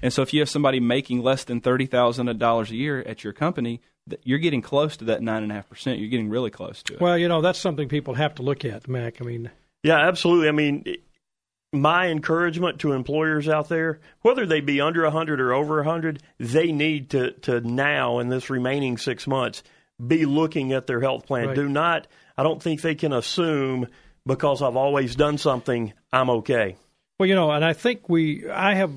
And 0.01 0.11
so, 0.11 0.21
if 0.21 0.33
you 0.33 0.41
have 0.41 0.49
somebody 0.49 0.79
making 0.79 1.23
less 1.23 1.43
than 1.43 1.61
thirty 1.61 1.85
thousand 1.85 2.37
dollars 2.37 2.71
a 2.71 2.75
year 2.75 2.99
at 3.01 3.23
your 3.23 3.33
company, 3.33 3.81
you're 4.23 4.39
getting 4.39 4.61
close 4.61 4.97
to 4.97 5.05
that 5.05 5.21
nine 5.21 5.43
and 5.43 5.51
a 5.51 5.55
half 5.55 5.69
percent. 5.69 5.99
You're 5.99 6.09
getting 6.09 6.29
really 6.29 6.51
close 6.51 6.83
to 6.83 6.93
it. 6.93 7.01
Well, 7.01 7.17
you 7.17 7.27
know, 7.27 7.41
that's 7.41 7.59
something 7.59 7.89
people 7.89 8.13
have 8.13 8.35
to 8.35 8.43
look 8.43 8.65
at, 8.65 8.87
Mac. 8.87 9.21
I 9.21 9.25
mean, 9.25 9.51
Yeah, 9.83 9.97
absolutely. 9.97 10.49
I 10.49 10.51
mean, 10.51 10.97
my 11.71 12.07
encouragement 12.07 12.79
to 12.79 12.93
employers 12.93 13.47
out 13.47 13.69
there, 13.69 13.99
whether 14.21 14.45
they 14.45 14.61
be 14.61 14.81
under 14.81 15.03
100 15.03 15.41
or 15.41 15.53
over 15.53 15.77
100, 15.77 16.21
they 16.39 16.71
need 16.71 17.11
to, 17.11 17.31
to 17.31 17.61
now, 17.61 18.19
in 18.19 18.29
this 18.29 18.49
remaining 18.49 18.97
six 18.97 19.27
months, 19.27 19.63
be 20.05 20.25
looking 20.25 20.73
at 20.73 20.87
their 20.87 21.01
health 21.01 21.25
plan. 21.25 21.47
Right. 21.47 21.55
Do 21.55 21.69
not, 21.69 22.07
I 22.37 22.43
don't 22.43 22.61
think 22.61 22.81
they 22.81 22.95
can 22.95 23.13
assume 23.13 23.87
because 24.25 24.61
I've 24.61 24.75
always 24.75 25.15
done 25.15 25.37
something, 25.37 25.93
I'm 26.11 26.29
okay. 26.29 26.75
Well, 27.19 27.27
you 27.27 27.35
know, 27.35 27.51
and 27.51 27.63
I 27.63 27.73
think 27.73 28.09
we, 28.09 28.49
I 28.49 28.73
have 28.75 28.91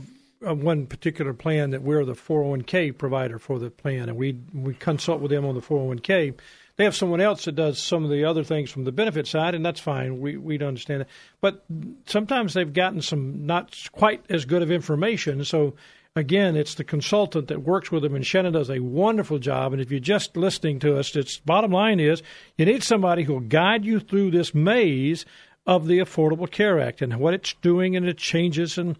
Uh, 0.46 0.54
one 0.54 0.86
particular 0.86 1.34
plan 1.34 1.70
that 1.70 1.82
we're 1.82 2.04
the 2.04 2.14
401k 2.14 2.96
provider 2.96 3.40
for 3.40 3.58
the 3.58 3.70
plan, 3.70 4.08
and 4.08 4.16
we 4.16 4.38
we 4.54 4.72
consult 4.72 5.20
with 5.20 5.32
them 5.32 5.44
on 5.44 5.56
the 5.56 5.60
401k. 5.60 6.32
They 6.76 6.84
have 6.84 6.94
someone 6.94 7.20
else 7.20 7.46
that 7.46 7.56
does 7.56 7.82
some 7.82 8.04
of 8.04 8.10
the 8.10 8.24
other 8.24 8.44
things 8.44 8.70
from 8.70 8.84
the 8.84 8.92
benefit 8.92 9.26
side, 9.26 9.56
and 9.56 9.66
that's 9.66 9.80
fine. 9.80 10.20
We 10.20 10.36
we 10.36 10.56
understand 10.60 11.00
that, 11.00 11.08
but 11.40 11.64
sometimes 12.06 12.54
they've 12.54 12.72
gotten 12.72 13.02
some 13.02 13.46
not 13.46 13.76
quite 13.90 14.24
as 14.30 14.44
good 14.44 14.62
of 14.62 14.70
information. 14.70 15.44
So 15.44 15.74
again, 16.14 16.54
it's 16.54 16.76
the 16.76 16.84
consultant 16.84 17.48
that 17.48 17.62
works 17.62 17.90
with 17.90 18.04
them, 18.04 18.14
and 18.14 18.24
Shannon 18.24 18.52
does 18.52 18.70
a 18.70 18.78
wonderful 18.78 19.40
job. 19.40 19.72
And 19.72 19.82
if 19.82 19.90
you're 19.90 19.98
just 19.98 20.36
listening 20.36 20.78
to 20.80 20.96
us, 20.96 21.16
its 21.16 21.38
bottom 21.38 21.72
line 21.72 21.98
is 21.98 22.22
you 22.56 22.64
need 22.64 22.84
somebody 22.84 23.24
who 23.24 23.32
will 23.32 23.40
guide 23.40 23.84
you 23.84 23.98
through 23.98 24.30
this 24.30 24.54
maze 24.54 25.26
of 25.68 25.86
the 25.86 25.98
Affordable 25.98 26.50
Care 26.50 26.80
Act 26.80 27.02
and 27.02 27.20
what 27.20 27.34
it's 27.34 27.52
doing 27.60 27.94
and 27.94 28.08
its 28.08 28.22
changes 28.22 28.78
and 28.78 28.96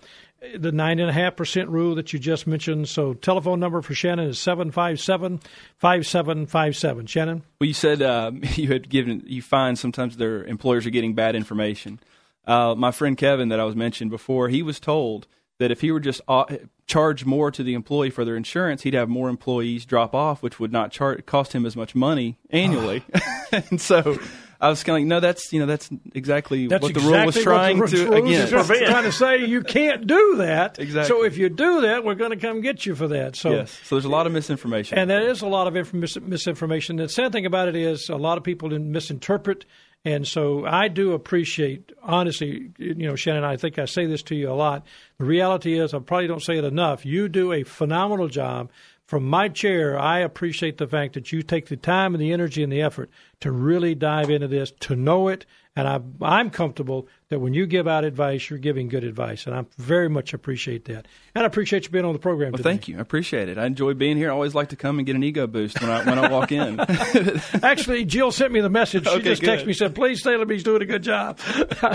the 0.54 0.70
nine 0.70 1.00
and 1.00 1.08
a 1.08 1.12
half 1.14 1.34
percent 1.34 1.70
rule 1.70 1.94
that 1.94 2.12
you 2.12 2.18
just 2.18 2.46
mentioned. 2.46 2.90
So 2.90 3.14
telephone 3.14 3.58
number 3.58 3.80
for 3.80 3.94
Shannon 3.94 4.28
is 4.28 4.38
seven 4.38 4.70
five 4.70 5.00
seven 5.00 5.40
five 5.78 6.06
seven 6.06 6.46
five 6.46 6.76
seven. 6.76 7.06
Shannon. 7.06 7.42
Well, 7.58 7.66
you 7.66 7.74
said 7.74 8.02
um, 8.02 8.42
you 8.54 8.68
had 8.68 8.90
given. 8.90 9.24
You 9.26 9.40
find 9.40 9.78
sometimes 9.78 10.18
their 10.18 10.44
employers 10.44 10.86
are 10.86 10.90
getting 10.90 11.14
bad 11.14 11.34
information. 11.34 12.00
Uh, 12.46 12.74
my 12.76 12.90
friend 12.90 13.16
Kevin, 13.16 13.48
that 13.48 13.60
I 13.60 13.64
was 13.64 13.74
mentioned 13.74 14.10
before, 14.10 14.48
he 14.48 14.62
was 14.62 14.78
told 14.78 15.26
that 15.58 15.70
if 15.70 15.80
he 15.80 15.90
were 15.90 16.00
just 16.00 16.20
uh, 16.28 16.44
charge 16.86 17.24
more 17.24 17.50
to 17.50 17.62
the 17.62 17.74
employee 17.74 18.10
for 18.10 18.24
their 18.24 18.36
insurance, 18.36 18.82
he'd 18.82 18.94
have 18.94 19.08
more 19.08 19.28
employees 19.28 19.84
drop 19.86 20.14
off, 20.14 20.42
which 20.42 20.60
would 20.60 20.72
not 20.72 20.92
char- 20.92 21.16
cost 21.22 21.54
him 21.54 21.66
as 21.66 21.76
much 21.76 21.94
money 21.94 22.38
annually. 22.50 23.02
and 23.52 23.80
so 23.80 24.18
I 24.60 24.68
was 24.68 24.82
kind 24.82 24.96
of 24.96 25.02
like, 25.02 25.06
no, 25.06 25.20
that's 25.20 25.52
you 25.52 25.60
know 25.60 25.66
that's 25.66 25.88
exactly 26.14 26.66
That's 26.66 26.82
what 26.82 26.92
the 26.92 26.98
exactly 27.00 27.16
rule 27.16 27.26
was 27.26 27.36
what 27.36 27.42
trying 27.44 27.78
the 27.78 27.86
to 27.86 28.06
rules 28.10 28.18
again. 28.24 28.64
is 28.82 28.88
trying 28.90 29.04
to 29.04 29.12
say 29.12 29.44
you 29.46 29.62
can't 29.62 30.06
do 30.06 30.36
that. 30.38 30.78
Exactly. 30.78 31.08
So 31.08 31.24
if 31.24 31.36
you 31.38 31.48
do 31.48 31.82
that, 31.82 32.04
we're 32.04 32.16
going 32.16 32.30
to 32.30 32.36
come 32.36 32.60
get 32.60 32.84
you 32.84 32.96
for 32.96 33.06
that. 33.08 33.36
So 33.36 33.50
Yes, 33.50 33.78
so 33.84 33.94
there's 33.94 34.04
a 34.04 34.08
lot 34.08 34.26
of 34.26 34.32
misinformation. 34.32 34.98
And 34.98 35.08
there 35.08 35.28
is 35.28 35.42
a 35.42 35.46
lot 35.46 35.68
of 35.68 35.76
inf- 35.76 35.94
mis- 35.94 36.20
misinformation. 36.20 36.96
The 36.96 37.08
sad 37.08 37.30
thing 37.30 37.46
about 37.46 37.68
it 37.68 37.76
is 37.76 38.08
a 38.08 38.16
lot 38.16 38.36
of 38.36 38.42
people 38.42 38.68
didn't 38.68 38.90
misinterpret. 38.90 39.64
And 40.04 40.26
so 40.26 40.64
I 40.64 40.88
do 40.88 41.12
appreciate, 41.12 41.92
honestly, 42.02 42.70
you 42.78 42.94
know, 42.94 43.16
Shannon, 43.16 43.44
I 43.44 43.56
think 43.56 43.78
I 43.78 43.84
say 43.84 44.06
this 44.06 44.22
to 44.24 44.34
you 44.34 44.50
a 44.50 44.54
lot. 44.54 44.86
The 45.18 45.24
reality 45.24 45.78
is, 45.78 45.92
I 45.92 45.98
probably 45.98 46.28
don't 46.28 46.42
say 46.42 46.56
it 46.58 46.64
enough. 46.64 47.04
You 47.04 47.28
do 47.28 47.52
a 47.52 47.62
phenomenal 47.64 48.28
job. 48.28 48.70
From 49.08 49.24
my 49.26 49.48
chair, 49.48 49.98
I 49.98 50.18
appreciate 50.18 50.76
the 50.76 50.86
fact 50.86 51.14
that 51.14 51.32
you 51.32 51.42
take 51.42 51.68
the 51.68 51.78
time 51.78 52.14
and 52.14 52.20
the 52.20 52.30
energy 52.30 52.62
and 52.62 52.70
the 52.70 52.82
effort 52.82 53.08
to 53.40 53.50
really 53.50 53.94
dive 53.94 54.28
into 54.28 54.48
this, 54.48 54.70
to 54.80 54.94
know 54.94 55.28
it, 55.28 55.46
And 55.74 55.88
I, 55.88 56.00
I'm 56.20 56.50
comfortable 56.50 57.08
that 57.30 57.40
when 57.40 57.52
you 57.52 57.66
give 57.66 57.86
out 57.86 58.04
advice, 58.04 58.48
you're 58.48 58.58
giving 58.58 58.88
good 58.88 59.04
advice, 59.04 59.46
and 59.46 59.54
I 59.54 59.64
very 59.76 60.08
much 60.08 60.32
appreciate 60.32 60.86
that. 60.86 61.06
And 61.34 61.44
I 61.44 61.46
appreciate 61.46 61.84
you 61.84 61.90
being 61.90 62.06
on 62.06 62.14
the 62.14 62.18
program. 62.18 62.52
Well, 62.52 62.56
today. 62.58 62.70
thank 62.70 62.88
you. 62.88 62.96
I 62.96 63.00
appreciate 63.00 63.48
it. 63.50 63.58
I 63.58 63.66
enjoy 63.66 63.92
being 63.94 64.16
here. 64.16 64.30
I 64.30 64.32
always 64.32 64.54
like 64.54 64.70
to 64.70 64.76
come 64.76 64.98
and 64.98 65.04
get 65.06 65.14
an 65.14 65.22
ego 65.22 65.46
boost 65.46 65.80
when 65.80 65.90
I 65.90 66.04
when 66.04 66.18
I 66.18 66.30
walk 66.30 66.52
in. 66.52 66.80
Actually, 67.62 68.06
Jill 68.06 68.32
sent 68.32 68.52
me 68.52 68.60
the 68.60 68.70
message. 68.70 69.04
She 69.04 69.10
Okay, 69.10 69.22
just 69.22 69.42
good. 69.42 69.58
texted 69.60 69.66
me 69.66 69.72
said, 69.74 69.94
"Please 69.94 70.22
tell 70.22 70.40
him 70.40 70.48
he's 70.48 70.64
doing 70.64 70.80
a 70.82 70.86
good 70.86 71.02
job." 71.02 71.38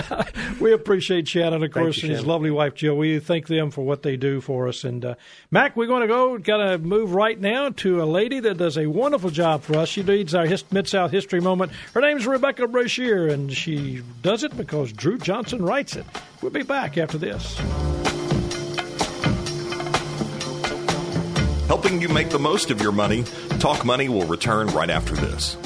we 0.60 0.72
appreciate 0.72 1.26
Shannon, 1.26 1.62
of 1.64 1.72
course, 1.72 1.96
you, 1.98 2.02
and 2.04 2.10
his 2.12 2.20
Shannon. 2.20 2.26
lovely 2.30 2.50
wife 2.52 2.74
Jill. 2.74 2.96
We 2.96 3.18
thank 3.18 3.48
them 3.48 3.70
for 3.72 3.82
what 3.82 4.02
they 4.02 4.16
do 4.16 4.40
for 4.40 4.68
us. 4.68 4.84
And 4.84 5.04
uh, 5.04 5.14
Mac, 5.50 5.76
we're 5.76 5.86
going 5.88 6.02
to 6.02 6.08
go. 6.08 6.38
Got 6.38 6.58
to 6.58 6.78
move 6.78 7.12
right 7.14 7.38
now 7.38 7.70
to 7.70 8.02
a 8.02 8.06
lady 8.06 8.38
that 8.40 8.56
does 8.56 8.78
a 8.78 8.86
wonderful 8.86 9.30
job 9.30 9.62
for 9.62 9.76
us. 9.78 9.88
She 9.88 10.02
leads 10.04 10.34
our 10.34 10.46
Mid 10.70 10.86
South 10.86 11.10
History 11.10 11.40
Moment. 11.40 11.72
Her 11.92 12.00
name's 12.00 12.24
Rebecca 12.26 12.68
Brashear, 12.68 13.26
and 13.28 13.52
she 13.52 14.02
does 14.22 14.44
it 14.44 14.56
because 14.56 14.92
Drew 14.92 15.18
Johnson 15.24 15.64
writes 15.64 15.96
it. 15.96 16.04
We'll 16.42 16.52
be 16.52 16.62
back 16.62 16.98
after 16.98 17.16
this. 17.16 17.56
Helping 21.66 22.02
you 22.02 22.10
make 22.10 22.28
the 22.28 22.38
most 22.38 22.70
of 22.70 22.82
your 22.82 22.92
money, 22.92 23.24
Talk 23.58 23.86
Money 23.86 24.10
will 24.10 24.26
return 24.26 24.66
right 24.68 24.90
after 24.90 25.14
this. 25.14 25.56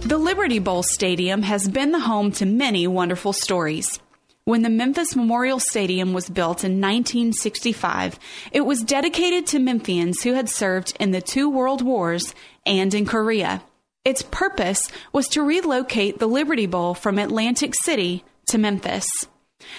The 0.00 0.18
Liberty 0.18 0.58
Bowl 0.58 0.82
Stadium 0.82 1.42
has 1.42 1.66
been 1.66 1.92
the 1.92 2.00
home 2.00 2.30
to 2.32 2.44
many 2.44 2.86
wonderful 2.86 3.32
stories. 3.32 3.98
When 4.44 4.60
the 4.60 4.68
Memphis 4.68 5.16
Memorial 5.16 5.60
Stadium 5.60 6.12
was 6.12 6.28
built 6.28 6.62
in 6.62 6.72
1965, 6.72 8.18
it 8.52 8.66
was 8.66 8.82
dedicated 8.82 9.46
to 9.46 9.58
Memphians 9.58 10.22
who 10.22 10.34
had 10.34 10.50
served 10.50 10.94
in 11.00 11.12
the 11.12 11.22
two 11.22 11.48
world 11.48 11.80
wars 11.80 12.34
and 12.66 12.92
in 12.92 13.06
Korea. 13.06 13.62
Its 14.04 14.20
purpose 14.22 14.90
was 15.14 15.26
to 15.28 15.42
relocate 15.42 16.18
the 16.18 16.28
Liberty 16.28 16.66
Bowl 16.66 16.92
from 16.92 17.18
Atlantic 17.18 17.72
City 17.82 18.22
to 18.46 18.58
Memphis. 18.58 19.06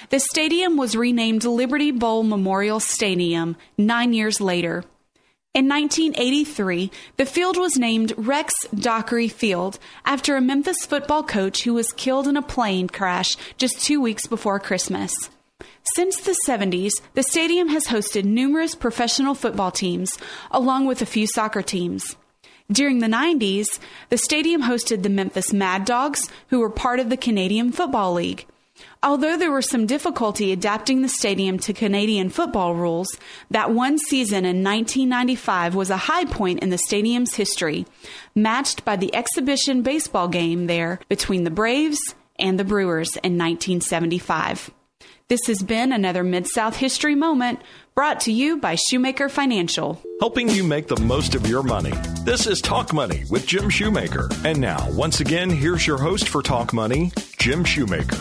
The 0.09 0.19
stadium 0.19 0.75
was 0.75 0.95
renamed 0.95 1.45
Liberty 1.45 1.91
Bowl 1.91 2.23
Memorial 2.23 2.79
Stadium 2.79 3.55
nine 3.77 4.13
years 4.13 4.41
later. 4.41 4.83
In 5.53 5.67
1983, 5.69 6.91
the 7.15 7.25
field 7.25 7.57
was 7.57 7.77
named 7.77 8.13
Rex 8.17 8.53
Dockery 8.75 9.27
Field 9.27 9.79
after 10.05 10.35
a 10.35 10.41
Memphis 10.41 10.85
football 10.85 11.23
coach 11.23 11.63
who 11.63 11.73
was 11.73 11.93
killed 11.93 12.27
in 12.27 12.37
a 12.37 12.41
plane 12.41 12.87
crash 12.87 13.35
just 13.57 13.81
two 13.81 14.01
weeks 14.01 14.27
before 14.27 14.59
Christmas. 14.59 15.13
Since 15.95 16.21
the 16.21 16.37
70s, 16.45 16.91
the 17.13 17.23
stadium 17.23 17.69
has 17.69 17.85
hosted 17.85 18.25
numerous 18.25 18.75
professional 18.75 19.33
football 19.33 19.71
teams, 19.71 20.11
along 20.51 20.85
with 20.85 21.01
a 21.01 21.07
few 21.07 21.25
soccer 21.25 21.61
teams. 21.61 22.17
During 22.69 22.99
the 22.99 23.07
90s, 23.07 23.79
the 24.09 24.17
stadium 24.17 24.63
hosted 24.63 25.01
the 25.01 25.09
Memphis 25.09 25.53
Mad 25.53 25.85
Dogs, 25.85 26.29
who 26.49 26.59
were 26.59 26.69
part 26.69 26.99
of 26.99 27.09
the 27.09 27.15
Canadian 27.15 27.71
Football 27.71 28.13
League. 28.13 28.45
Although 29.03 29.37
there 29.37 29.51
was 29.51 29.69
some 29.69 29.85
difficulty 29.85 30.51
adapting 30.51 31.01
the 31.01 31.09
stadium 31.09 31.59
to 31.59 31.73
Canadian 31.73 32.29
football 32.29 32.73
rules, 32.73 33.07
that 33.51 33.71
one 33.71 33.97
season 33.99 34.45
in 34.45 34.63
1995 34.63 35.75
was 35.75 35.89
a 35.89 35.97
high 35.97 36.25
point 36.25 36.59
in 36.59 36.69
the 36.69 36.77
stadium's 36.77 37.35
history, 37.35 37.85
matched 38.35 38.83
by 38.83 38.95
the 38.95 39.13
exhibition 39.13 39.83
baseball 39.83 40.27
game 40.27 40.67
there 40.67 40.99
between 41.09 41.43
the 41.43 41.51
Braves 41.51 41.99
and 42.39 42.59
the 42.59 42.63
Brewers 42.63 43.09
in 43.17 43.37
1975. 43.37 44.71
This 45.29 45.45
has 45.47 45.61
been 45.61 45.91
another 45.91 46.23
Mid 46.23 46.47
South 46.47 46.77
History 46.77 47.13
Moment 47.13 47.59
brought 47.93 48.21
to 48.21 48.31
you 48.31 48.57
by 48.57 48.75
Shoemaker 48.75 49.27
Financial. 49.27 50.01
Helping 50.21 50.47
you 50.49 50.63
make 50.63 50.87
the 50.87 51.01
most 51.01 51.35
of 51.35 51.45
your 51.45 51.63
money. 51.63 51.91
This 52.23 52.47
is 52.47 52.61
Talk 52.61 52.93
Money 52.93 53.25
with 53.29 53.45
Jim 53.45 53.69
Shoemaker. 53.69 54.29
And 54.45 54.61
now, 54.61 54.89
once 54.91 55.19
again, 55.19 55.49
here's 55.49 55.85
your 55.85 55.97
host 55.97 56.29
for 56.29 56.41
Talk 56.41 56.73
Money, 56.73 57.11
Jim 57.37 57.65
Shoemaker. 57.65 58.15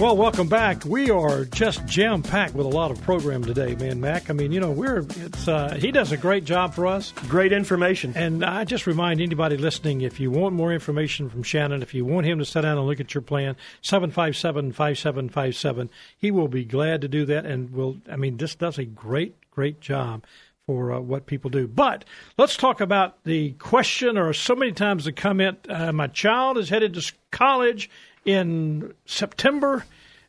Well, 0.00 0.16
welcome 0.16 0.46
back. 0.46 0.84
We 0.84 1.10
are 1.10 1.44
just 1.44 1.84
jam 1.86 2.22
packed 2.22 2.54
with 2.54 2.66
a 2.66 2.68
lot 2.68 2.92
of 2.92 3.02
program 3.02 3.44
today, 3.44 3.74
man, 3.74 4.00
Mac. 4.00 4.30
I 4.30 4.32
mean, 4.32 4.52
you 4.52 4.60
know, 4.60 4.70
we're 4.70 4.98
it's 5.00 5.48
uh, 5.48 5.74
he 5.74 5.90
does 5.90 6.12
a 6.12 6.16
great 6.16 6.44
job 6.44 6.72
for 6.72 6.86
us. 6.86 7.12
Great 7.26 7.52
information. 7.52 8.12
And 8.14 8.44
I 8.44 8.62
just 8.62 8.86
remind 8.86 9.20
anybody 9.20 9.56
listening 9.56 10.02
if 10.02 10.20
you 10.20 10.30
want 10.30 10.54
more 10.54 10.72
information 10.72 11.28
from 11.28 11.42
Shannon, 11.42 11.82
if 11.82 11.94
you 11.94 12.04
want 12.04 12.26
him 12.26 12.38
to 12.38 12.44
sit 12.44 12.60
down 12.60 12.78
and 12.78 12.86
look 12.86 13.00
at 13.00 13.12
your 13.12 13.22
plan, 13.22 13.56
757 13.82 14.70
5757, 14.70 15.90
he 16.16 16.30
will 16.30 16.46
be 16.46 16.64
glad 16.64 17.00
to 17.00 17.08
do 17.08 17.26
that. 17.26 17.44
And 17.44 17.72
will, 17.72 17.96
I 18.08 18.14
mean, 18.14 18.36
this 18.36 18.54
does 18.54 18.78
a 18.78 18.84
great, 18.84 19.34
great 19.50 19.80
job 19.80 20.24
for 20.64 20.92
uh, 20.92 21.00
what 21.00 21.26
people 21.26 21.50
do. 21.50 21.66
But 21.66 22.04
let's 22.36 22.56
talk 22.56 22.80
about 22.80 23.24
the 23.24 23.52
question, 23.54 24.16
or 24.16 24.32
so 24.32 24.54
many 24.54 24.70
times 24.70 25.06
the 25.06 25.12
comment 25.12 25.66
uh, 25.68 25.92
my 25.92 26.06
child 26.06 26.56
is 26.56 26.68
headed 26.68 26.94
to 26.94 27.12
college 27.32 27.90
in 28.28 28.92
September. 29.06 29.86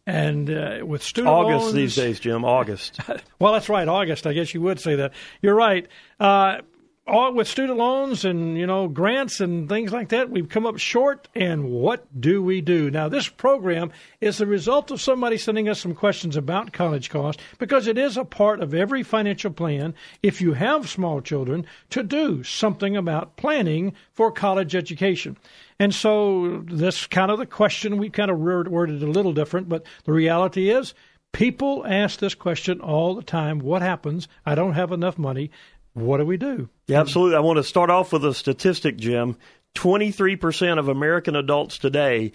And 0.08 0.50
uh, 0.50 0.80
with 0.86 1.04
student 1.04 1.36
August 1.36 1.66
loans, 1.66 1.74
these 1.74 1.96
days, 1.96 2.20
Jim. 2.20 2.46
August. 2.46 3.00
well, 3.40 3.54
that's 3.54 3.70
right, 3.70 3.88
August. 3.88 4.26
I 4.26 4.34
guess 4.34 4.54
you 4.54 4.62
would 4.62 4.80
say 4.80 4.96
that. 4.96 5.14
You're 5.42 5.54
right. 5.54 5.86
Uh, 6.20 6.60
all 7.06 7.34
with 7.34 7.48
student 7.48 7.78
loans 7.78 8.24
and 8.24 8.58
you 8.58 8.66
know 8.66 8.88
grants 8.88 9.42
and 9.42 9.68
things 9.68 9.92
like 9.92 10.10
that, 10.10 10.30
we've 10.30 10.50
come 10.50 10.66
up 10.66 10.78
short. 10.78 11.28
And 11.36 11.70
what 11.70 12.08
do 12.20 12.42
we 12.42 12.62
do 12.62 12.90
now? 12.90 13.10
This 13.10 13.28
program 13.28 13.92
is 14.22 14.38
the 14.38 14.48
result 14.48 14.92
of 14.92 15.02
somebody 15.02 15.38
sending 15.38 15.68
us 15.68 15.82
some 15.82 15.94
questions 15.94 16.36
about 16.38 16.72
college 16.72 17.10
costs 17.10 17.42
because 17.58 17.88
it 17.88 17.98
is 17.98 18.16
a 18.16 18.26
part 18.26 18.62
of 18.62 18.74
every 18.74 19.04
financial 19.04 19.52
plan. 19.52 19.94
If 20.24 20.40
you 20.42 20.54
have 20.54 20.90
small 20.90 21.22
children, 21.22 21.66
to 21.90 22.04
do 22.04 22.44
something 22.44 22.96
about 22.96 23.36
planning 23.36 23.94
for 24.14 24.32
college 24.32 24.76
education. 24.76 25.38
And 25.80 25.96
so 25.96 26.63
this 26.68 27.08
kind 27.08 27.32
of 27.32 27.39
the 27.39 27.46
question 27.46 27.98
we 27.98 28.10
kind 28.10 28.30
of 28.30 28.38
worded 28.38 29.02
a 29.02 29.08
little 29.08 29.34
different, 29.34 29.70
but 29.70 29.86
the 30.04 30.12
reality 30.12 30.70
is 30.70 30.94
people 31.32 31.86
ask 31.88 32.20
this 32.20 32.36
question 32.36 32.82
all 32.82 33.15
the 33.15 33.24
time. 33.24 33.60
What 33.60 33.82
happens? 33.82 34.28
I 34.46 34.56
don't 34.56 34.74
have 34.74 34.92
enough 34.92 35.18
money. 35.18 35.52
What 35.94 36.18
do 36.18 36.26
we 36.26 36.38
do? 36.38 36.70
Yeah, 36.88 37.00
absolutely. 37.00 37.38
I 37.38 37.39
want 37.39 37.58
to 37.58 37.63
start 37.63 37.89
off 37.89 38.12
with 38.12 38.26
a 38.26 38.34
statistic, 38.34 38.98
Jim. 38.98 39.38
23% 39.76 40.80
of 40.80 40.88
American 40.89 41.36
adults 41.36 41.78
today 41.78 42.32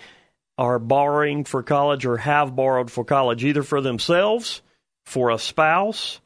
are 0.56 0.78
borrowing 0.78 1.44
for 1.44 1.62
college 1.62 2.06
or 2.06 2.16
have 2.18 2.54
borrowed 2.56 2.90
for 2.90 3.04
college, 3.04 3.44
either 3.44 3.62
for 3.62 3.80
themselves, 3.80 4.62
for 5.04 5.30
a 5.30 5.38
spouse, 5.38 6.20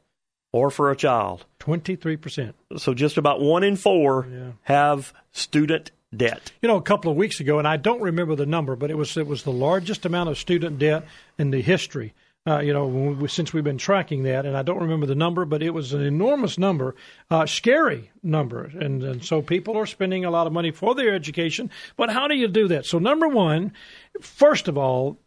or 0.53 0.69
for 0.69 0.91
a 0.91 0.95
child. 0.95 1.45
23%. 1.59 2.53
So 2.77 2.93
just 2.93 3.17
about 3.17 3.41
one 3.41 3.63
in 3.63 3.75
four 3.75 4.27
Yeah. 4.31 4.51
have 4.63 5.13
student 5.31 5.91
debt. 6.15 6.51
You 6.61 6.67
know, 6.67 6.77
a 6.77 6.81
couple 6.81 7.11
of 7.11 7.17
weeks 7.17 7.39
ago, 7.39 7.59
and 7.59 7.67
I 7.67 7.77
don't 7.77 8.01
remember 8.01 8.35
the 8.35 8.45
number, 8.45 8.75
but 8.75 8.91
it 8.91 8.95
was 8.95 9.15
it 9.17 9.27
was 9.27 9.43
the 9.43 9.51
largest 9.51 10.05
amount 10.05 10.29
of 10.29 10.37
student 10.37 10.79
debt 10.79 11.05
in 11.37 11.51
the 11.51 11.61
history. 11.61 12.13
Uh, 12.47 12.59
you 12.59 12.71
know, 12.73 12.87
we, 12.87 13.27
since 13.27 13.53
we've 13.53 13.65
been 13.65 13.77
tracking 13.77 14.23
that, 14.23 14.45
and 14.45 14.55
I 14.55 14.63
don't 14.63 14.79
remember 14.81 15.05
the 15.05 15.13
number, 15.13 15.43
but 15.45 15.61
it 15.61 15.71
was 15.71 15.93
an 15.93 16.01
enormous 16.01 16.57
number, 16.57 16.95
uh, 17.29 17.45
scary 17.45 18.09
number, 18.23 18.63
and 18.63 19.03
and 19.03 19.23
so 19.23 19.41
people 19.41 19.77
are 19.77 19.85
spending 19.85 20.25
a 20.25 20.31
lot 20.31 20.47
of 20.47 20.53
money 20.53 20.71
for 20.71 20.95
their 20.95 21.13
education. 21.13 21.69
But 21.97 22.09
how 22.09 22.27
do 22.27 22.35
you 22.35 22.47
do 22.47 22.69
that? 22.69 22.85
So 22.85 22.97
number 22.97 23.27
one, 23.27 23.73
first 24.21 24.67
of 24.67 24.77
all, 24.77 25.17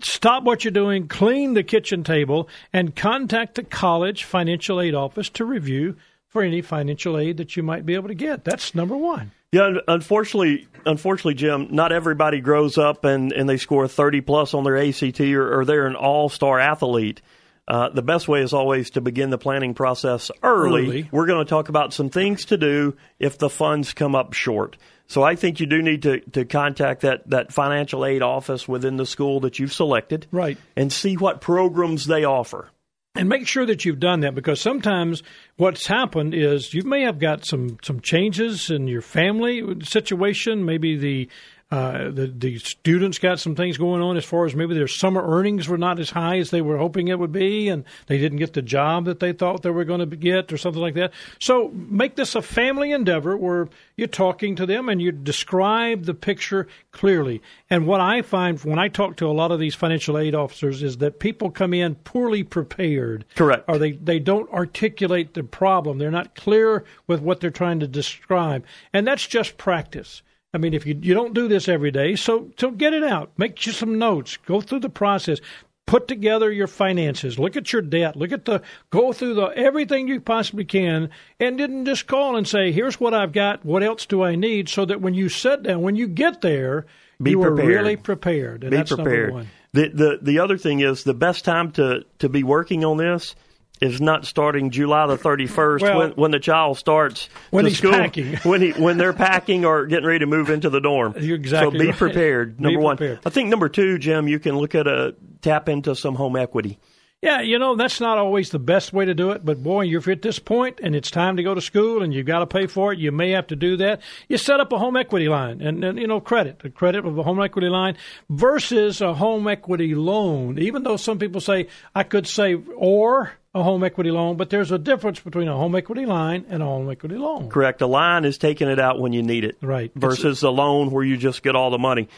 stop 0.00 0.44
what 0.44 0.64
you're 0.64 0.72
doing, 0.72 1.08
clean 1.08 1.54
the 1.54 1.62
kitchen 1.62 2.02
table, 2.02 2.48
and 2.72 2.96
contact 2.96 3.56
the 3.56 3.64
college 3.64 4.24
financial 4.24 4.80
aid 4.80 4.94
office 4.94 5.28
to 5.30 5.44
review 5.44 5.96
for 6.32 6.42
any 6.42 6.62
financial 6.62 7.18
aid 7.18 7.36
that 7.36 7.56
you 7.56 7.62
might 7.62 7.84
be 7.84 7.94
able 7.94 8.08
to 8.08 8.14
get. 8.14 8.42
That's 8.42 8.74
number 8.74 8.96
one. 8.96 9.32
Yeah, 9.52 9.74
unfortunately, 9.86 10.66
unfortunately, 10.86 11.34
Jim, 11.34 11.68
not 11.70 11.92
everybody 11.92 12.40
grows 12.40 12.78
up 12.78 13.04
and, 13.04 13.32
and 13.32 13.46
they 13.46 13.58
score 13.58 13.86
30 13.86 14.22
plus 14.22 14.54
on 14.54 14.64
their 14.64 14.78
ACT 14.78 15.20
or, 15.20 15.60
or 15.60 15.64
they're 15.66 15.86
an 15.86 15.94
all 15.94 16.30
star 16.30 16.58
athlete. 16.58 17.20
Uh, 17.68 17.90
the 17.90 18.02
best 18.02 18.28
way 18.28 18.40
is 18.40 18.54
always 18.54 18.90
to 18.90 19.02
begin 19.02 19.28
the 19.28 19.38
planning 19.38 19.74
process 19.74 20.30
early. 20.42 20.86
Early. 20.86 21.08
We're 21.12 21.26
going 21.26 21.44
to 21.44 21.48
talk 21.48 21.68
about 21.68 21.92
some 21.92 22.08
things 22.08 22.46
to 22.46 22.56
do 22.56 22.96
if 23.18 23.36
the 23.36 23.50
funds 23.50 23.92
come 23.92 24.14
up 24.14 24.32
short. 24.32 24.78
So 25.06 25.22
I 25.22 25.36
think 25.36 25.60
you 25.60 25.66
do 25.66 25.82
need 25.82 26.02
to, 26.04 26.20
to 26.30 26.46
contact 26.46 27.02
that, 27.02 27.28
that 27.28 27.52
financial 27.52 28.06
aid 28.06 28.22
office 28.22 28.66
within 28.66 28.96
the 28.96 29.04
school 29.04 29.40
that 29.40 29.58
you've 29.58 29.72
selected. 29.72 30.26
Right. 30.32 30.56
And 30.76 30.90
see 30.90 31.18
what 31.18 31.42
programs 31.42 32.06
they 32.06 32.24
offer. 32.24 32.70
And 33.14 33.28
make 33.28 33.46
sure 33.46 33.66
that 33.66 33.84
you've 33.84 34.00
done 34.00 34.20
that 34.20 34.34
because 34.34 34.60
sometimes 34.60 35.22
what's 35.56 35.86
happened 35.86 36.34
is 36.34 36.72
you 36.72 36.82
may 36.82 37.02
have 37.02 37.18
got 37.18 37.44
some 37.44 37.78
some 37.82 38.00
changes 38.00 38.70
in 38.70 38.88
your 38.88 39.02
family 39.02 39.62
situation. 39.82 40.64
Maybe 40.64 40.96
the 40.96 41.28
uh, 41.72 42.10
the 42.10 42.26
the 42.26 42.58
students 42.58 43.18
got 43.18 43.40
some 43.40 43.54
things 43.54 43.78
going 43.78 44.02
on 44.02 44.18
as 44.18 44.26
far 44.26 44.44
as 44.44 44.54
maybe 44.54 44.74
their 44.74 44.86
summer 44.86 45.26
earnings 45.26 45.68
were 45.68 45.78
not 45.78 45.98
as 45.98 46.10
high 46.10 46.36
as 46.36 46.50
they 46.50 46.60
were 46.60 46.76
hoping 46.76 47.08
it 47.08 47.18
would 47.18 47.32
be, 47.32 47.68
and 47.68 47.84
they 48.08 48.18
didn't 48.18 48.36
get 48.36 48.52
the 48.52 48.60
job 48.60 49.06
that 49.06 49.20
they 49.20 49.32
thought 49.32 49.62
they 49.62 49.70
were 49.70 49.86
going 49.86 50.10
to 50.10 50.16
get, 50.16 50.52
or 50.52 50.58
something 50.58 50.82
like 50.82 50.92
that. 50.92 51.14
So 51.38 51.70
make 51.70 52.14
this 52.14 52.34
a 52.34 52.42
family 52.42 52.92
endeavor 52.92 53.38
where 53.38 53.70
you're 53.96 54.06
talking 54.06 54.54
to 54.56 54.66
them 54.66 54.90
and 54.90 55.00
you 55.00 55.12
describe 55.12 56.04
the 56.04 56.12
picture 56.12 56.68
clearly. 56.90 57.40
And 57.70 57.86
what 57.86 58.02
I 58.02 58.20
find 58.20 58.62
when 58.64 58.78
I 58.78 58.88
talk 58.88 59.16
to 59.16 59.26
a 59.26 59.32
lot 59.32 59.50
of 59.50 59.58
these 59.58 59.74
financial 59.74 60.18
aid 60.18 60.34
officers 60.34 60.82
is 60.82 60.98
that 60.98 61.20
people 61.20 61.50
come 61.50 61.72
in 61.72 61.94
poorly 61.94 62.42
prepared. 62.42 63.24
Correct. 63.34 63.64
Or 63.66 63.78
they, 63.78 63.92
they 63.92 64.18
don't 64.18 64.52
articulate 64.52 65.32
the 65.32 65.42
problem. 65.42 65.96
They're 65.96 66.10
not 66.10 66.34
clear 66.34 66.84
with 67.06 67.22
what 67.22 67.40
they're 67.40 67.48
trying 67.48 67.80
to 67.80 67.88
describe. 67.88 68.66
And 68.92 69.06
that's 69.06 69.26
just 69.26 69.56
practice. 69.56 70.20
I 70.54 70.58
mean, 70.58 70.74
if 70.74 70.86
you 70.86 70.98
you 71.00 71.14
don't 71.14 71.34
do 71.34 71.48
this 71.48 71.68
every 71.68 71.90
day, 71.90 72.14
so 72.16 72.50
so 72.58 72.70
get 72.70 72.92
it 72.92 73.04
out. 73.04 73.32
Make 73.36 73.64
you 73.66 73.72
some 73.72 73.98
notes. 73.98 74.36
Go 74.36 74.60
through 74.60 74.80
the 74.80 74.90
process. 74.90 75.40
Put 75.86 76.06
together 76.08 76.50
your 76.52 76.68
finances. 76.68 77.38
Look 77.38 77.56
at 77.56 77.72
your 77.72 77.82
debt. 77.82 78.16
Look 78.16 78.32
at 78.32 78.44
the 78.44 78.62
go 78.90 79.12
through 79.12 79.34
the 79.34 79.46
everything 79.46 80.08
you 80.08 80.20
possibly 80.20 80.64
can, 80.64 81.10
and 81.40 81.58
didn't 81.58 81.86
just 81.86 82.06
call 82.06 82.36
and 82.36 82.46
say, 82.46 82.70
"Here's 82.70 83.00
what 83.00 83.14
I've 83.14 83.32
got. 83.32 83.64
What 83.64 83.82
else 83.82 84.06
do 84.06 84.22
I 84.22 84.34
need?" 84.36 84.68
So 84.68 84.84
that 84.84 85.00
when 85.00 85.14
you 85.14 85.28
sit 85.28 85.64
down, 85.64 85.80
when 85.82 85.96
you 85.96 86.06
get 86.06 86.40
there, 86.40 86.86
Be 87.20 87.30
you 87.32 87.40
prepared. 87.40 87.58
are 87.68 87.72
really 87.72 87.96
prepared. 87.96 88.62
And 88.62 88.70
Be 88.70 88.76
that's 88.76 88.90
number 88.90 89.04
prepared. 89.04 89.32
one. 89.34 89.48
The, 89.72 89.88
the 89.88 90.18
the 90.22 90.38
other 90.38 90.58
thing 90.58 90.80
is 90.80 91.02
the 91.02 91.14
best 91.14 91.44
time 91.46 91.72
to 91.72 92.04
to 92.18 92.28
be 92.28 92.42
working 92.42 92.84
on 92.84 92.98
this 92.98 93.34
is 93.82 94.00
not 94.00 94.24
starting 94.24 94.70
July 94.70 95.06
the 95.06 95.18
thirty 95.18 95.46
first 95.46 95.82
Well- 95.82 95.98
when 95.98 96.10
when 96.12 96.30
the 96.30 96.38
child 96.40 96.78
starts 96.78 97.28
When 97.50 97.66
he's 97.66 97.78
school, 97.78 97.92
packing. 97.92 98.36
when 98.44 98.62
he 98.62 98.70
when 98.72 98.96
they're 98.96 99.12
packing 99.12 99.64
or 99.64 99.86
getting 99.86 100.06
ready 100.06 100.20
to 100.20 100.26
move 100.26 100.48
into 100.50 100.70
the 100.70 100.80
dorm. 100.80 101.14
You're 101.20 101.36
exactly 101.36 101.78
so 101.78 101.82
be 101.82 101.88
right. 101.90 101.96
prepared. 101.98 102.56
Be 102.56 102.62
Number 102.62 102.80
one. 102.80 102.96
prepared. 102.96 103.20
I 103.26 103.30
think 103.30 103.48
number 103.50 103.68
two, 103.68 103.98
Jim, 103.98 104.28
you 104.28 104.38
can 104.38 104.56
look 104.56 104.74
at 104.74 104.86
a 104.86 105.14
tap 105.42 105.68
into 105.68 105.94
some 105.96 106.14
home 106.14 106.36
equity. 106.36 106.78
Yeah, 107.24 107.40
you 107.40 107.60
know, 107.60 107.76
that's 107.76 108.00
not 108.00 108.18
always 108.18 108.50
the 108.50 108.58
best 108.58 108.92
way 108.92 109.04
to 109.04 109.14
do 109.14 109.30
it, 109.30 109.44
but 109.44 109.62
boy, 109.62 109.82
you're 109.82 110.02
at 110.10 110.22
this 110.22 110.40
point 110.40 110.80
and 110.82 110.96
it's 110.96 111.08
time 111.08 111.36
to 111.36 111.44
go 111.44 111.54
to 111.54 111.60
school 111.60 112.02
and 112.02 112.12
you've 112.12 112.26
got 112.26 112.40
to 112.40 112.48
pay 112.48 112.66
for 112.66 112.92
it. 112.92 112.98
You 112.98 113.12
may 113.12 113.30
have 113.30 113.46
to 113.48 113.54
do 113.56 113.76
that. 113.76 114.00
You 114.28 114.38
set 114.38 114.58
up 114.58 114.72
a 114.72 114.78
home 114.78 114.96
equity 114.96 115.28
line 115.28 115.60
and, 115.60 115.84
and 115.84 116.00
you 116.00 116.08
know, 116.08 116.18
credit, 116.20 116.58
the 116.58 116.70
credit 116.70 117.06
of 117.06 117.16
a 117.16 117.22
home 117.22 117.40
equity 117.40 117.68
line 117.68 117.96
versus 118.28 119.00
a 119.00 119.14
home 119.14 119.46
equity 119.46 119.94
loan. 119.94 120.58
Even 120.58 120.82
though 120.82 120.96
some 120.96 121.20
people 121.20 121.40
say 121.40 121.68
I 121.94 122.02
could 122.02 122.26
save 122.26 122.68
or 122.76 123.30
a 123.54 123.62
home 123.62 123.84
equity 123.84 124.10
loan, 124.10 124.36
but 124.36 124.50
there's 124.50 124.72
a 124.72 124.78
difference 124.78 125.20
between 125.20 125.48
a 125.48 125.56
home 125.56 125.74
equity 125.74 126.06
line 126.06 126.46
and 126.48 126.62
a 126.62 126.66
home 126.66 126.90
equity 126.90 127.16
loan. 127.16 127.50
Correct. 127.50 127.82
A 127.82 127.86
line 127.86 128.24
is 128.24 128.38
taking 128.38 128.68
it 128.68 128.78
out 128.78 128.98
when 128.98 129.12
you 129.12 129.22
need 129.22 129.44
it. 129.44 129.56
Right. 129.60 129.92
Versus 129.94 130.42
a 130.42 130.50
loan 130.50 130.90
where 130.90 131.04
you 131.04 131.16
just 131.16 131.42
get 131.42 131.54
all 131.54 131.70
the 131.70 131.78
money. 131.78 132.08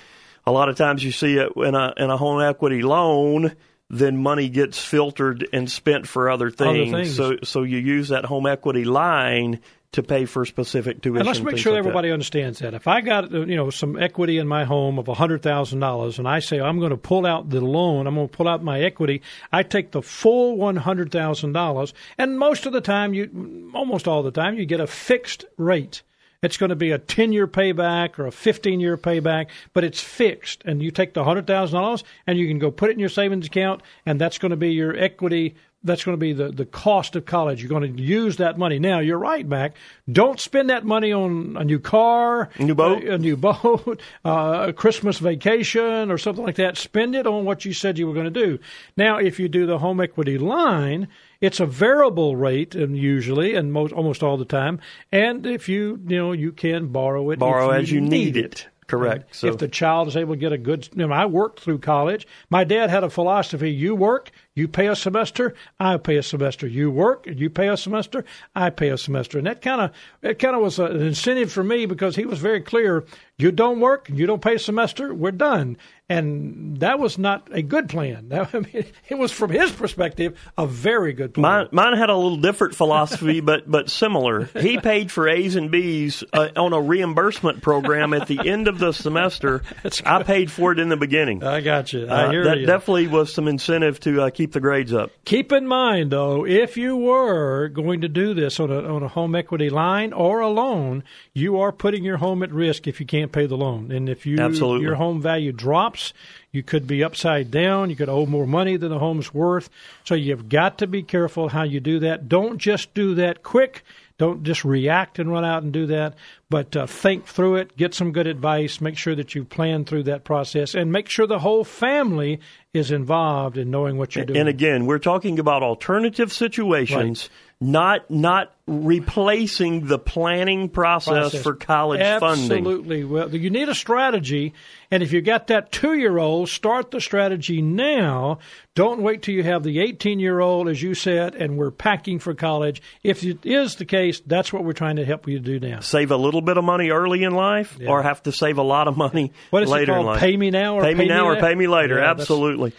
A 0.47 0.53
lot 0.53 0.69
of 0.69 0.77
times 0.77 1.03
you 1.03 1.11
see 1.11 1.37
it 1.37 1.51
in 1.57 1.75
a 1.75 1.93
in 1.97 2.11
a 2.11 2.17
home 2.17 2.41
equity 2.41 2.83
loan, 2.83 3.57
then 3.91 4.17
money 4.17 4.49
gets 4.49 4.79
filtered 4.79 5.49
and 5.53 5.71
spent 5.71 6.07
for 6.07 6.31
other 6.31 6.51
things. 6.51 6.93
things. 6.93 7.17
So 7.17 7.39
so 7.43 7.63
you 7.63 7.79
use 7.79 8.09
that 8.09 8.25
home 8.25 8.47
equity 8.47 8.85
line 8.85 9.61
to 9.95 10.03
pay 10.03 10.25
for 10.25 10.45
specific 10.45 11.01
tuition. 11.01 11.21
And 11.21 11.27
let's 11.27 11.41
make 11.41 11.57
sure 11.57 11.73
like 11.73 11.77
that. 11.77 11.89
everybody 11.89 12.11
understands 12.11 12.59
that. 12.59 12.75
If 12.75 12.89
I 12.89 13.01
got 13.01 13.31
you 13.31 13.57
know 13.57 13.71
some 13.71 13.97
equity 13.97 14.39
in 14.39 14.49
my 14.49 14.65
home 14.65 14.99
of 14.99 15.07
hundred 15.07 15.43
thousand 15.43 15.81
dollars, 15.81 16.19
and 16.19 16.27
I 16.27 16.41
say 16.41 16.61
I'm 16.61 16.79
going 16.79 16.91
to 16.91 16.97
pull 16.97 17.25
out 17.27 17.51
the 17.51 17.61
loan, 17.61 18.09
I'm 18.09 18.17
going 18.17 18.29
to 18.29 18.37
pull 18.37 18.49
out 18.49 18.63
my 18.63 18.81
equity. 18.81 19.23
I 19.53 19.63
take 19.63 19.93
the 19.93 20.03
full 20.03 20.57
one 20.57 20.77
hundred 20.77 21.13
thousand 21.13 21.53
dollars, 21.53 21.95
and 22.19 22.39
most 22.39 22.67
of 22.67 22.73
the 22.73 22.81
time, 22.81 23.15
you 23.15 23.71
almost 23.73 24.09
all 24.09 24.25
the 24.25 24.33
time, 24.33 24.57
you 24.57 24.67
get 24.67 24.81
a 24.81 24.87
fixed 24.87 25.45
rate. 25.57 26.03
It's 26.43 26.59
going 26.59 26.71
to 26.71 26.77
be 26.77 26.91
a 26.91 26.99
10 26.99 27.33
year 27.33 27.47
payback 27.47 28.19
or 28.19 28.27
a 28.27 28.33
15 28.33 28.79
year 28.79 28.99
payback, 28.99 29.47
but 29.73 29.83
it's 29.83 30.03
fixed. 30.03 30.63
And 30.67 30.83
you 30.83 30.91
take 30.91 31.15
the 31.15 31.25
$100,000 31.25 32.03
and 32.27 32.39
you 32.39 32.47
can 32.47 32.59
go 32.59 32.71
put 32.71 32.91
it 32.91 32.93
in 32.93 32.99
your 32.99 33.09
savings 33.09 33.47
account, 33.47 33.81
and 34.05 34.21
that's 34.21 34.37
going 34.37 34.51
to 34.51 34.57
be 34.57 34.73
your 34.73 34.95
equity. 34.95 35.55
That's 35.85 36.03
going 36.03 36.17
to 36.17 36.21
be 36.21 36.33
the, 36.33 36.49
the 36.49 36.65
cost 36.65 37.15
of 37.15 37.27
college. 37.27 37.61
You're 37.63 37.69
going 37.69 37.95
to 37.97 38.03
use 38.03 38.39
that 38.39 38.59
money. 38.59 38.79
Now, 38.79 39.01
you're 39.01 39.19
right, 39.19 39.47
Mac. 39.47 39.75
Don't 40.11 40.41
spend 40.41 40.71
that 40.71 40.85
money 40.85 41.13
on 41.13 41.57
a 41.59 41.65
new 41.65 41.79
car, 41.79 42.49
A 42.59 42.63
new 42.65 42.75
boat? 42.75 43.05
a, 43.05 43.15
a 43.15 43.19
new 43.19 43.37
boat, 43.49 44.01
uh, 44.25 44.67
a 44.69 44.73
Christmas 44.73 45.19
vacation, 45.19 46.11
or 46.11 46.17
something 46.19 46.45
like 46.45 46.57
that. 46.57 46.79
Spend 46.79 47.15
it 47.15 47.27
on 47.27 47.45
what 47.45 47.65
you 47.65 47.73
said 47.75 47.99
you 47.99 48.07
were 48.07 48.15
going 48.15 48.33
to 48.33 48.47
do. 48.47 48.59
Now, 48.97 49.19
if 49.19 49.39
you 49.39 49.49
do 49.49 49.67
the 49.67 49.79
home 49.79 50.01
equity 50.01 50.39
line, 50.39 51.09
it's 51.41 51.61
a 51.61 51.67
variable 51.67 52.35
rate, 52.37 52.75
and 52.75 52.97
usually, 52.97 53.55
and 53.55 53.71
most 53.73 53.93
almost 53.93 54.23
all 54.23 54.39
the 54.39 54.47
time. 54.47 54.81
And 55.13 55.45
if 55.47 55.69
you 55.69 56.01
you 56.07 56.17
know 56.17 56.33
you 56.33 56.53
can 56.53 56.87
borrow 56.89 57.29
it, 57.31 57.39
borrow 57.39 57.71
if 57.73 57.83
as 57.83 57.93
you 57.93 58.01
need 58.01 58.37
it. 58.39 58.67
Correct. 58.87 59.35
So 59.35 59.49
if 59.49 59.59
the 59.59 59.69
child 59.69 60.09
is 60.09 60.17
able 60.17 60.35
to 60.35 60.39
get 60.41 60.53
a 60.53 60.59
good, 60.59 60.89
you 60.95 61.07
know, 61.07 61.15
I 61.15 61.25
worked 61.25 61.61
through 61.61 61.79
college. 61.79 62.27
My 62.51 62.65
dad 62.65 62.91
had 62.91 63.03
a 63.03 63.09
philosophy: 63.11 63.71
you 63.71 63.95
work, 63.95 64.31
you 64.57 64.69
pay 64.69 64.87
a 64.87 64.95
semester, 64.97 65.55
I 65.81 65.97
pay 65.97 66.17
a 66.17 66.23
semester. 66.23 66.67
You 66.67 66.91
work, 66.91 67.27
you 67.27 67.51
pay 67.51 67.69
a 67.69 67.77
semester, 67.77 68.25
I 68.55 68.71
pay 68.71 68.89
a 68.91 68.99
semester. 68.99 69.39
And 69.39 69.47
that 69.47 69.63
kind 69.63 69.81
of, 69.81 69.91
it 70.23 70.39
kind 70.39 70.55
of 70.55 70.63
was 70.63 70.79
an 70.79 71.01
incentive 71.01 71.51
for 71.53 71.65
me 71.65 71.87
because 71.87 72.15
he 72.17 72.25
was 72.25 72.39
very 72.39 72.61
clear: 72.61 73.05
you 73.39 73.51
don't 73.51 73.81
work, 73.81 74.09
you 74.13 74.27
don't 74.27 74.43
pay 74.43 74.55
a 74.55 74.59
semester, 74.59 75.13
we're 75.13 75.33
done. 75.33 75.77
And 76.07 76.81
that 76.81 76.99
was 76.99 77.17
not 77.17 77.49
a 77.51 77.63
good 77.63 77.89
plan. 77.89 78.29
That, 78.35 78.55
I 78.55 78.59
mean, 78.59 78.85
it 79.09 79.15
was 79.17 79.33
from 79.33 79.51
his 79.51 79.73
perspective 79.73 80.39
a 80.59 80.67
very 80.67 81.13
good 81.15 81.33
plan. 81.35 81.43
Mine, 81.43 81.69
mine 81.73 81.97
had 81.99 82.11
a 82.11 82.15
little 82.17 82.37
different 82.37 82.75
philosophy, 82.75 83.41
but 83.41 83.69
but 83.71 83.89
similar. 83.91 84.45
He 84.61 84.79
paid 84.79 85.11
for 85.11 85.29
A's 85.29 85.57
and 85.57 85.71
B's 85.71 86.23
uh, 86.33 86.49
on 86.57 86.73
a 86.75 86.81
reimbursement 86.81 87.63
program 87.63 88.13
at 88.13 88.29
the 88.29 88.49
end 88.51 88.69
of 88.69 88.79
the 88.79 88.93
semester. 88.93 89.63
I 90.05 90.23
paid 90.23 90.51
for 90.51 90.73
it 90.73 90.79
in 90.79 90.91
the 90.91 90.97
beginning. 90.99 91.43
I 91.43 91.61
got 91.63 91.93
you. 91.93 92.07
I 92.07 92.25
Uh, 92.27 92.31
hear 92.31 92.45
that 92.45 92.59
you. 92.59 92.67
definitely 92.67 93.07
was 93.09 93.33
some 93.33 93.49
incentive 93.49 93.99
to 94.01 94.23
uh, 94.23 94.31
keep 94.31 94.44
the 94.53 94.61
grades 94.61 94.93
up. 94.93 95.11
Keep 95.25 95.53
in 95.53 95.67
mind, 95.67 96.11
though, 96.11 96.47
if 96.47 96.77
you 96.77 96.97
were 96.97 97.69
going 97.69 98.01
to 98.01 98.09
do 98.09 98.35
this 98.35 98.61
on 98.61 98.71
a, 98.71 98.83
on 98.83 99.03
a 99.03 99.09
home 99.09 99.35
equity 99.35 99.71
line 99.71 100.13
or 100.13 100.41
a 100.41 100.49
loan, 100.49 101.05
you 101.33 101.59
are 101.59 101.73
putting 101.73 102.05
your 102.05 102.19
home 102.19 102.43
at 102.43 102.53
risk 102.53 102.87
if 102.87 103.01
you 103.01 103.07
can't 103.07 103.33
pay 103.33 103.47
the 103.47 103.57
loan. 103.57 103.91
And 103.91 104.09
if 104.09 104.27
you 104.27 104.39
Absolutely. 104.39 104.87
your 104.87 104.97
home 104.97 105.21
value 105.21 105.53
drops, 105.53 106.13
you 106.53 106.63
could 106.63 106.87
be 106.87 107.03
upside 107.03 107.51
down. 107.51 107.91
You 107.91 107.97
could 107.97 108.09
owe 108.09 108.27
more 108.27 108.47
money 108.47 108.77
than 108.77 108.91
the 108.91 108.99
home's 108.99 109.35
worth. 109.35 109.69
So 110.05 110.15
you've 110.15 110.49
got 110.49 110.79
to 110.79 110.87
be 110.87 111.03
careful 111.03 111.49
how 111.49 111.65
you 111.65 111.81
do 111.81 111.99
that. 112.01 112.29
Don't 112.29 112.59
just 112.59 112.95
do 112.95 113.15
that 113.17 113.43
quick. 113.43 113.83
Don't 114.17 114.45
just 114.45 114.65
react 114.65 115.19
and 115.19 115.31
run 115.31 115.45
out 115.45 115.65
and 115.65 115.73
do 115.73 115.87
that, 115.87 116.15
but 116.49 116.77
uh, 116.77 116.87
think 116.87 117.27
through 117.27 117.57
it, 117.57 117.77
get 117.77 117.95
some 117.95 118.13
good 118.13 118.29
advice, 118.29 118.81
make 118.81 118.97
sure 118.97 119.17
that 119.17 119.35
you 119.35 119.45
plan 119.45 119.85
through 119.85 120.05
that 120.05 120.23
process, 120.23 120.75
and 120.75 120.93
make 120.93 121.09
sure 121.09 121.27
the 121.27 121.41
whole 121.41 121.65
family 121.65 122.39
is 122.73 122.93
involved 122.93 123.59
in 123.59 123.71
knowing 123.73 123.99
what 123.99 124.15
you're 124.15 124.25
doing. 124.25 124.39
And 124.39 124.49
again, 124.49 124.87
we're 124.87 125.01
talking 125.01 125.41
about 125.41 125.65
alternative 125.65 126.33
situations, 126.33 127.29
not 127.61 128.09
not 128.09 128.54
replacing 128.67 129.87
the 129.89 129.99
planning 129.99 130.71
process, 130.71 131.13
process. 131.33 131.43
for 131.43 131.55
college 131.55 132.01
funding. 132.01 132.45
Absolutely. 132.59 133.05
Well, 133.05 133.35
you 133.35 133.51
need 133.51 133.69
a 133.69 133.75
strategy, 133.75 134.55
and 134.91 135.03
if 135.03 135.13
you 135.13 135.21
got 135.21 135.49
that 135.49 135.71
two-year-old, 135.71 136.49
start 136.49 136.91
the 136.91 137.01
strategy 137.01 137.61
now. 137.61 138.39
Don't 138.75 139.03
wait 139.03 139.23
till 139.23 139.35
you 139.35 139.43
have 139.43 139.65
the 139.65 139.77
18-year-old, 139.77 140.69
as 140.69 140.83
you 140.83 140.95
said, 140.95 141.35
and 141.35 141.59
we're 141.59 141.71
packing 141.71 142.19
for 142.19 142.33
college. 142.35 142.81
If 143.03 143.23
it 143.23 143.45
is 143.45 143.77
the 143.77 143.85
case, 143.85 144.21
that's 144.27 144.51
what 144.53 144.65
we're 144.65 144.73
trying 144.73 144.97
to 144.97 145.05
help 145.05 145.29
you 145.29 145.39
do 145.41 145.61
now. 145.61 145.81
Save 145.81 146.11
a 146.11 146.17
little 146.17 146.41
bit 146.41 146.57
of 146.57 146.65
money 146.65 146.89
early 146.91 147.23
in 147.23 147.35
life, 147.35 147.79
or 147.87 148.03
have 148.03 148.23
to 148.23 148.33
save 148.33 148.57
a 148.57 148.63
lot 148.63 148.89
of 148.89 148.97
money 148.97 149.33
What 149.51 149.63
is 149.63 149.71
it 149.71 149.73
later 149.75 149.97
in 149.99 150.07
life. 150.07 150.21
Pay 150.21 150.37
me 150.39 150.51
now 150.51 150.77
or 150.77 150.83
pay, 150.83 150.95
me 150.95 151.07
now 151.07 151.27
or 151.27 151.37
pay 151.39 151.55
me 151.55 151.67
later. 151.67 151.97
Yeah, 151.97 152.01
that's- 152.07 152.23
Absolutely. 152.23 152.73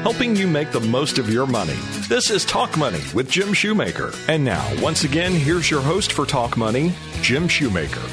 helping 0.05 0.35
you 0.35 0.45
make 0.45 0.69
the 0.69 0.79
most 0.79 1.17
of 1.17 1.31
your 1.31 1.47
money. 1.47 1.73
This 2.07 2.29
is 2.29 2.45
Talk 2.45 2.77
Money 2.77 3.01
with 3.15 3.27
Jim 3.27 3.53
Shoemaker. 3.53 4.13
And 4.27 4.45
now, 4.45 4.63
once 4.79 5.03
again, 5.03 5.31
here's 5.31 5.71
your 5.71 5.81
host 5.81 6.13
for 6.13 6.27
Talk 6.27 6.57
Money, 6.57 6.93
Jim 7.23 7.47
Shoemaker. 7.47 8.03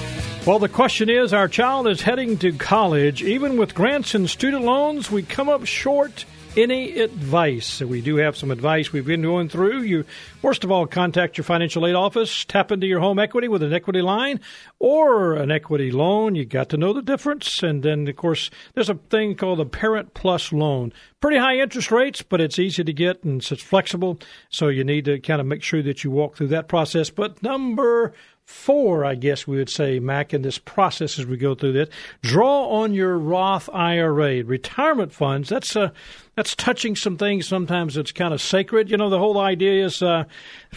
Well, 0.46 0.58
the 0.58 0.70
question 0.70 1.10
is 1.10 1.34
our 1.34 1.48
child 1.48 1.86
is 1.86 2.00
heading 2.00 2.38
to 2.38 2.54
college. 2.54 3.22
Even 3.22 3.58
with 3.58 3.74
grants 3.74 4.14
and 4.14 4.30
student 4.30 4.64
loans, 4.64 5.10
we 5.10 5.22
come 5.22 5.50
up 5.50 5.66
short. 5.66 6.24
Any 6.54 7.00
advice? 7.00 7.80
We 7.80 8.02
do 8.02 8.16
have 8.16 8.36
some 8.36 8.50
advice 8.50 8.92
we've 8.92 9.06
been 9.06 9.22
going 9.22 9.48
through. 9.48 9.82
You, 9.84 10.04
first 10.42 10.64
of 10.64 10.70
all, 10.70 10.86
contact 10.86 11.38
your 11.38 11.44
financial 11.44 11.86
aid 11.86 11.94
office, 11.94 12.44
tap 12.44 12.70
into 12.70 12.86
your 12.86 13.00
home 13.00 13.18
equity 13.18 13.48
with 13.48 13.62
an 13.62 13.72
equity 13.72 14.02
line 14.02 14.38
or 14.78 15.32
an 15.32 15.50
equity 15.50 15.90
loan. 15.90 16.34
You 16.34 16.44
got 16.44 16.68
to 16.68 16.76
know 16.76 16.92
the 16.92 17.00
difference. 17.00 17.62
And 17.62 17.82
then, 17.82 18.06
of 18.06 18.16
course, 18.16 18.50
there's 18.74 18.90
a 18.90 18.96
thing 18.96 19.34
called 19.34 19.60
a 19.60 19.64
Parent 19.64 20.12
Plus 20.12 20.52
loan. 20.52 20.92
Pretty 21.22 21.38
high 21.38 21.56
interest 21.56 21.90
rates, 21.90 22.20
but 22.20 22.42
it's 22.42 22.58
easy 22.58 22.84
to 22.84 22.92
get 22.92 23.24
and 23.24 23.40
it's 23.40 23.62
flexible. 23.62 24.18
So 24.50 24.68
you 24.68 24.84
need 24.84 25.06
to 25.06 25.20
kind 25.20 25.40
of 25.40 25.46
make 25.46 25.62
sure 25.62 25.82
that 25.82 26.04
you 26.04 26.10
walk 26.10 26.36
through 26.36 26.48
that 26.48 26.68
process. 26.68 27.08
But 27.08 27.42
number 27.42 28.12
four, 28.44 29.04
I 29.04 29.14
guess 29.14 29.46
we 29.46 29.56
would 29.56 29.70
say, 29.70 29.98
Mac, 29.98 30.34
in 30.34 30.42
this 30.42 30.58
process 30.58 31.18
as 31.18 31.26
we 31.26 31.36
go 31.36 31.54
through 31.54 31.72
this. 31.72 31.88
Draw 32.22 32.68
on 32.68 32.92
your 32.94 33.18
Roth 33.18 33.68
IRA, 33.72 34.44
retirement 34.44 35.12
funds. 35.12 35.48
That's 35.48 35.74
uh, 35.76 35.90
that's 36.34 36.54
touching 36.56 36.96
some 36.96 37.16
things. 37.18 37.46
Sometimes 37.46 37.96
it's 37.96 38.12
kind 38.12 38.32
of 38.32 38.40
sacred. 38.40 38.90
You 38.90 38.96
know, 38.96 39.10
the 39.10 39.18
whole 39.18 39.38
idea 39.38 39.84
is 39.84 40.02
uh, 40.02 40.24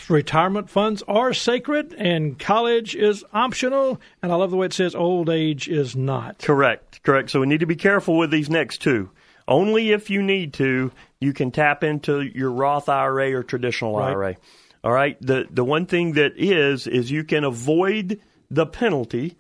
retirement 0.10 0.70
funds 0.70 1.04
are 1.08 1.34
sacred 1.34 1.94
and 1.94 2.38
college 2.38 2.96
is 2.96 3.24
optional. 3.34 4.02
And 4.22 4.32
I 4.32 4.36
love 4.36 4.52
the 4.52 4.58
way 4.58 4.66
it 4.66 4.74
says 4.74 4.96
old 4.96 5.30
age 5.30 5.68
is 5.68 5.96
not. 5.96 6.40
Correct. 6.40 7.02
Correct. 7.04 7.30
So 7.30 7.40
we 7.40 7.48
need 7.48 7.62
to 7.62 7.66
be 7.66 7.76
careful 7.76 8.18
with 8.18 8.32
these 8.32 8.50
next 8.50 8.82
two. 8.82 9.10
Only 9.48 9.92
if 9.92 10.10
you 10.10 10.22
need 10.24 10.54
to, 10.56 10.92
you 11.22 11.32
can 11.32 11.52
tap 11.52 11.84
into 11.84 12.22
your 12.22 12.52
Roth 12.52 12.90
IRA 12.90 13.34
or 13.34 13.44
traditional 13.44 13.96
Right. 13.98 14.10
IRA. 14.10 14.36
All 14.84 14.92
right. 14.92 15.18
The 15.22 15.48
the 15.50 15.64
one 15.64 15.86
thing 15.86 16.14
that 16.14 16.34
is 16.36 16.88
is 16.88 17.12
you 17.12 17.24
can 17.24 17.44
avoid 17.44 18.20
the 18.52 18.66
penalty 18.66 19.38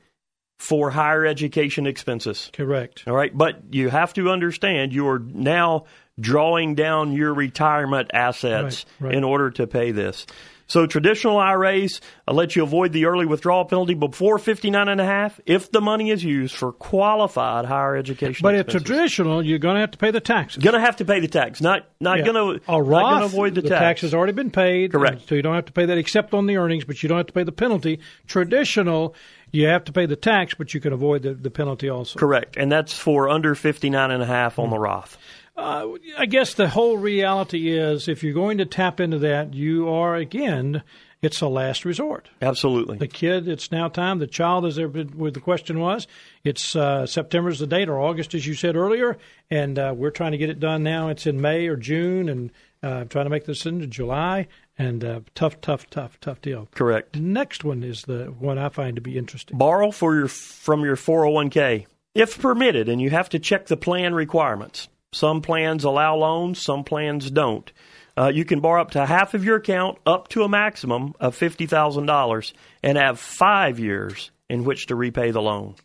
for 0.57 0.89
higher 0.91 1.26
education 1.26 1.86
expenses. 1.86 2.49
Correct. 2.53 3.03
All 3.07 3.13
right, 3.13 3.36
but 3.38 3.61
you 3.72 3.89
have 3.89 4.13
to 4.13 4.30
understand 4.30 4.93
you 4.93 5.07
are 5.09 5.20
now 5.20 5.86
drawing 6.20 6.76
down 6.76 7.11
your 7.11 7.34
retirement 7.34 8.09
assets 8.13 8.86
Right, 8.99 9.07
right. 9.09 9.16
in 9.18 9.24
order 9.24 9.51
to 9.51 9.68
pay 9.68 9.91
this. 9.91 10.26
So 10.68 10.88
traditional 10.88 11.38
IRAs 11.38 12.01
let 12.28 12.55
you 12.55 12.63
avoid 12.63 12.91
the 12.91 13.05
early 13.05 13.28
withdrawal 13.28 13.66
penalty 13.66 13.93
before 13.93 14.39
59 14.39 14.88
and 14.88 14.99
a 14.99 15.05
half 15.05 15.39
if 15.45 15.72
the 15.72 15.80
money 15.80 16.09
is 16.09 16.24
used 16.24 16.55
for 16.55 16.72
qualified 16.72 17.66
higher 17.66 17.95
education 17.95 18.41
But 18.41 18.55
if 18.55 18.66
traditional, 18.68 19.45
you're 19.45 19.59
going 19.59 19.76
to 19.76 19.82
have 19.82 19.91
to 19.91 19.99
pay 19.99 20.09
the 20.09 20.20
taxes. 20.22 20.63
Going 20.63 20.74
to 20.74 20.80
have 20.80 20.95
to 20.95 21.05
pay 21.05 21.20
the 21.20 21.28
tax. 21.28 21.61
Not 21.61 21.86
not 21.99 22.18
Yeah. 22.18 22.26
going 22.26 22.59
to 22.59 22.63
a 22.68 22.72
not 22.80 22.88
Roth, 22.88 23.01
going 23.11 23.20
to 23.20 23.26
avoid 23.26 23.55
the, 23.55 23.61
the 23.61 23.70
tax. 23.70 23.80
tax 23.80 24.01
has 24.01 24.13
already 24.16 24.34
been 24.34 24.49
paid. 24.49 24.91
Correct. 24.91 25.28
So 25.30 25.36
you 25.36 25.43
don't 25.43 25.53
have 25.53 25.66
to 25.66 25.72
pay 25.74 25.86
that 25.86 25.99
except 25.99 26.34
on 26.34 26.47
the 26.47 26.57
earnings, 26.57 26.84
but 26.84 27.03
you 27.03 27.09
don't 27.09 27.20
have 27.20 27.28
to 27.28 27.34
pay 27.34 27.43
the 27.43 27.51
penalty. 27.51 27.99
Traditional, 28.26 29.13
you 29.51 29.68
have 29.68 29.84
to 29.84 29.91
pay 29.91 30.07
the 30.07 30.16
tax, 30.16 30.55
but 30.55 30.74
you 30.74 30.80
can 30.82 30.93
avoid 30.93 31.22
the, 31.22 31.36
the 31.36 31.51
penalty 31.51 31.89
also. 31.89 32.18
Correct, 32.18 32.57
and 32.57 32.72
that's 32.72 32.91
for 32.97 33.30
under 33.30 33.53
59 33.53 34.09
and 34.09 34.24
a 34.24 34.26
half 34.26 34.57
on 34.57 34.72
the 34.72 34.80
Roth. 34.80 35.18
Uh, 35.56 35.88
I 36.18 36.26
guess 36.26 36.53
the 36.53 36.68
whole 36.68 36.97
reality 36.97 37.70
is 37.70 38.08
if 38.08 38.24
you're 38.24 38.34
going 38.34 38.58
to 38.58 38.66
tap 38.66 38.99
into 38.99 39.20
that, 39.20 39.53
you 39.53 39.88
are, 39.88 40.16
again, 40.16 40.84
it's 41.22 41.41
a 41.41 41.47
last 41.47 41.86
resort. 41.86 42.30
Absolutely. 42.41 42.97
The 42.97 43.08
kid, 43.08 43.47
it's 43.47 43.72
now 43.72 43.88
time. 43.88 44.20
The 44.20 44.28
child, 44.28 44.66
as 44.66 44.76
there, 44.76 44.88
where 44.88 45.32
the 45.32 45.39
question 45.39 45.80
was, 45.80 46.08
it's 46.43 46.76
uh, 46.76 47.06
September's 47.06 47.60
the 47.60 47.68
date, 47.68 47.89
or 47.89 47.99
August, 47.99 48.36
as 48.36 48.45
you 48.45 48.53
said 48.53 48.76
earlier, 48.76 49.18
and 49.49 49.80
uh, 49.80 49.93
we're 49.95 50.12
trying 50.12 50.34
to 50.34 50.38
get 50.38 50.49
it 50.49 50.60
done 50.60 50.84
now. 50.84 51.08
It's 51.08 51.26
in 51.26 51.39
May 51.39 51.68
or 51.68 51.78
June, 51.78 52.28
and 52.30 52.51
uh, 52.84 52.89
I'm 52.89 53.08
trying 53.08 53.26
to 53.26 53.32
make 53.32 53.45
this 53.45 53.66
into 53.66 53.88
July, 53.88 54.47
and 54.78 55.03
uh, 55.03 55.22
tough, 55.34 55.62
tough, 55.62 55.89
tough, 55.89 56.20
tough 56.20 56.41
deal. 56.41 56.68
Correct. 56.76 57.16
Next 57.16 57.64
one 57.64 57.82
is 57.82 58.03
the 58.03 58.26
one 58.26 58.58
I 58.58 58.70
find 58.70 58.95
to 58.95 59.01
be 59.01 59.18
interesting. 59.18 59.58
borrow 59.58 59.91
for 59.91 60.16
your 60.16 60.28
from 60.28 60.84
your 60.84 60.95
401k 60.97 61.86
if 62.14 62.39
permitted 62.39 62.88
and 62.88 63.01
you 63.01 63.10
have 63.10 63.30
to 63.30 63.39
check 63.39 63.68
the 63.68 63.78
plan 63.78 64.14
requirements 64.14 64.88
some 65.16 65.41
plans 65.41 65.84
allow 65.84 66.16
loans 66.16 66.61
some 66.61 66.84
plans 66.84 67.32
don't 67.32 67.72
uh, 68.18 68.32
you 68.34 68.45
can 68.45 68.61
borrow 68.61 68.82
up 68.82 68.91
to 68.91 69.05
half 69.05 69.34
of 69.34 69.43
your 69.43 69.57
account 69.57 69.97
up 70.05 70.30
to 70.30 70.43
a 70.43 70.49
maximum 70.49 71.13
of 71.20 71.38
$50000 71.38 72.53
and 72.82 72.97
have 72.97 73.20
five 73.20 73.78
years 73.78 74.32
in 74.49 74.63
which 74.63 74.88
to 74.88 74.95
repay 74.95 75.32
the 75.32 75.41
loan 75.41 75.76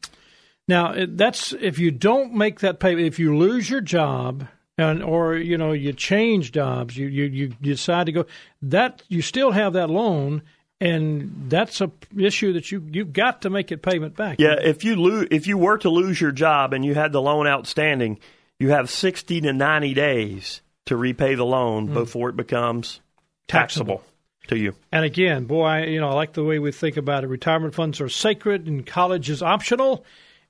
Now, 0.68 0.94
that's 1.08 1.52
if 1.54 1.78
you 1.78 1.90
don't 1.90 2.34
make 2.34 2.60
that 2.60 2.78
payment, 2.78 3.06
if 3.06 3.18
you 3.18 3.36
lose 3.36 3.68
your 3.68 3.80
job, 3.80 4.46
and 4.78 5.02
or 5.02 5.36
you 5.36 5.58
know 5.58 5.72
you 5.72 5.92
change 5.92 6.52
jobs, 6.52 6.96
you 6.96 7.06
you 7.08 7.24
you 7.24 7.48
decide 7.60 8.06
to 8.06 8.12
go, 8.12 8.26
that 8.62 9.02
you 9.08 9.20
still 9.20 9.50
have 9.50 9.72
that 9.74 9.90
loan, 9.90 10.42
and 10.80 11.46
that's 11.48 11.80
a 11.80 11.90
issue 12.16 12.52
that 12.54 12.70
you 12.70 12.82
you've 12.90 13.12
got 13.12 13.42
to 13.42 13.50
make 13.50 13.70
it 13.72 13.82
payment 13.82 14.16
back. 14.16 14.36
yeah 14.38 14.56
if 14.62 14.84
you 14.84 14.96
lo- 14.96 15.26
if 15.30 15.46
you 15.46 15.58
were 15.58 15.76
to 15.78 15.90
lose 15.90 16.20
your 16.20 16.32
job 16.32 16.72
and 16.72 16.84
you 16.84 16.94
had 16.94 17.12
the 17.12 17.20
loan 17.20 17.46
outstanding 17.46 18.18
you 18.60 18.68
have 18.68 18.88
60 18.88 19.40
to 19.40 19.52
90 19.52 19.94
days 19.94 20.62
to 20.86 20.96
repay 20.96 21.34
the 21.34 21.44
loan 21.44 21.86
before 21.86 22.28
it 22.28 22.36
becomes 22.36 23.00
taxable, 23.48 24.04
to 24.46 24.56
you 24.56 24.74
And 24.92 25.04
again, 25.04 25.46
boy, 25.46 25.64
I, 25.64 25.84
you 25.86 26.00
know, 26.00 26.10
I 26.10 26.12
like 26.12 26.34
the 26.34 26.44
way 26.44 26.58
we 26.58 26.70
think 26.70 26.96
about 26.96 27.24
it. 27.24 27.28
Retirement 27.28 27.74
funds 27.74 28.00
are 28.00 28.08
sacred, 28.08 28.66
and 28.66 28.86
college 28.86 29.30
is 29.30 29.42
optional, 29.42 30.04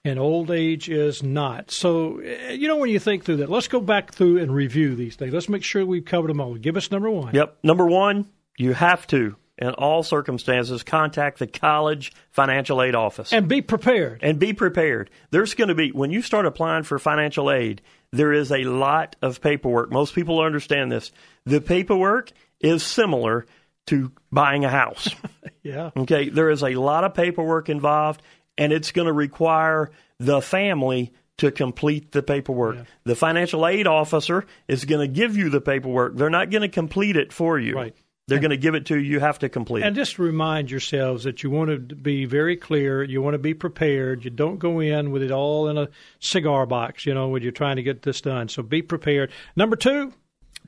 and 0.04 0.18
old 0.18 0.50
age 0.50 0.88
is 0.88 1.22
not. 1.22 1.70
So, 1.70 2.18
eh, 2.18 2.52
you 2.52 2.68
know, 2.68 2.76
when 2.76 2.90
you 2.90 2.98
think 2.98 3.24
through 3.24 3.36
that, 3.38 3.50
let's 3.50 3.68
go 3.68 3.80
back 3.80 4.12
through 4.12 4.38
and 4.38 4.52
review 4.52 4.94
these 4.94 5.16
things. 5.16 5.32
Let's 5.32 5.48
make 5.48 5.64
sure 5.64 5.86
we've 5.86 6.04
covered 6.04 6.28
them 6.28 6.40
all. 6.40 6.54
Give 6.56 6.76
us 6.76 6.90
number 6.90 7.10
one. 7.10 7.34
Yep. 7.34 7.58
Number 7.62 7.86
one, 7.86 8.26
you 8.58 8.72
have 8.72 9.06
to, 9.08 9.36
in 9.60 9.70
all 9.70 10.02
circumstances, 10.02 10.82
contact 10.82 11.38
the 11.38 11.46
college 11.46 12.12
financial 12.30 12.80
aid 12.82 12.94
office 12.94 13.32
And 13.32 13.48
be 13.48 13.60
prepared. 13.62 14.20
and 14.22 14.38
be 14.38 14.52
prepared. 14.52 15.10
There's 15.30 15.54
going 15.54 15.68
to 15.68 15.74
be, 15.74 15.90
when 15.92 16.10
you 16.10 16.22
start 16.22 16.46
applying 16.46 16.84
for 16.84 16.98
financial 16.98 17.50
aid, 17.50 17.82
there 18.12 18.32
is 18.32 18.50
a 18.50 18.64
lot 18.64 19.16
of 19.22 19.40
paperwork. 19.40 19.92
Most 19.92 20.14
people 20.14 20.40
understand 20.40 20.90
this. 20.90 21.12
The 21.44 21.60
paperwork 21.60 22.32
is 22.60 22.82
similar 22.82 23.46
to 23.86 24.12
buying 24.32 24.64
a 24.64 24.70
house. 24.70 25.08
Yeah. 25.62 25.90
Okay, 25.94 26.30
there 26.30 26.48
is 26.48 26.62
a 26.62 26.74
lot 26.76 27.04
of 27.04 27.12
paperwork 27.12 27.68
involved, 27.68 28.22
and 28.56 28.72
it's 28.72 28.92
going 28.92 29.06
to 29.06 29.12
require 29.12 29.90
the 30.18 30.40
family 30.40 31.12
to 31.36 31.50
complete 31.50 32.12
the 32.12 32.22
paperwork. 32.22 32.86
The 33.04 33.14
financial 33.14 33.66
aid 33.66 33.86
officer 33.86 34.46
is 34.68 34.86
going 34.86 35.06
to 35.06 35.12
give 35.12 35.36
you 35.36 35.50
the 35.50 35.60
paperwork. 35.60 36.16
They're 36.16 36.30
not 36.30 36.48
going 36.48 36.62
to 36.62 36.68
complete 36.68 37.16
it 37.16 37.30
for 37.30 37.58
you. 37.58 37.74
Right. 37.74 37.94
They're 38.30 38.38
going 38.40 38.50
to 38.50 38.56
give 38.56 38.74
it 38.74 38.86
to 38.86 38.96
you. 38.96 39.12
You 39.12 39.20
have 39.20 39.40
to 39.40 39.48
complete. 39.48 39.82
And 39.82 39.96
it. 39.96 40.00
just 40.00 40.18
remind 40.18 40.70
yourselves 40.70 41.24
that 41.24 41.42
you 41.42 41.50
want 41.50 41.70
to 41.70 41.94
be 41.94 42.24
very 42.24 42.56
clear. 42.56 43.02
You 43.02 43.20
want 43.20 43.34
to 43.34 43.38
be 43.38 43.54
prepared. 43.54 44.24
You 44.24 44.30
don't 44.30 44.58
go 44.58 44.80
in 44.80 45.10
with 45.10 45.22
it 45.22 45.30
all 45.30 45.68
in 45.68 45.76
a 45.76 45.88
cigar 46.20 46.64
box, 46.66 47.04
you 47.04 47.12
know, 47.12 47.28
when 47.28 47.42
you're 47.42 47.52
trying 47.52 47.76
to 47.76 47.82
get 47.82 48.02
this 48.02 48.20
done. 48.20 48.48
So 48.48 48.62
be 48.62 48.82
prepared. 48.82 49.30
Number 49.56 49.76
two, 49.76 50.12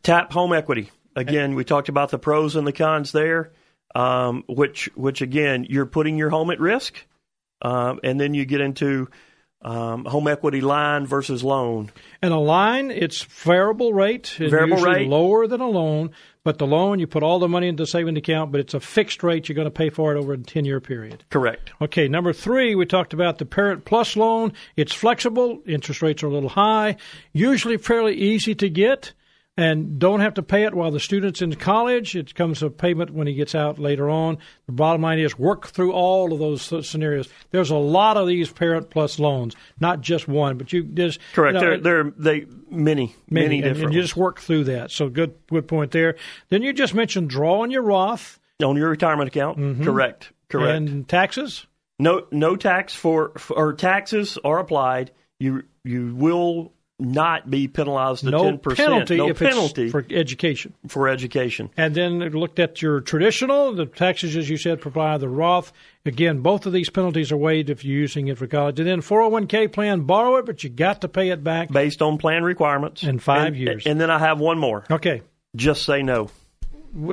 tap 0.03 0.33
home 0.33 0.53
equity. 0.53 0.91
Again, 1.17 1.55
we 1.55 1.65
talked 1.65 1.89
about 1.89 2.11
the 2.11 2.19
pros 2.19 2.57
and 2.57 2.67
the 2.67 2.73
cons 2.73 3.13
there. 3.13 3.53
Um, 3.95 4.45
which, 4.49 4.89
which 4.95 5.21
again, 5.21 5.67
you're 5.69 5.85
putting 5.85 6.17
your 6.17 6.31
home 6.31 6.51
at 6.51 6.59
risk, 6.61 6.97
um, 7.61 8.01
and 8.03 8.19
then 8.19 8.33
you 8.33 8.47
get 8.47 8.63
into 8.63 9.11
um, 9.61 10.05
home 10.05 10.29
equity 10.29 10.61
line 10.61 11.07
versus 11.07 11.45
loan. 11.45 11.91
And 12.21 12.33
a 12.33 12.39
line, 12.39 12.91
it's 12.91 13.23
variable 13.23 13.93
rate, 13.93 14.37
and 14.39 14.51
Variable 14.51 14.83
rate. 14.83 15.09
lower 15.09 15.47
than 15.47 15.61
a 15.61 15.69
loan. 15.69 16.13
But 16.45 16.59
the 16.59 16.67
loan, 16.67 16.99
you 16.99 17.07
put 17.07 17.23
all 17.23 17.39
the 17.39 17.47
money 17.47 17.69
into 17.69 17.85
the 17.85 17.87
savings 17.87 18.19
account, 18.19 18.51
but 18.51 18.61
it's 18.61 18.75
a 18.75 18.81
fixed 18.81 19.23
rate. 19.23 19.49
You're 19.49 19.55
going 19.55 19.67
to 19.67 19.71
pay 19.71 19.91
for 19.91 20.15
it 20.15 20.19
over 20.19 20.33
a 20.33 20.39
10 20.39 20.65
year 20.65 20.81
period. 20.81 21.23
Correct. 21.31 21.71
Okay, 21.81 22.09
number 22.09 22.33
three, 22.33 22.75
we 22.75 22.85
talked 22.85 23.13
about 23.13 23.39
the 23.39 23.47
Parent 23.47 23.85
Plus 23.85 24.17
loan. 24.17 24.53
It's 24.75 24.93
flexible, 24.93 25.63
interest 25.67 26.03
rates 26.03 26.23
are 26.23 26.27
a 26.27 26.33
little 26.33 26.49
high, 26.49 26.97
usually 27.33 27.77
fairly 27.77 28.15
easy 28.15 28.57
to 28.57 28.69
get, 28.69 29.13
and 29.57 29.99
don't 29.99 30.21
have 30.21 30.35
to 30.35 30.43
pay 30.43 30.65
it 30.65 30.75
while 30.75 30.91
the 30.91 31.01
student's 31.01 31.43
in 31.43 31.55
college. 31.57 32.17
It 32.17 32.35
comes 32.35 32.63
a 32.63 32.71
payment 32.71 33.11
when 33.11 33.27
he 33.27 33.35
gets 33.35 33.55
out 33.55 33.79
later 33.79 34.09
on. 34.09 34.39
The 34.67 34.73
bottom 34.73 35.03
line 35.03 35.19
is 35.19 35.39
work 35.39 35.67
through 35.67 35.93
all 35.93 36.33
of 36.33 36.39
those 36.39 36.89
scenarios. 36.89 37.29
There's 37.51 37.71
a 37.71 37.77
lot 37.77 38.17
of 38.17 38.27
these 38.27 38.51
Parent 38.51 38.89
Plus 38.89 39.19
loans, 39.19 39.55
not 39.79 40.01
just 40.01 40.27
one, 40.27 40.57
but 40.57 40.73
you 40.73 40.85
just 40.85 41.21
Correct. 41.35 41.55
you 41.55 41.61
know, 41.61 41.81
they're, 41.81 42.05
they're 42.05 42.13
they 42.17 42.47
many 42.71 43.15
many, 43.29 43.47
many, 43.47 43.55
and, 43.57 43.65
different 43.65 43.85
and 43.87 43.95
you 43.95 44.01
just 44.01 44.17
work 44.17 44.41
through 44.41 44.65
that. 44.65 44.91
So 44.91 45.09
good, 45.09 45.35
good 45.51 45.69
point 45.69 45.91
there. 45.91 46.17
Then 46.49 46.63
you 46.63 46.73
just 46.73 46.95
mentioned 46.95 47.29
drawing 47.29 47.71
your 47.71 47.83
Roth 47.83 48.41
on 48.65 48.77
your 48.77 48.89
retirement 48.89 49.29
account. 49.29 49.59
Mm-hmm. 49.59 49.85
Correct. 49.85 50.33
Correct. 50.49 50.77
and 50.77 51.09
taxes. 51.09 51.67
no 51.99 52.27
no 52.31 52.57
tax 52.57 52.95
for, 52.95 53.33
for 53.39 53.57
or 53.57 53.73
taxes 53.75 54.39
are 54.45 54.59
applied. 54.59 55.11
You 55.39 55.65
you 55.85 56.15
will 56.15 56.73
not 57.03 57.51
be 57.51 57.69
penalized 57.69 58.25
the 58.25 58.31
No 58.31 58.45
ten 58.45 58.59
percent. 58.59 58.89
penalty 58.89 59.17
No 59.17 59.29
if 59.29 59.39
penalty 59.39 59.83
it's 59.85 59.91
for 59.93 60.05
education. 60.11 60.73
for 60.89 61.09
education. 61.09 61.69
And 61.77 61.95
then 61.95 62.19
looked 62.21 62.59
at 62.59 62.81
your 62.81 63.01
traditional, 63.01 63.73
the 63.75 63.87
taxes, 63.87 64.37
as 64.37 64.49
you 64.49 64.57
said, 64.57 64.81
provide 64.81 65.21
the 65.21 65.29
Roth. 65.29 65.73
Again, 66.07 66.41
both 66.41 66.67
of 66.67 66.73
these 66.73 66.91
penalties 66.91 67.31
are 67.33 67.37
waived 67.37 67.71
if 67.71 67.85
you're 67.85 67.99
using 67.99 68.29
it 68.29 68.39
for 68.39 68.47
college. 68.47 68.79
And 68.81 68.89
then 68.89 69.01
401k 69.03 69.73
plan, 69.73 70.01
borrow 70.03 70.37
it, 70.37 70.47
but 70.47 70.65
you 70.65 70.71
got 70.71 71.01
to 71.03 71.09
pay 71.09 71.29
it 71.31 71.45
back. 71.45 71.71
based 71.71 72.03
on 72.03 72.19
plan 72.19 72.43
requirements 72.43 73.03
In 73.03 73.19
five 73.19 73.49
And- 73.49 73.57
years. 73.57 73.87
And 73.87 74.01
then 74.01 74.11
I 74.11 74.19
have 74.19 74.41
one 74.41 74.59
more. 74.59 74.85
Okay. 74.91 75.23
Just 75.55 75.85
say 75.85 76.03
no. 76.03 76.31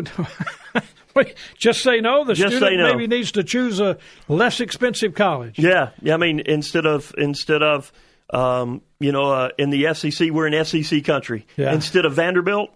Wait, 1.16 1.36
Just 1.58 1.82
say 1.82 2.02
no. 2.02 2.24
The 2.24 2.34
Just 2.36 2.56
student 2.58 2.78
no. 2.82 2.92
maybe 2.94 3.08
needs 3.08 3.32
to 3.34 3.44
choose 3.44 3.80
a 3.80 3.98
less 4.28 4.60
expensive 4.60 5.16
college. 5.16 5.58
Yeah, 5.58 5.90
yeah. 6.02 6.14
I 6.14 6.18
mean, 6.18 6.42
instead 6.46 6.86
of 6.86 7.14
instead 7.18 7.64
of 7.64 7.92
um, 8.32 8.82
you 9.00 9.12
know, 9.12 9.32
uh, 9.32 9.50
in 9.58 9.70
the 9.70 9.94
SEC, 9.94 10.30
we're 10.32 10.48
an 10.48 10.66
SEC 10.66 11.04
country. 11.04 11.46
Yeah. 11.58 11.74
Instead 11.74 12.06
of 12.06 12.14
Vanderbilt, 12.14 12.70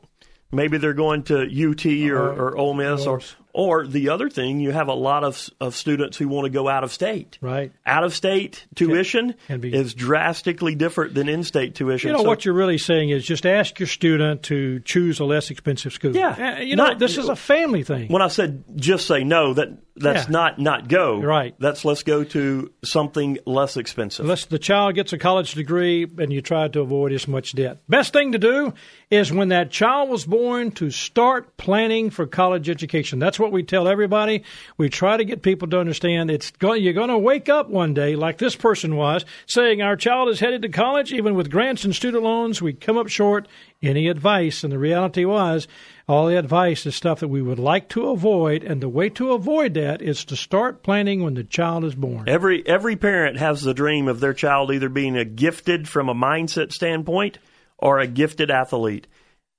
maybe 0.51 0.78
they're 0.78 0.93
going 0.93 1.24
to 1.24 1.41
UT 1.43 1.86
or, 2.12 2.18
Or- 2.18 2.49
or 2.51 2.58
Ole 2.58 2.74
Miss, 2.74 3.06
or 3.06 3.22
or 3.56 3.86
the 3.86 4.10
other 4.10 4.32
thing, 4.32 4.60
you 4.60 4.72
have 4.72 4.88
a 4.88 4.95
lot 4.95 5.24
of 5.24 5.47
of 5.62 5.76
students 5.76 6.18
who 6.18 6.28
want 6.28 6.45
to 6.45 6.49
go 6.49 6.68
out 6.68 6.84
of 6.84 6.91
state. 6.91 7.38
Right. 7.39 7.72
Out 7.86 8.04
of 8.04 8.16
state 8.16 8.66
tuition 8.74 9.36
can 9.45 9.60
be- 9.60 9.72
is 9.72 9.93
drastically 9.93 10.74
different 10.74 11.14
than 11.14 11.30
in 11.30 11.43
state 11.43 11.76
tuition. 11.76 12.08
You 12.10 12.14
know 12.14 12.24
So- 12.24 12.28
what 12.30 12.45
you're 12.45 12.56
really 12.56 12.80
saying 12.80 13.10
is 13.12 13.24
just 13.24 13.45
ask 13.45 13.80
your 13.80 13.86
student 13.86 14.41
to 14.43 14.80
choose 14.80 15.20
a 15.20 15.26
less 15.26 15.51
expensive 15.51 15.93
school. 15.93 16.16
Yeah. 16.16 16.56
Uh, 16.58 16.62
you 16.62 16.76
know 16.76 16.86
Not- 16.88 16.97
this 16.99 17.20
is 17.20 17.30
a 17.30 17.36
family 17.36 17.84
thing. 17.84 18.08
when 18.08 18.24
I 18.24 18.28
said 18.30 18.64
just 18.76 19.06
say 19.06 19.24
no, 19.24 19.54
that 19.54 19.70
that's 19.96 20.26
Yeah. 20.26 20.32
not 20.32 20.60
not 20.60 20.88
go. 20.88 21.20
Right. 21.22 21.54
That's 21.60 21.86
let's 21.86 22.04
go 22.04 22.24
to 22.24 22.72
something 22.84 23.38
less 23.46 23.78
expensive. 23.78 24.26
Unless 24.26 24.46
the 24.46 24.58
child 24.60 24.96
gets 24.96 25.14
a 25.14 25.18
college 25.18 25.54
degree 25.54 26.08
and 26.18 26.34
you 26.34 26.41
try 26.41 26.68
to 26.68 26.82
avoid 26.82 27.12
as 27.14 27.28
much 27.28 27.54
debt. 27.54 27.78
Best 27.88 28.12
thing 28.14 28.32
to 28.32 28.39
do 28.39 28.74
is 29.12 29.32
when 29.32 29.50
that 29.50 29.70
child 29.70 30.10
was 30.10 30.26
born 30.26 30.72
to 30.72 30.89
start 30.89 31.56
planning 31.58 32.10
for 32.10 32.26
college 32.26 32.70
education. 32.70 33.20
That's 33.20 33.39
what 33.39 33.52
we 33.52 33.62
tell 33.62 33.88
everybody. 33.88 34.44
We 34.78 34.89
try 34.89 35.18
to 35.18 35.24
get 35.26 35.41
people 35.44 35.68
to 35.70 35.80
understand 35.80 36.32
it's 36.32 36.50
going, 36.52 36.82
you're 36.84 36.94
going 36.94 37.10
to 37.10 37.18
wake 37.18 37.48
up 37.50 37.70
one 37.70 37.94
day 37.94 38.16
like 38.16 38.39
this 38.39 38.56
person 38.56 38.96
was 38.96 39.26
saying 39.46 39.82
our 39.82 39.96
child 39.96 40.30
is 40.30 40.39
headed 40.39 40.64
to 40.64 40.70
college 40.70 41.14
even 41.14 41.36
with 41.36 41.52
grants 41.52 41.84
and 41.84 41.94
student 41.96 42.24
loans 42.24 42.62
we 42.62 42.74
come 42.74 42.98
up 42.98 43.08
short 43.10 43.48
any 43.84 44.08
advice 44.08 44.64
and 44.64 44.72
the 44.72 44.80
reality 44.80 45.26
was 45.26 45.68
all 46.08 46.28
the 46.28 46.38
advice 46.38 46.86
is 46.86 46.96
stuff 46.96 47.20
that 47.20 47.28
we 47.28 47.42
would 47.42 47.60
like 47.60 47.90
to 47.90 48.10
avoid 48.10 48.64
and 48.64 48.82
the 48.82 48.90
way 48.90 49.10
to 49.10 49.34
avoid 49.34 49.74
that 49.76 50.02
is 50.02 50.26
to 50.26 50.36
start 50.36 50.84
planning 50.84 51.24
when 51.24 51.34
the 51.34 51.44
child 51.44 51.86
is 51.86 51.96
born. 51.96 52.28
Every 52.28 52.66
every 52.68 52.96
parent 52.96 53.38
has 53.38 53.62
the 53.62 53.74
dream 53.74 54.08
of 54.08 54.20
their 54.20 54.34
child 54.34 54.72
either 54.72 54.90
being 54.90 55.16
a 55.16 55.26
gifted 55.26 55.88
from 55.88 56.10
a 56.10 56.16
mindset 56.16 56.72
standpoint 56.72 57.38
or 57.78 58.00
a 58.00 58.08
gifted 58.08 58.50
athlete. 58.50 59.08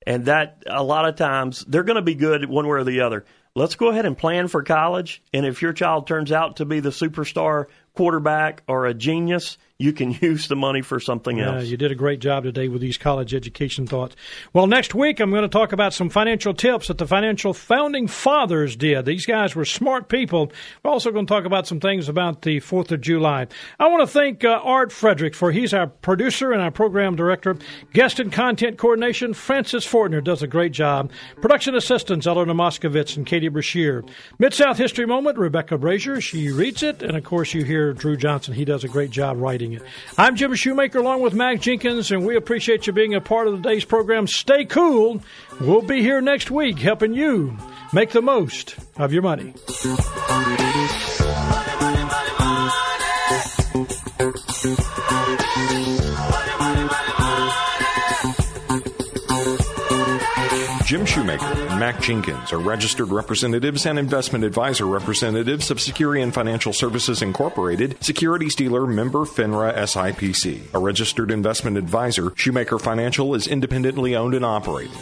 And 0.06 0.26
that 0.26 0.62
a 0.66 0.82
lot 0.82 1.08
of 1.08 1.16
times 1.16 1.64
they're 1.66 1.82
going 1.82 1.96
to 1.96 2.02
be 2.02 2.14
good 2.14 2.48
one 2.48 2.66
way 2.66 2.78
or 2.78 2.84
the 2.84 3.00
other. 3.00 3.24
Let's 3.54 3.76
go 3.76 3.88
ahead 3.88 4.04
and 4.04 4.18
plan 4.18 4.48
for 4.48 4.62
college. 4.62 5.22
And 5.32 5.46
if 5.46 5.62
your 5.62 5.72
child 5.72 6.06
turns 6.06 6.32
out 6.32 6.56
to 6.56 6.64
be 6.64 6.80
the 6.80 6.90
superstar 6.90 7.66
quarterback 7.94 8.62
or 8.66 8.86
a 8.86 8.92
genius, 8.92 9.56
you 9.78 9.92
can 9.92 10.12
use 10.20 10.46
the 10.46 10.54
money 10.54 10.82
for 10.82 11.00
something 11.00 11.38
Yeah, 11.38 11.56
else. 11.56 11.64
you 11.64 11.76
did 11.76 11.90
a 11.90 11.96
great 11.96 12.20
job 12.20 12.44
today 12.44 12.68
with 12.68 12.80
these 12.80 12.96
college 12.96 13.34
education 13.34 13.86
thoughts. 13.88 14.14
Well, 14.52 14.68
next 14.68 14.94
week 14.94 15.18
I'm 15.18 15.30
going 15.30 15.42
to 15.42 15.48
talk 15.48 15.72
about 15.72 15.92
some 15.92 16.08
financial 16.10 16.54
tips 16.54 16.86
that 16.88 16.98
the 16.98 17.06
financial 17.08 17.52
founding 17.52 18.06
fathers 18.06 18.76
did. 18.76 19.04
These 19.04 19.26
guys 19.26 19.56
were 19.56 19.64
smart 19.64 20.08
people. 20.08 20.52
We're 20.84 20.92
also 20.92 21.10
going 21.10 21.26
to 21.26 21.32
talk 21.32 21.44
about 21.44 21.66
some 21.66 21.80
things 21.80 22.08
about 22.08 22.42
the 22.42 22.60
4th 22.60 22.92
of 22.92 23.00
July. 23.00 23.48
I 23.80 23.88
want 23.88 24.02
to 24.02 24.06
thank 24.06 24.44
uh, 24.44 24.60
Art 24.62 24.92
Frederick 24.92 25.34
for 25.34 25.50
he's 25.50 25.74
our 25.74 25.88
producer 25.88 26.52
and 26.52 26.62
our 26.62 26.70
program 26.70 27.16
director. 27.16 27.56
Guest 27.92 28.20
and 28.20 28.32
content 28.32 28.78
coordination, 28.78 29.34
Francis 29.34 29.84
Fortner 29.84 30.22
does 30.22 30.42
a 30.42 30.46
great 30.46 30.72
job. 30.72 31.10
Production 31.40 31.74
assistants, 31.74 32.28
Eleanor 32.28 32.54
Moskovitz 32.54 33.16
and 33.16 33.26
Katie 33.26 33.48
Brashear. 33.48 34.04
Mid-South 34.38 34.78
History 34.78 35.04
Moment, 35.06 35.36
Rebecca 35.36 35.76
Brazier. 35.78 36.20
She 36.20 36.52
reads 36.52 36.84
it. 36.84 37.02
And, 37.02 37.16
of 37.16 37.24
course, 37.24 37.54
you 37.54 37.64
hear 37.64 37.92
Drew 37.92 38.16
Johnson. 38.16 38.54
He 38.54 38.64
does 38.64 38.84
a 38.84 38.88
great 38.88 39.10
job 39.10 39.36
writing 39.38 39.63
it. 39.72 39.82
I'm 40.18 40.36
Jim 40.36 40.54
Shoemaker 40.54 40.98
along 40.98 41.22
with 41.22 41.34
Mac 41.34 41.60
Jenkins, 41.60 42.12
and 42.12 42.26
we 42.26 42.36
appreciate 42.36 42.86
you 42.86 42.92
being 42.92 43.14
a 43.14 43.20
part 43.20 43.48
of 43.48 43.62
today's 43.62 43.84
program. 43.84 44.26
Stay 44.26 44.64
cool. 44.64 45.22
We'll 45.60 45.82
be 45.82 46.02
here 46.02 46.20
next 46.20 46.50
week 46.50 46.78
helping 46.78 47.14
you 47.14 47.56
make 47.92 48.10
the 48.10 48.22
most 48.22 48.76
of 48.96 49.12
your 49.12 49.22
money. 49.22 49.54
Jim 60.84 61.06
Shoemaker 61.06 61.46
and 61.46 61.80
Mac 61.80 61.98
Jenkins 62.02 62.52
are 62.52 62.58
registered 62.58 63.08
representatives 63.08 63.86
and 63.86 63.98
investment 63.98 64.44
advisor 64.44 64.84
representatives 64.84 65.70
of 65.70 65.78
Securian 65.78 66.30
Financial 66.30 66.74
Services 66.74 67.22
Incorporated, 67.22 67.96
securities 68.04 68.54
dealer 68.54 68.86
member 68.86 69.20
FINRA 69.20 69.74
SIPC. 69.74 70.74
A 70.74 70.78
registered 70.78 71.30
investment 71.30 71.78
advisor, 71.78 72.34
Shoemaker 72.36 72.78
Financial 72.78 73.34
is 73.34 73.46
independently 73.46 74.14
owned 74.14 74.34
and 74.34 74.44
operated. 74.44 74.92